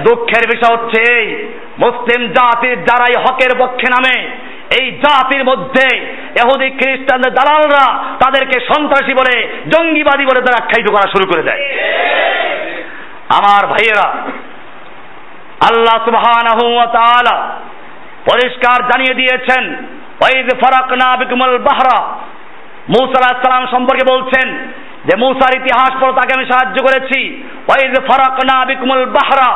[0.00, 1.48] দুঃখের বিষয় হচ্ছে এই
[1.78, 4.28] মুসলিম জাতির যারাই হকের পক্ষে নামে।
[4.80, 5.96] এই জাতির মধ্যে
[6.42, 11.62] এহুদি খ্রিস্টানদের দালালরা তাদেরকে সন্ত্রাসী বলে জঙ্গিবাদী বলে তারা আখ্যায়িত করা শুরু করে দেয়।
[13.38, 14.08] আমার ভাইয়েরা
[15.68, 17.58] আল্লাহ সুবহানাহু ওয়া তাআলা
[18.32, 19.86] পরিষ্কার জানিয়ে দিয়েছেন
[20.60, 21.98] ফারাকনা বিকমল বাহরা।
[22.88, 24.68] মৌসা আলাইহিস সালাম সম্পর্কে বলছেন
[25.06, 29.50] যে মুসার ইতিহাস পড়ো, তাকে আমি সাহায্য করেছি। ওয়াইজ ফারাকনা বিকুমুল বাহরা,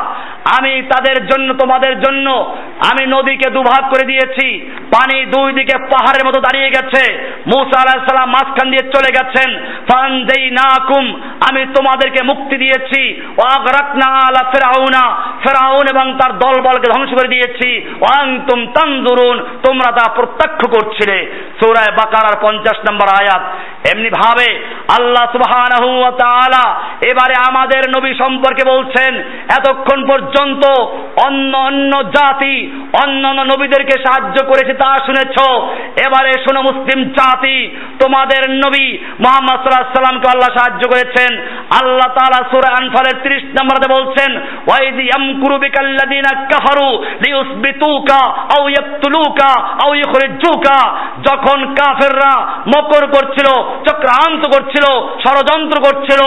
[0.57, 2.57] আমি তাদের জন্য, তোমাদের জন্য,
[2.91, 7.03] আমি নদীকে দুভাগ করে দিয়েছি। পানি দুই দিকে পাহাড়ের মতো দাঁড়িয়ে গেছে।
[7.47, 16.17] মুসা মাঝখান দিয়ে চলে গেছেন। ফানজাইনাকুম, আমি তোমাদেরকে মুক্তি দিয়েছি। ওয়াগরাকনা আলা ফিরাউনা, ফেরাউন এবং
[16.21, 23.07] তার দলবলকে ধ্বংস করে দিয়েছি। ওয়ান্তুম তানজুরুন, তোমরা তা প্রত্যক্ষ করছিলে। সূরা বাকারার 50 নম্বর
[23.19, 23.41] আয়াত।
[23.93, 24.65] এমনি ভাবে
[24.99, 26.65] আল্লাহ সুবহানাহু ওয়া তাআলা,
[27.01, 29.17] এবারে আমাদের নবী সম্পর্কে বলছেন,
[29.57, 30.63] এতক্ষণ পর্যন্ত
[31.25, 32.71] অন্য অন্য জাতি,
[33.03, 35.37] অন্য অন্য নবীদেরকে সাহায্য করেছে তা শুনেছ
[36.05, 37.57] এবারে শোনো মুসলিম জাতি,
[37.99, 38.87] তোমাদের নবী
[39.23, 41.31] মোহাম্মদ সাল্লাল্লাহু সাল্লামকে আল্লাহ সাহায্য করেছেন।
[41.79, 44.31] আল্লাহ তাআলা সূরা আনফালের 30 নম্বরে বলছেন
[44.67, 46.89] ওয়াইদ ইয়ামকুরু বিকাল্লাযিনা কাফারু
[47.25, 48.21] লিউসবিতুকা
[48.55, 49.51] আও ইয়াকতুলুকা
[49.83, 50.79] আও ইখরিজুকা।
[51.27, 52.33] যখন কাফেররা
[52.67, 53.47] মকর করছিল,
[53.87, 54.85] চক্রান্ত করছিল,
[55.23, 56.21] ষড়যন্ত্র করছিল,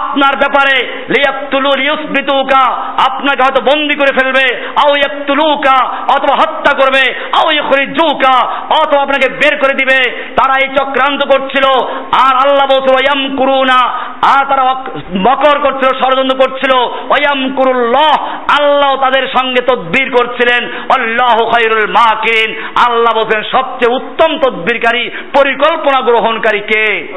[0.00, 0.76] আপনার ব্যাপারে
[1.08, 2.62] লিয়াকতুলু লিউসবিতুকা
[3.08, 4.46] আপনাকে হয়তো বন্দি করে ফেলবে,
[4.82, 5.76] আও ইয়াকতুলুকা
[6.16, 7.04] অথবা হত্যা করবে,
[7.38, 8.34] আও ইখরিজুকা
[8.82, 13.88] অথবা আপনাকে বের করে দিবে। তারা এই চক্রান্ত করছিল। আর আল্লাহ বলছে ওয়াম কুরুনা।
[14.22, 14.74] আর তারা
[15.16, 18.24] মকর করছিল, ষড়যন্ত্র করছিল। ওয়াম কুরুল্লাহ।
[18.60, 26.60] আল্লাহ তাদের সঙ্গে তদবির করছিলেন। আল্লাহ খায়রুল মাকিন আল্লাহ বলছেন, সবচেয়ে উত্তম তদবিরকারী, পরিকল্পনা গ্রহণকারী
[26.60, 27.14] কে?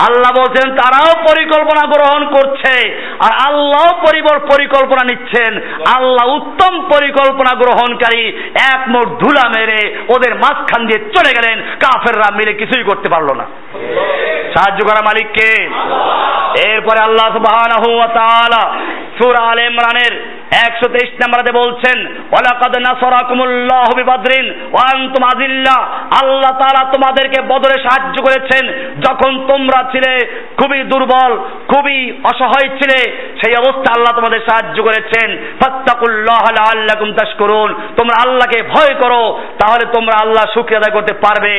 [0.00, 5.60] আল্লাহ বলছেন, তারাও পরিকল্পনা গ্রহণ করছে। আর আল্লাহ পরিবর পরিকল্পনা নিচ্ছেন।
[5.96, 8.26] আল্লাহ উত্তম পরিকল্পনা গ্রহণকারী,
[8.74, 13.46] এক মোট ধুলা মেরে ওদের মাঝখান দিয়ে চলে গেলেন, কাফেররা মিলে কিছুই করতে পারল না।
[14.54, 15.48] সাহায্য করা মালিককে।
[16.68, 17.88] এরপরে আল্লাহ সুবহানাহু
[19.68, 20.12] ইমরানের
[20.58, 21.98] 123 নম্বরে বলছেন
[26.20, 26.54] আল্লাহ
[26.94, 28.64] তোমাদেরকে বদরে সাহায্য করেছেন,
[29.06, 30.12] যখন তোমরা ছিলে
[30.58, 31.32] খুবই দুর্বল,
[31.70, 31.98] খুবই
[32.30, 32.98] অসহায় ছিলে,
[33.40, 35.28] সেই অবস্থা আল্লাহ তোমাদের সাহায্য করেছেন।
[35.60, 39.22] ফাত্তাকুল্লাহ লাআল্লাকুম তাশকুরুন। তোমরা আল্লাহকে ভয় করো,
[39.60, 41.54] তাহলে তোমরা আল্লাহ শুকরিয়া আদায় করতে পারবে।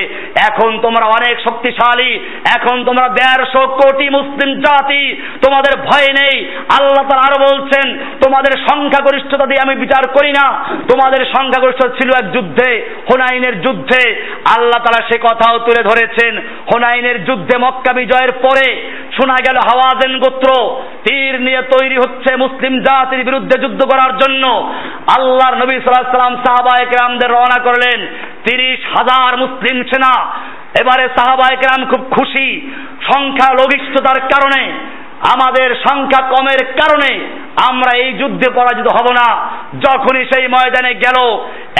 [0.50, 2.12] এখন তোমরা অনেক শক্তিশালী,
[2.58, 6.46] এখন তোমরা দেড়শো কোটি মুসলিম জাতি, তোমাদের ভয় নেই।
[6.80, 10.48] আল্লাহ তারা আরও বলছেন, তোমাদের সংখ্যাগরিষ্ঠতা দিয়ে আমি বিচার করি না।
[10.92, 12.70] তোমাদের সংখ্যাগরিষ্ঠতা ছিল এক যুদ্ধে,
[13.12, 14.02] হোনাইনের যুদ্ধে।
[14.58, 16.38] আল্লাহ তাআলা সে কথাও তুলে ধরেছেন,
[16.74, 18.68] হোনাইনের যুদ্ধে মক্কা বিজয়ের পরে
[19.18, 20.50] শোনা গেল হাওয়াজেন গোত্র,
[21.08, 24.74] তীর নিয়ে তৈরি হচ্ছে মুসলিম জাতির বিরুদ্ধে যুদ্ধ করার জন্য।
[25.18, 28.08] আল্লাহর নবী সাল্লাল্লাহু সাল্লাম সাহাবা একরামদের রওনা করলেন
[28.46, 30.26] তিরিশ হাজার মুসলিম সেনা।
[30.82, 32.72] এবারে সাহাবা একরাম খুব খুশি।
[33.14, 34.72] সংখ্যা লঘিষ্ঠতার কারণে,
[35.34, 37.28] আমাদের সংখ্যা কমের কারণে
[37.70, 39.50] আমরা এই যুদ্ধে পরাজিত হব না।
[39.80, 41.32] যখনই সেই ময়দানে গেল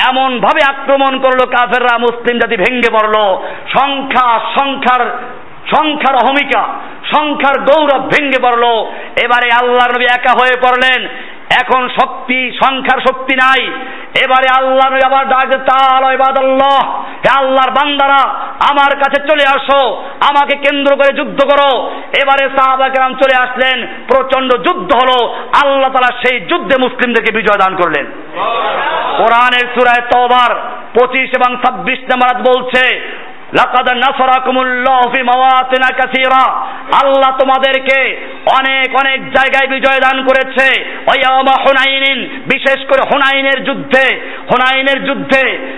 [0.10, 3.38] এমন ভাবে আক্রমণ করল কাফেররা, মুসলিম জাতি ভেঙ্গে পড়ল।
[3.80, 5.24] সংখ্যা, সংখ্যার
[5.76, 6.64] সংখ্যার অহমিকা,
[7.16, 8.64] সংখ্যার গৌরব ভেঙ্গে পড়ল।
[9.24, 11.08] এবারে আল্লাহ নবী একা হয়ে পড়লেন।
[11.62, 13.72] এখন শক্তি, সংখ্যার শক্তি নাই।
[14.24, 18.22] এবারে আল্লাহ আবার ডাক তাল ইবাদাল্লাহ হে আল্লাহর বান্দারা
[18.72, 24.90] আমার কাছে চলে আসো আমাকে কেন্দ্র করে যুদ্ধ করো। এবারে সাহাবাকেরাম চলে আসলেন প্রচণ্ড যুদ্ধ
[24.96, 28.06] হলো আল্লাহ তালা সেই যুদ্ধে মুসলিমদেরকে বিজয় দান করলেন।
[29.18, 30.52] কোরআনের সুরায় তবার
[31.00, 32.84] পঁচিশ এবং ছাব্বিশ নাম্বার বলছে
[33.54, 36.52] লাকাদ নাসরাকুমুল্লাহ ফি মাওয়াতিনা কাসীরা।
[37.04, 45.06] আল্লাহ তোমাদেরকে অনেক অনেক জায়গায় বিজয় দান করেছে। ওয়ায়ামা হুনাইনিন, বিশেষ করে হুনাইনের যুদ্ধে। হুনাইনের
[45.06, 45.72] যুদ্ধে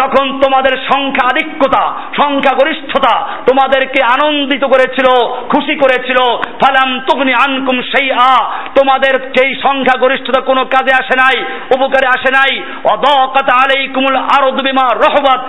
[0.00, 1.82] যখন তোমাদের সংখ্যা আধিক্যতা
[2.22, 3.14] সংখ্যা গরিষ্ঠতা
[3.50, 5.08] তোমাদেরকে আনন্দিত করেছিল,
[5.48, 6.18] খুশি করেছিল,
[6.60, 8.34] ফালাম তুগনি আনকুম সেই আ
[8.74, 11.44] তোমাদের সেই সংখ্যা গরিষ্ঠতা কোনো কাজে আসে নাই,
[11.76, 15.40] উপকারে আসে নাই। অদকাত আলাইকুমুল আরদ বিমা রহবাত,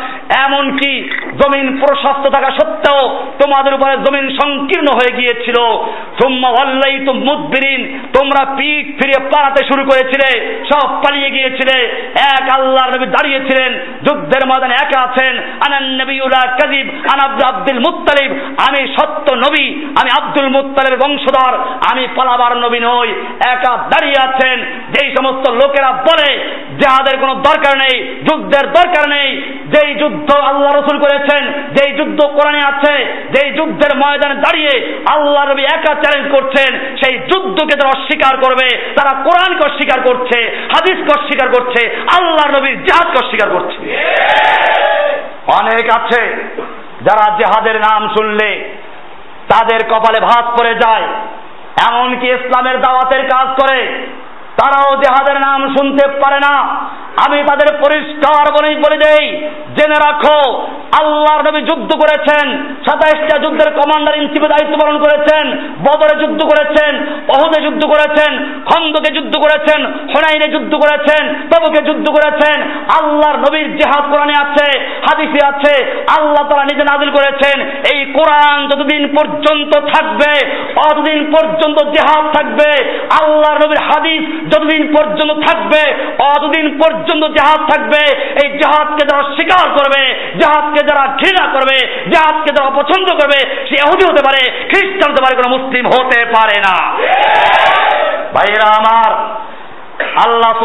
[0.48, 1.10] এমনকি
[1.44, 3.02] জমিন প্রশস্ত থাকা সত্ত্বেও
[3.42, 5.58] তোমাদের উপরে জমিন সংকীর্ণ হয়ে গিয়েছিল।
[6.22, 10.30] সুম্মা ওয়াল্লাইতুম মুদবিরিন, তোমরা পিঠ ফিরে পালাতে শুরু করেছিলে,
[10.74, 17.20] সব পালিয়ে গিয়েছিলে। এক আল্লাহর নবী দাঁড়িয়েছিলেন, যুদ্ধের ময়দানে একা আছেন। আনান নবিউলা কাজিব আন
[17.56, 18.32] আব্দুল মুত্তালিব।
[18.68, 21.58] আমি সত্য নবী, আমি আব্দুল মুত্তালিবের বংশধর।
[21.92, 23.10] আমি পালাবার নবী নই,
[23.46, 26.38] একা দাঁড়িয়ে আছেন। যেই সমস্ত লোকেরা বলে
[26.82, 32.60] যাদের কোনো দরকার নেই, যুদ্ধের দরকার নেই। যেই যুদ্ধ আল্লাহ রসুল করেছেন, যেই যুদ্ধ কোরআনে
[32.60, 38.78] আছে, যেই যুদ্ধের ময়দানে দাঁড়িয়ে আল্লাহ নবী একা চ্যালেঞ্জ করছেন, সেই যুদ্ধকে যারা অস্বীকার করবে,
[38.78, 43.78] তারা কোরআনকে অস্বীকার করছে, হাদিসকে অস্বীকার করছে। আল্লাহ নবীর জাহাজকে অস্বীকার করছে।
[45.60, 46.22] অনেক আছে
[47.02, 48.50] যারা জেহাদের নাম শুনলে
[49.50, 51.06] তাদের কপালে ভাত পড়ে যায়,
[51.90, 54.08] এমনকি ইসলামের দাওয়াতের কাজ করে।
[54.58, 56.56] তারাও জেহাদের নাম শুনতে পারে না।
[57.26, 59.26] আমি তাদের পরিষ্কার বলে বলে দেই,
[59.78, 60.40] জেনে রাখো,
[61.00, 62.46] আল্লাহর নবী যুদ্ধ করেছেন,
[62.86, 65.46] সাতাইশটা যুদ্ধের কমান্ডার ইন চিফে দায়িত্ব পালন করেছেন,
[65.86, 66.92] বদরে যুদ্ধ করেছেন,
[67.36, 68.32] অহুদে যুদ্ধ করেছেন,
[68.66, 72.58] খন্দকে যুদ্ধ করেছেন, হোনাইনে যুদ্ধ করেছেন, তবুকে যুদ্ধ করেছেন,
[73.00, 74.68] আল্লাহর নবীর জেহাদ কোরআনে আছে,
[75.08, 75.74] হাদিসে আছে,
[76.20, 77.58] আল্লাহ তারা নিজে নাজিল করেছেন,
[77.94, 80.32] এই কোরআন যতদিন পর্যন্ত থাকবে,
[80.90, 82.70] অতদিন পর্যন্ত জেহাদ থাকবে,
[83.22, 85.82] আল্লাহর নবীর হাদিস যতদিন পর্যন্ত থাকবে,
[86.24, 88.02] অতদিন পর্যন্ত জেহাদ থাকবে,
[88.44, 90.02] এই জেহাদকে যারা স্বীকার করবে
[90.40, 91.78] জেহাদকে যারা ঘৃণা করবে
[92.10, 93.40] জেহাদকে যারা অপছন্দ করবে,
[93.70, 96.76] সে এহুদি হতে পারে, খ্রিস্টান হতে পারে, কোনো মুসলিম হতে পারে না।
[98.34, 99.12] ভাইরা আমার,
[100.26, 100.64] আল্লাহ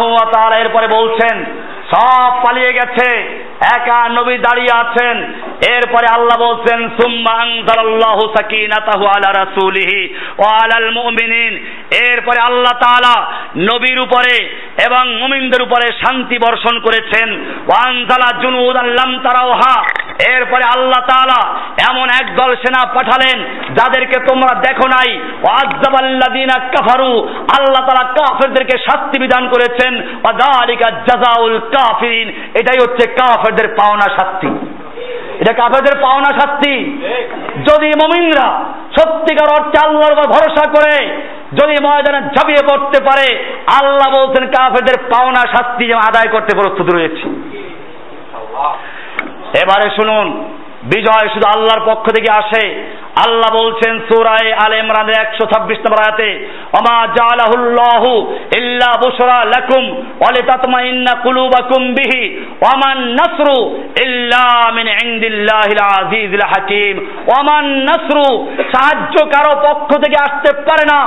[0.00, 1.44] ওয়া এরপরে বলছেন,
[1.90, 3.38] সব পালিয়ে গেছে,
[3.76, 5.32] একা নবী দাঁড়িয়ে আছেন।
[5.76, 13.98] এরপরে আল্লাহ বলছেন, সুম্মা আনজালাল্লাহু সাকিনাতাহু আলা রাসূলিহি ওয়া আলাল মুমিনিন। এরপরে আল্লাহ তাআলা নবীর
[14.00, 14.44] উপরে
[14.86, 19.84] এবং মুমিনদের উপরে শান্তি বর্ষণ করেছেন। ওয়া আনজালা জুনুদান লাম তারাওহা
[20.30, 21.58] এরপরে আল্লাহ তাআলা
[21.90, 23.44] এমন একদল সেনা পাঠালেন,
[23.74, 27.28] যাদেরকে তোমরা দেখো নাই। ওয়াজ্জাবাল্লাযিনা কাফারু।
[27.58, 34.77] আল্লাহ তাআলা কাফেরদেরকে শাস্তি বিধান করেছেন। ওয়া যালিকা জাযাউল কাফিরিন। এটাই হচ্ছে কাফেরদের পাওনা শাস্তি।
[35.40, 36.74] এটা কাফেরদের পাওনা শাস্তি।
[37.68, 38.48] যদি মমিনরা
[38.96, 40.94] সত্যিকার অর্থে আল্লাহর উপর ভরসা করে
[41.58, 43.28] যদি ময়দানে ঝাঁপিয়ে পড়তে পারে
[43.80, 47.26] আল্লাহ বলছেন কাফেরদের পাওনা শাস্তি যেমন আদায় করতে প্রস্তুত রয়েছে।
[49.62, 50.26] এবারে শুনুন
[50.82, 52.64] বিজয় শুধু আল্লাহর পক্ষ থেকে আসে।
[53.26, 58.10] আল্লাহ বলছেন, সুরায় আল ইমরানের একশো ছাব্বিশ নম্বর আয়াতে অমা জালাহুল্লাহু
[58.58, 59.84] ইল্লা বুশরা লাকুম
[60.20, 62.22] ওয়ালি তাতমাইন্না কুলুবাকুম বিহি
[62.62, 63.58] ওয়ামান নাসরু
[64.04, 66.94] ইল্লা মিন ইনদিল্লাহিল আজিজিল হাকিম।
[67.28, 68.28] ওয়ামান নাসরু,
[68.72, 71.00] সাহায্য কারও পক্ষ থেকে আসতে পারে না,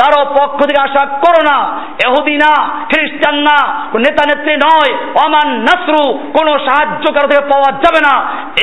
[0.00, 1.58] কারও পক্ষ থেকে আশা করো না
[2.06, 2.52] এহুদি না,
[2.92, 3.58] খ্রিস্টান না
[3.98, 6.04] নেতা নেত্রী নয়। ওয়ামান নাসরু,
[6.38, 8.14] কোনো সাহায্য কারও থেকে পাওয়া যাবে না।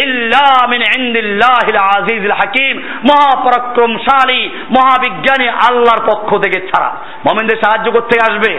[0.03, 6.89] ইল্লা মিন ইনদিল্লাহিল আজিজিল হাকিম মহাপরাক্রমশালী, মহাবিজ্ঞানী আল্লাহর পক্ষ থেকে ছাড়া।
[7.25, 8.53] মোমেনদের সাহায্য করতে আসবে।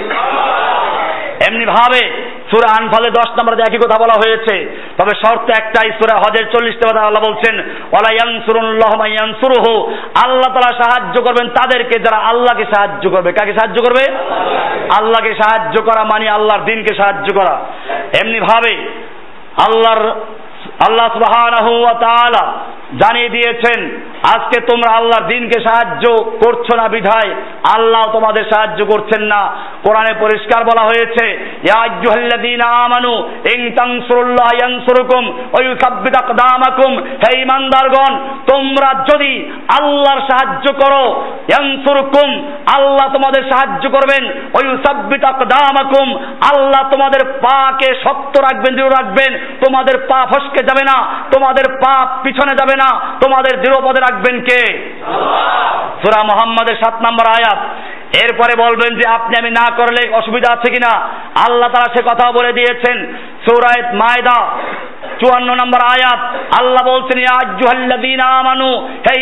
[1.49, 2.07] এমনি ভাবে
[2.51, 7.07] সুরা আনফালে দশ নম্বরে একই কথা বলা হয়েছে। তবে শর্ত একটাই, সুরা হজের চল্লিশ নম্বর
[7.07, 7.59] আল্লাহ বলছেন
[7.93, 14.15] ওলা ইয়ানসুরুল্লাহ ইয়ানসুরুহু আল্লাহ তাআলা সাহায্য করবেন তাদেরকে যারা আল্লাহকে সাহায্য করবে। কাকে সাহায্য করবে?
[14.99, 17.65] আল্লাহকে সাহায্য করা মানে আল্লাহর দিনকে সাহায্য করা।
[18.24, 18.74] এমনি ভাবে
[19.57, 20.15] আল্লাহর
[20.78, 21.09] আল্লাহ
[22.05, 22.44] তাআলা
[23.00, 23.78] জানিয়ে দিয়েছেন,
[24.34, 26.04] আজকে তোমরা আল্লাহর দিনকে সাহায্য
[26.42, 27.30] করছ না বিধায়,
[27.74, 29.42] আল্লাহ তোমাদের সাহায্য করছেন না।
[29.84, 31.26] কোরআনে পরিষ্কার বলা হয়েছে
[38.50, 39.32] তোমরা যদি
[39.78, 41.04] আল্লাহর সাহায্য করো,
[41.50, 42.28] ইয়ানসুরুকুম,
[42.76, 46.08] আল্লাহ তোমাদের সাহায্য করবেন। ওয়া ইউসাব্বিত আকদামাকুম,
[46.50, 49.30] আল্লাহ তোমাদের পাকে শক্ত রাখবেন, দৃঢ় রাখবেন।
[49.64, 50.96] তোমাদের পা ফসকে যাবে না,
[51.34, 51.94] তোমাদের পা
[52.24, 54.94] পিছনে যাবে না। তোমাদের দৃঢ় পদে রাখবেন কে?
[56.02, 57.58] সুরা মোহাম্মদের সাত নম্বর আয়াত।
[58.22, 60.98] এরপরে বলবেন যে, আপনি আমি না করলে অসুবিধা আছে কিনা?
[61.48, 64.46] আল্লাহ তারা সে কথা বলে দিয়েছেন সৌরায়ত মায়দা।
[65.20, 66.20] চুয়ান্ন নম্বর আয়াত,
[66.60, 67.18] আল্লাহ বলছেন
[68.40, 68.70] আমানু,
[69.06, 69.14] হে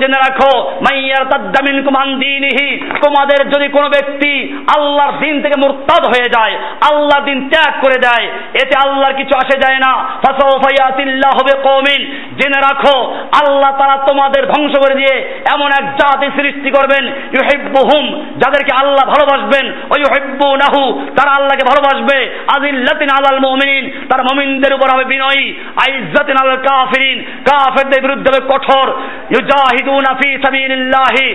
[0.00, 0.52] জেনে রাখো
[0.86, 2.68] মাইয়ার তাদ্দামিন কুমান দিনহি,
[3.04, 4.32] তোমাদের যদি কোনো ব্যক্তি
[4.76, 6.54] আল্লাহর দিন থেকে মুরতাদ হয়ে যায়,
[6.90, 8.26] আল্লাহর দিন ত্যাগ করে দেয়,
[8.62, 9.92] এতে আল্লাহর কিছু আসে যায় না।
[10.22, 12.00] ফাসাউফায়াতিল্লাহ হবে কওমিন
[12.38, 12.96] জেনে রাখো,
[13.40, 15.14] আল্লাহ তারা তোমাদের ধ্বংস করে দিয়ে
[15.54, 17.04] এমন এক জাতি সৃষ্টি করবেন,
[17.36, 18.04] ইউহিব্বুহুম,
[18.42, 20.82] যাদেরকে আল্লাহ ভালোবাসবেন ওই ইউহিব্বুনাহু,
[21.18, 22.18] তারা আল্লাহকে ভালোবাসবে
[22.56, 25.44] আযিল্লাতিন আলাল মুমিনিন, তার মুমিনদের উপর হবে বিনয়ী
[25.76, 27.18] আইজ্জাতিন আলাল কাফিরিন।
[27.50, 28.88] কাফেরদের বিরুদ্ধে কঠোর।
[29.30, 31.28] ইউজাহিদুনা ফি সাবিলিল্লাহি।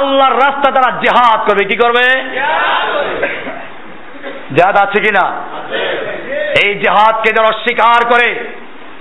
[0.00, 2.06] আল্লাহর রাস্তা তারা জিহাদ করবে। কি করবে?
[4.56, 5.26] জিহাদ আছে কিনা?
[6.64, 8.28] এই জিহাদকে যারা অস্বীকার করে,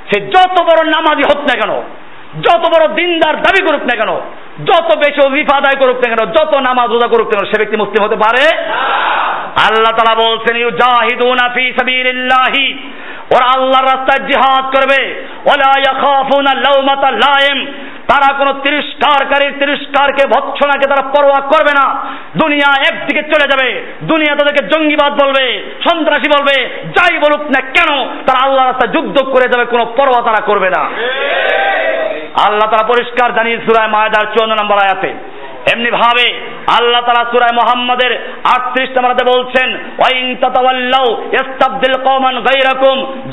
[0.09, 1.71] সে যত বড় নামাজি হোক না কেন,
[2.41, 4.11] যত বড় দিনদার দাবি করুক না কেন,
[4.65, 7.77] যত বেশি অজিফা আদায় করুক না কেন, যত নামাজ রোজা করুক না কেন, সে ব্যক্তি
[7.77, 8.45] মুসলিম হতে পারে?
[9.65, 12.67] আল্লাহ তালা বলছেন, ইউজাহিদুনা ফি সাবিলিল্লাহি।
[13.35, 17.65] ওরা আল্লাহর রাস্তায় জিহাদ করবে। ওলা ইয়াখাফুনা লাউমাতা লাইম
[18.07, 22.05] তারা কোনো তিরস্কারকারীর তিরস্কারকে ভৎসনাকে তারা পরোয়া করবে না।
[22.35, 26.55] দুনিয়া একদিকে চলে যাবে। দুনিয়া তাদেরকে জঙ্গিবাদ বলবে সন্ত্রাসী বলবে
[26.85, 27.89] যাই বলুক না কেন
[28.27, 30.83] তারা আল্লাহ রাস্তায় যুদ্ধ করে যাবে কোনো পরোয়া তারা করবে না।
[32.47, 35.13] আল্লাহ তারা পরিষ্কার জানিয়ে সুরায় মায়াদার চুয়ান্ন নম্বর আয়াতে।
[35.71, 36.27] এমনি ভাবে
[36.77, 38.11] আল্লাহ তালা সুরায় মোহাম্মদের
[38.53, 39.67] আটত্রিশ নম্বরাতে বলছেন,
[39.99, 41.07] ওয়াইন তাতাওয়াল্লাউ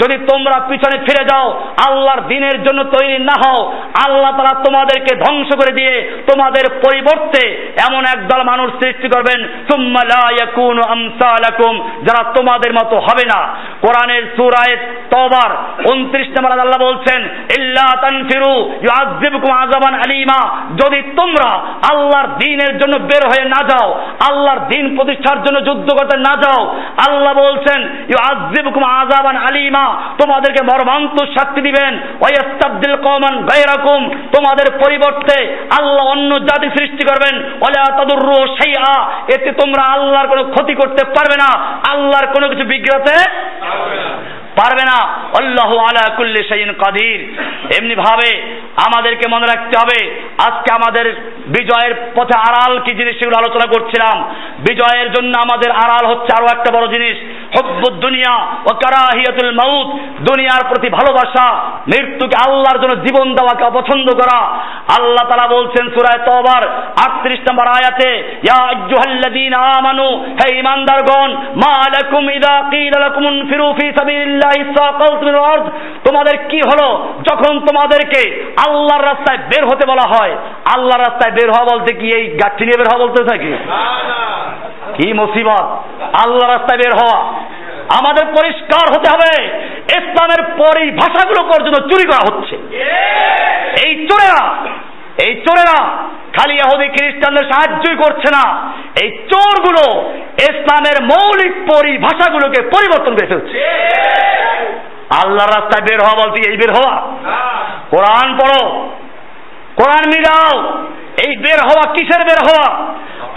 [0.01, 1.47] যদি তোমরা পিছনে ফিরে যাও,
[1.87, 3.61] আল্লাহর দিনের জন্য তৈরি না হও,
[4.05, 5.95] আল্লাহ তালা তোমাদেরকে ধ্বংস করে দিয়ে
[6.31, 7.43] তোমাদের পরিবর্তে
[7.87, 9.41] এমন একদল মানুষ সৃষ্টি করবেন
[12.07, 13.41] যারা তোমাদের মতো হবে না।
[13.85, 14.75] কোরআনের সূরায়ে
[15.13, 15.51] তওবার
[15.91, 17.21] 29 নম্বর আল্লাহ বলছেন,
[17.59, 20.41] ইল্লা তানফিরু ইউআযযিবুকুম আযাবান আলীমা
[20.81, 21.51] যদি তোমরা
[21.93, 24.01] আল্লাহ আল্লাহর দিনের জন্য বের হয়ে না যাও।
[24.31, 27.89] আল্লাহর দিন প্রতিষ্ঠার জন্য যুদ্ধ করতে না যাও। আল্লাহ বলছেন
[28.85, 37.05] আযাবান আলীমা। তোমাদেরকে মর্মান্তিক শাস্তি দিবেন। ওয়াইস্তাবদিল কওমান গায়রাকুম। তোমাদের পরিবর্তে আল্লাহ অন্য জাতি সৃষ্টি
[37.05, 42.65] করবেন। ওয়ালা তাদুররু শাইআ। এতে তোমরা আল্লাহর কোনো ক্ষতি করতে পারবে না। আল্লাহর কোনো কিছু
[42.65, 43.31] বিগ্রহতে
[43.61, 47.21] পারবে না। আল্লাহ আলা কুল্লি সাইন কাদির।
[47.79, 48.31] এমনি ভাবে
[48.87, 49.99] আমাদেরকে মনে রাখতে হবে,
[50.39, 51.07] আজকে আমাদের
[51.47, 54.17] বিজয়ের পথে আড়াল কি জিনিস সেগুলো আলোচনা করছিলাম।
[54.59, 57.17] বিজয়ের জন্য আমাদের আড়াল হচ্ছে আরও একটা বড় জিনিস।
[57.59, 58.35] হব্বুদ দুনিয়া
[58.69, 59.89] ও কারাহিয়াতুল মাউত,
[60.31, 61.47] দুনিয়ার প্রতি ভালোবাসা,
[61.87, 64.39] মৃত্যুকে আল্লাহর জন্য জীবন দেওয়াকে অপছন্দ করা।
[64.97, 66.63] আল্লাহ তালা বলছেন সুরায় তবার
[67.05, 68.11] আটত্রিশ নম্বর আয়াতে,
[68.47, 70.09] ইয়া আইয়ুহাল্লাযীনা আমানু,
[70.39, 71.31] হে ঈমানদারগণ,
[71.65, 75.65] মা লাকুম ইযা কিলা লাকুম ফিরু ফি সাবিলিল্লাহি সাকালতুমিল আরদ।
[76.07, 76.89] তোমাদের কি হলো?
[77.31, 78.23] যখন তোমাদেরকে
[78.67, 80.33] আল্লাহর রাস্তায় বের হতে বলা হয়,
[80.75, 83.53] আল্লাহর রাস্তায় বের হওয়া বলতে কি এই গাঠি নিয়ে বের হওয়া বলতে থাকে
[84.99, 85.61] কি মুসিবত?
[86.03, 87.33] আল্লাহ রাস্তায় বের হওয়া।
[87.99, 89.47] আমাদের পরিষ্কার হতে হবে।
[89.99, 92.57] ইসলামের পরিভাষাগুলো পর্যন্ত চুরি করা হচ্ছে।
[93.87, 94.57] এই চোরেরা
[95.27, 95.87] এই চোরেরা
[96.39, 98.73] খালি ইহুদি খ্রিস্টানদের সাহায্যই করছে না।
[99.03, 100.13] এই চোরগুলো
[100.51, 103.65] ইসলামের মৌলিক পরিভাষাগুলোকে পরিবর্তন করে ফেলছে।
[105.11, 107.01] আল্লাহর রাস্তায় বের হওয়া বলতে এই বের হওয়া?
[107.91, 108.91] কোরআন পড়ো।
[109.77, 110.83] কোরআন মিলাও।
[111.27, 112.87] এই বের হওয়া কিসের বের হওয়া?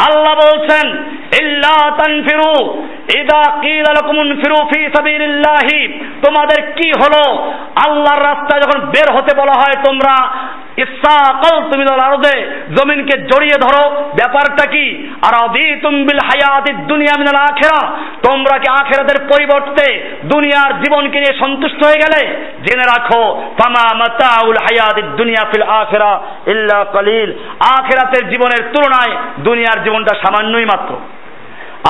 [0.08, 2.84] আল্লাহ বলছেন, ইল্লা তানফিরু,
[3.20, 7.54] ইদা কিলা লাকুম ফিরু ফি সাবিলিল্লাহি। তোমাদের কি হলো?
[7.76, 10.30] আল্লাহর রাস্তায় যখন বের হতে বলা হয় তোমরা
[10.78, 15.10] ইসাকাল তুমি আরদে, জমিনকে জড়িয়ে ধরো। ব্যাপারটা কি?
[15.22, 17.88] আর বিল হায়াতিদ দুনিয়া মিনাল আখিরা।
[18.24, 22.28] তোমরা কি আখিরাতের পরিবর্তে দুনিয়ার জীবনকে নিয়ে সন্তুষ্ট হয়ে গেলে?
[22.38, 30.16] জেনে রাখো, ফামা মাতাউল হায়াতিদ দুনিয়া ফিল আখিরা ইল্লা কলিল। আখিরাতের জীবনের তুলনায় দুনিয়ার জীবনটা
[30.16, 30.96] সামান্যই মাত্র।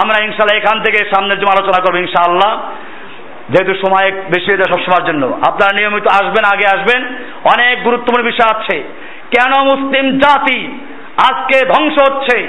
[0.01, 2.71] আমরা ইনশাল্লাহ এখান থেকে সামনের জন্য আলোচনা করব ইনশাআল্লাহ।
[3.51, 7.05] যেহেতু সময় বেশি হয়ে যায় সবসময়ের জন্য। আপনারা নিয়মিত আসবেন, আগে আসবেন।
[7.43, 8.83] অনেক গুরুত্বপূর্ণ বিষয় আছে।
[9.31, 10.79] কেন মুসলিম জাতি
[11.17, 12.47] আজকে ধ্বংস হচ্ছে?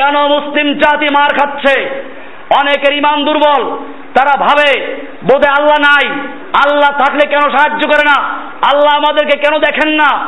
[0.00, 2.04] কেন মুসলিম জাতি মার খাচ্ছে?
[2.50, 3.76] অনেকের ইমান দুর্বল।
[4.14, 6.08] তারা ভাবে, বোধে আল্লাহ নাই।
[6.68, 8.22] আল্লাহ থাকলে কেন সাহায্য করে না?
[8.72, 10.18] আল্লাহ আমাদেরকে কেন দেখেন না?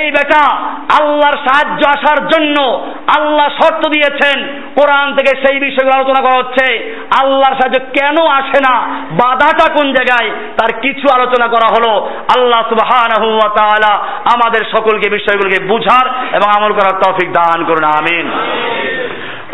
[0.00, 0.56] এই বেটা,
[1.02, 2.86] আল্লাহর সাহায্য আসার জন্য
[3.18, 8.80] আল্লাহ শর্ত দিয়েছেন। কোরআন থেকে সেই বিষয়গুলো আলোচনা করা হচ্ছে। আল্লাহর সাহায্য কেন আসে না?
[9.10, 10.30] বাধাটা কোন জায়গায়?
[10.30, 13.94] তার কিছু আলোচনা করা হলো। আল্লাহ ওয়া
[14.34, 18.30] আমাদের সকলকে বিষয়গুলোকে বুঝার এবং আমল করার তৌফিক দান করুন। আমিন।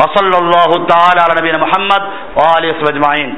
[0.00, 2.02] وصلى الله تعالى على نبينا محمد
[2.36, 3.28] وآله وصحبه أجمعين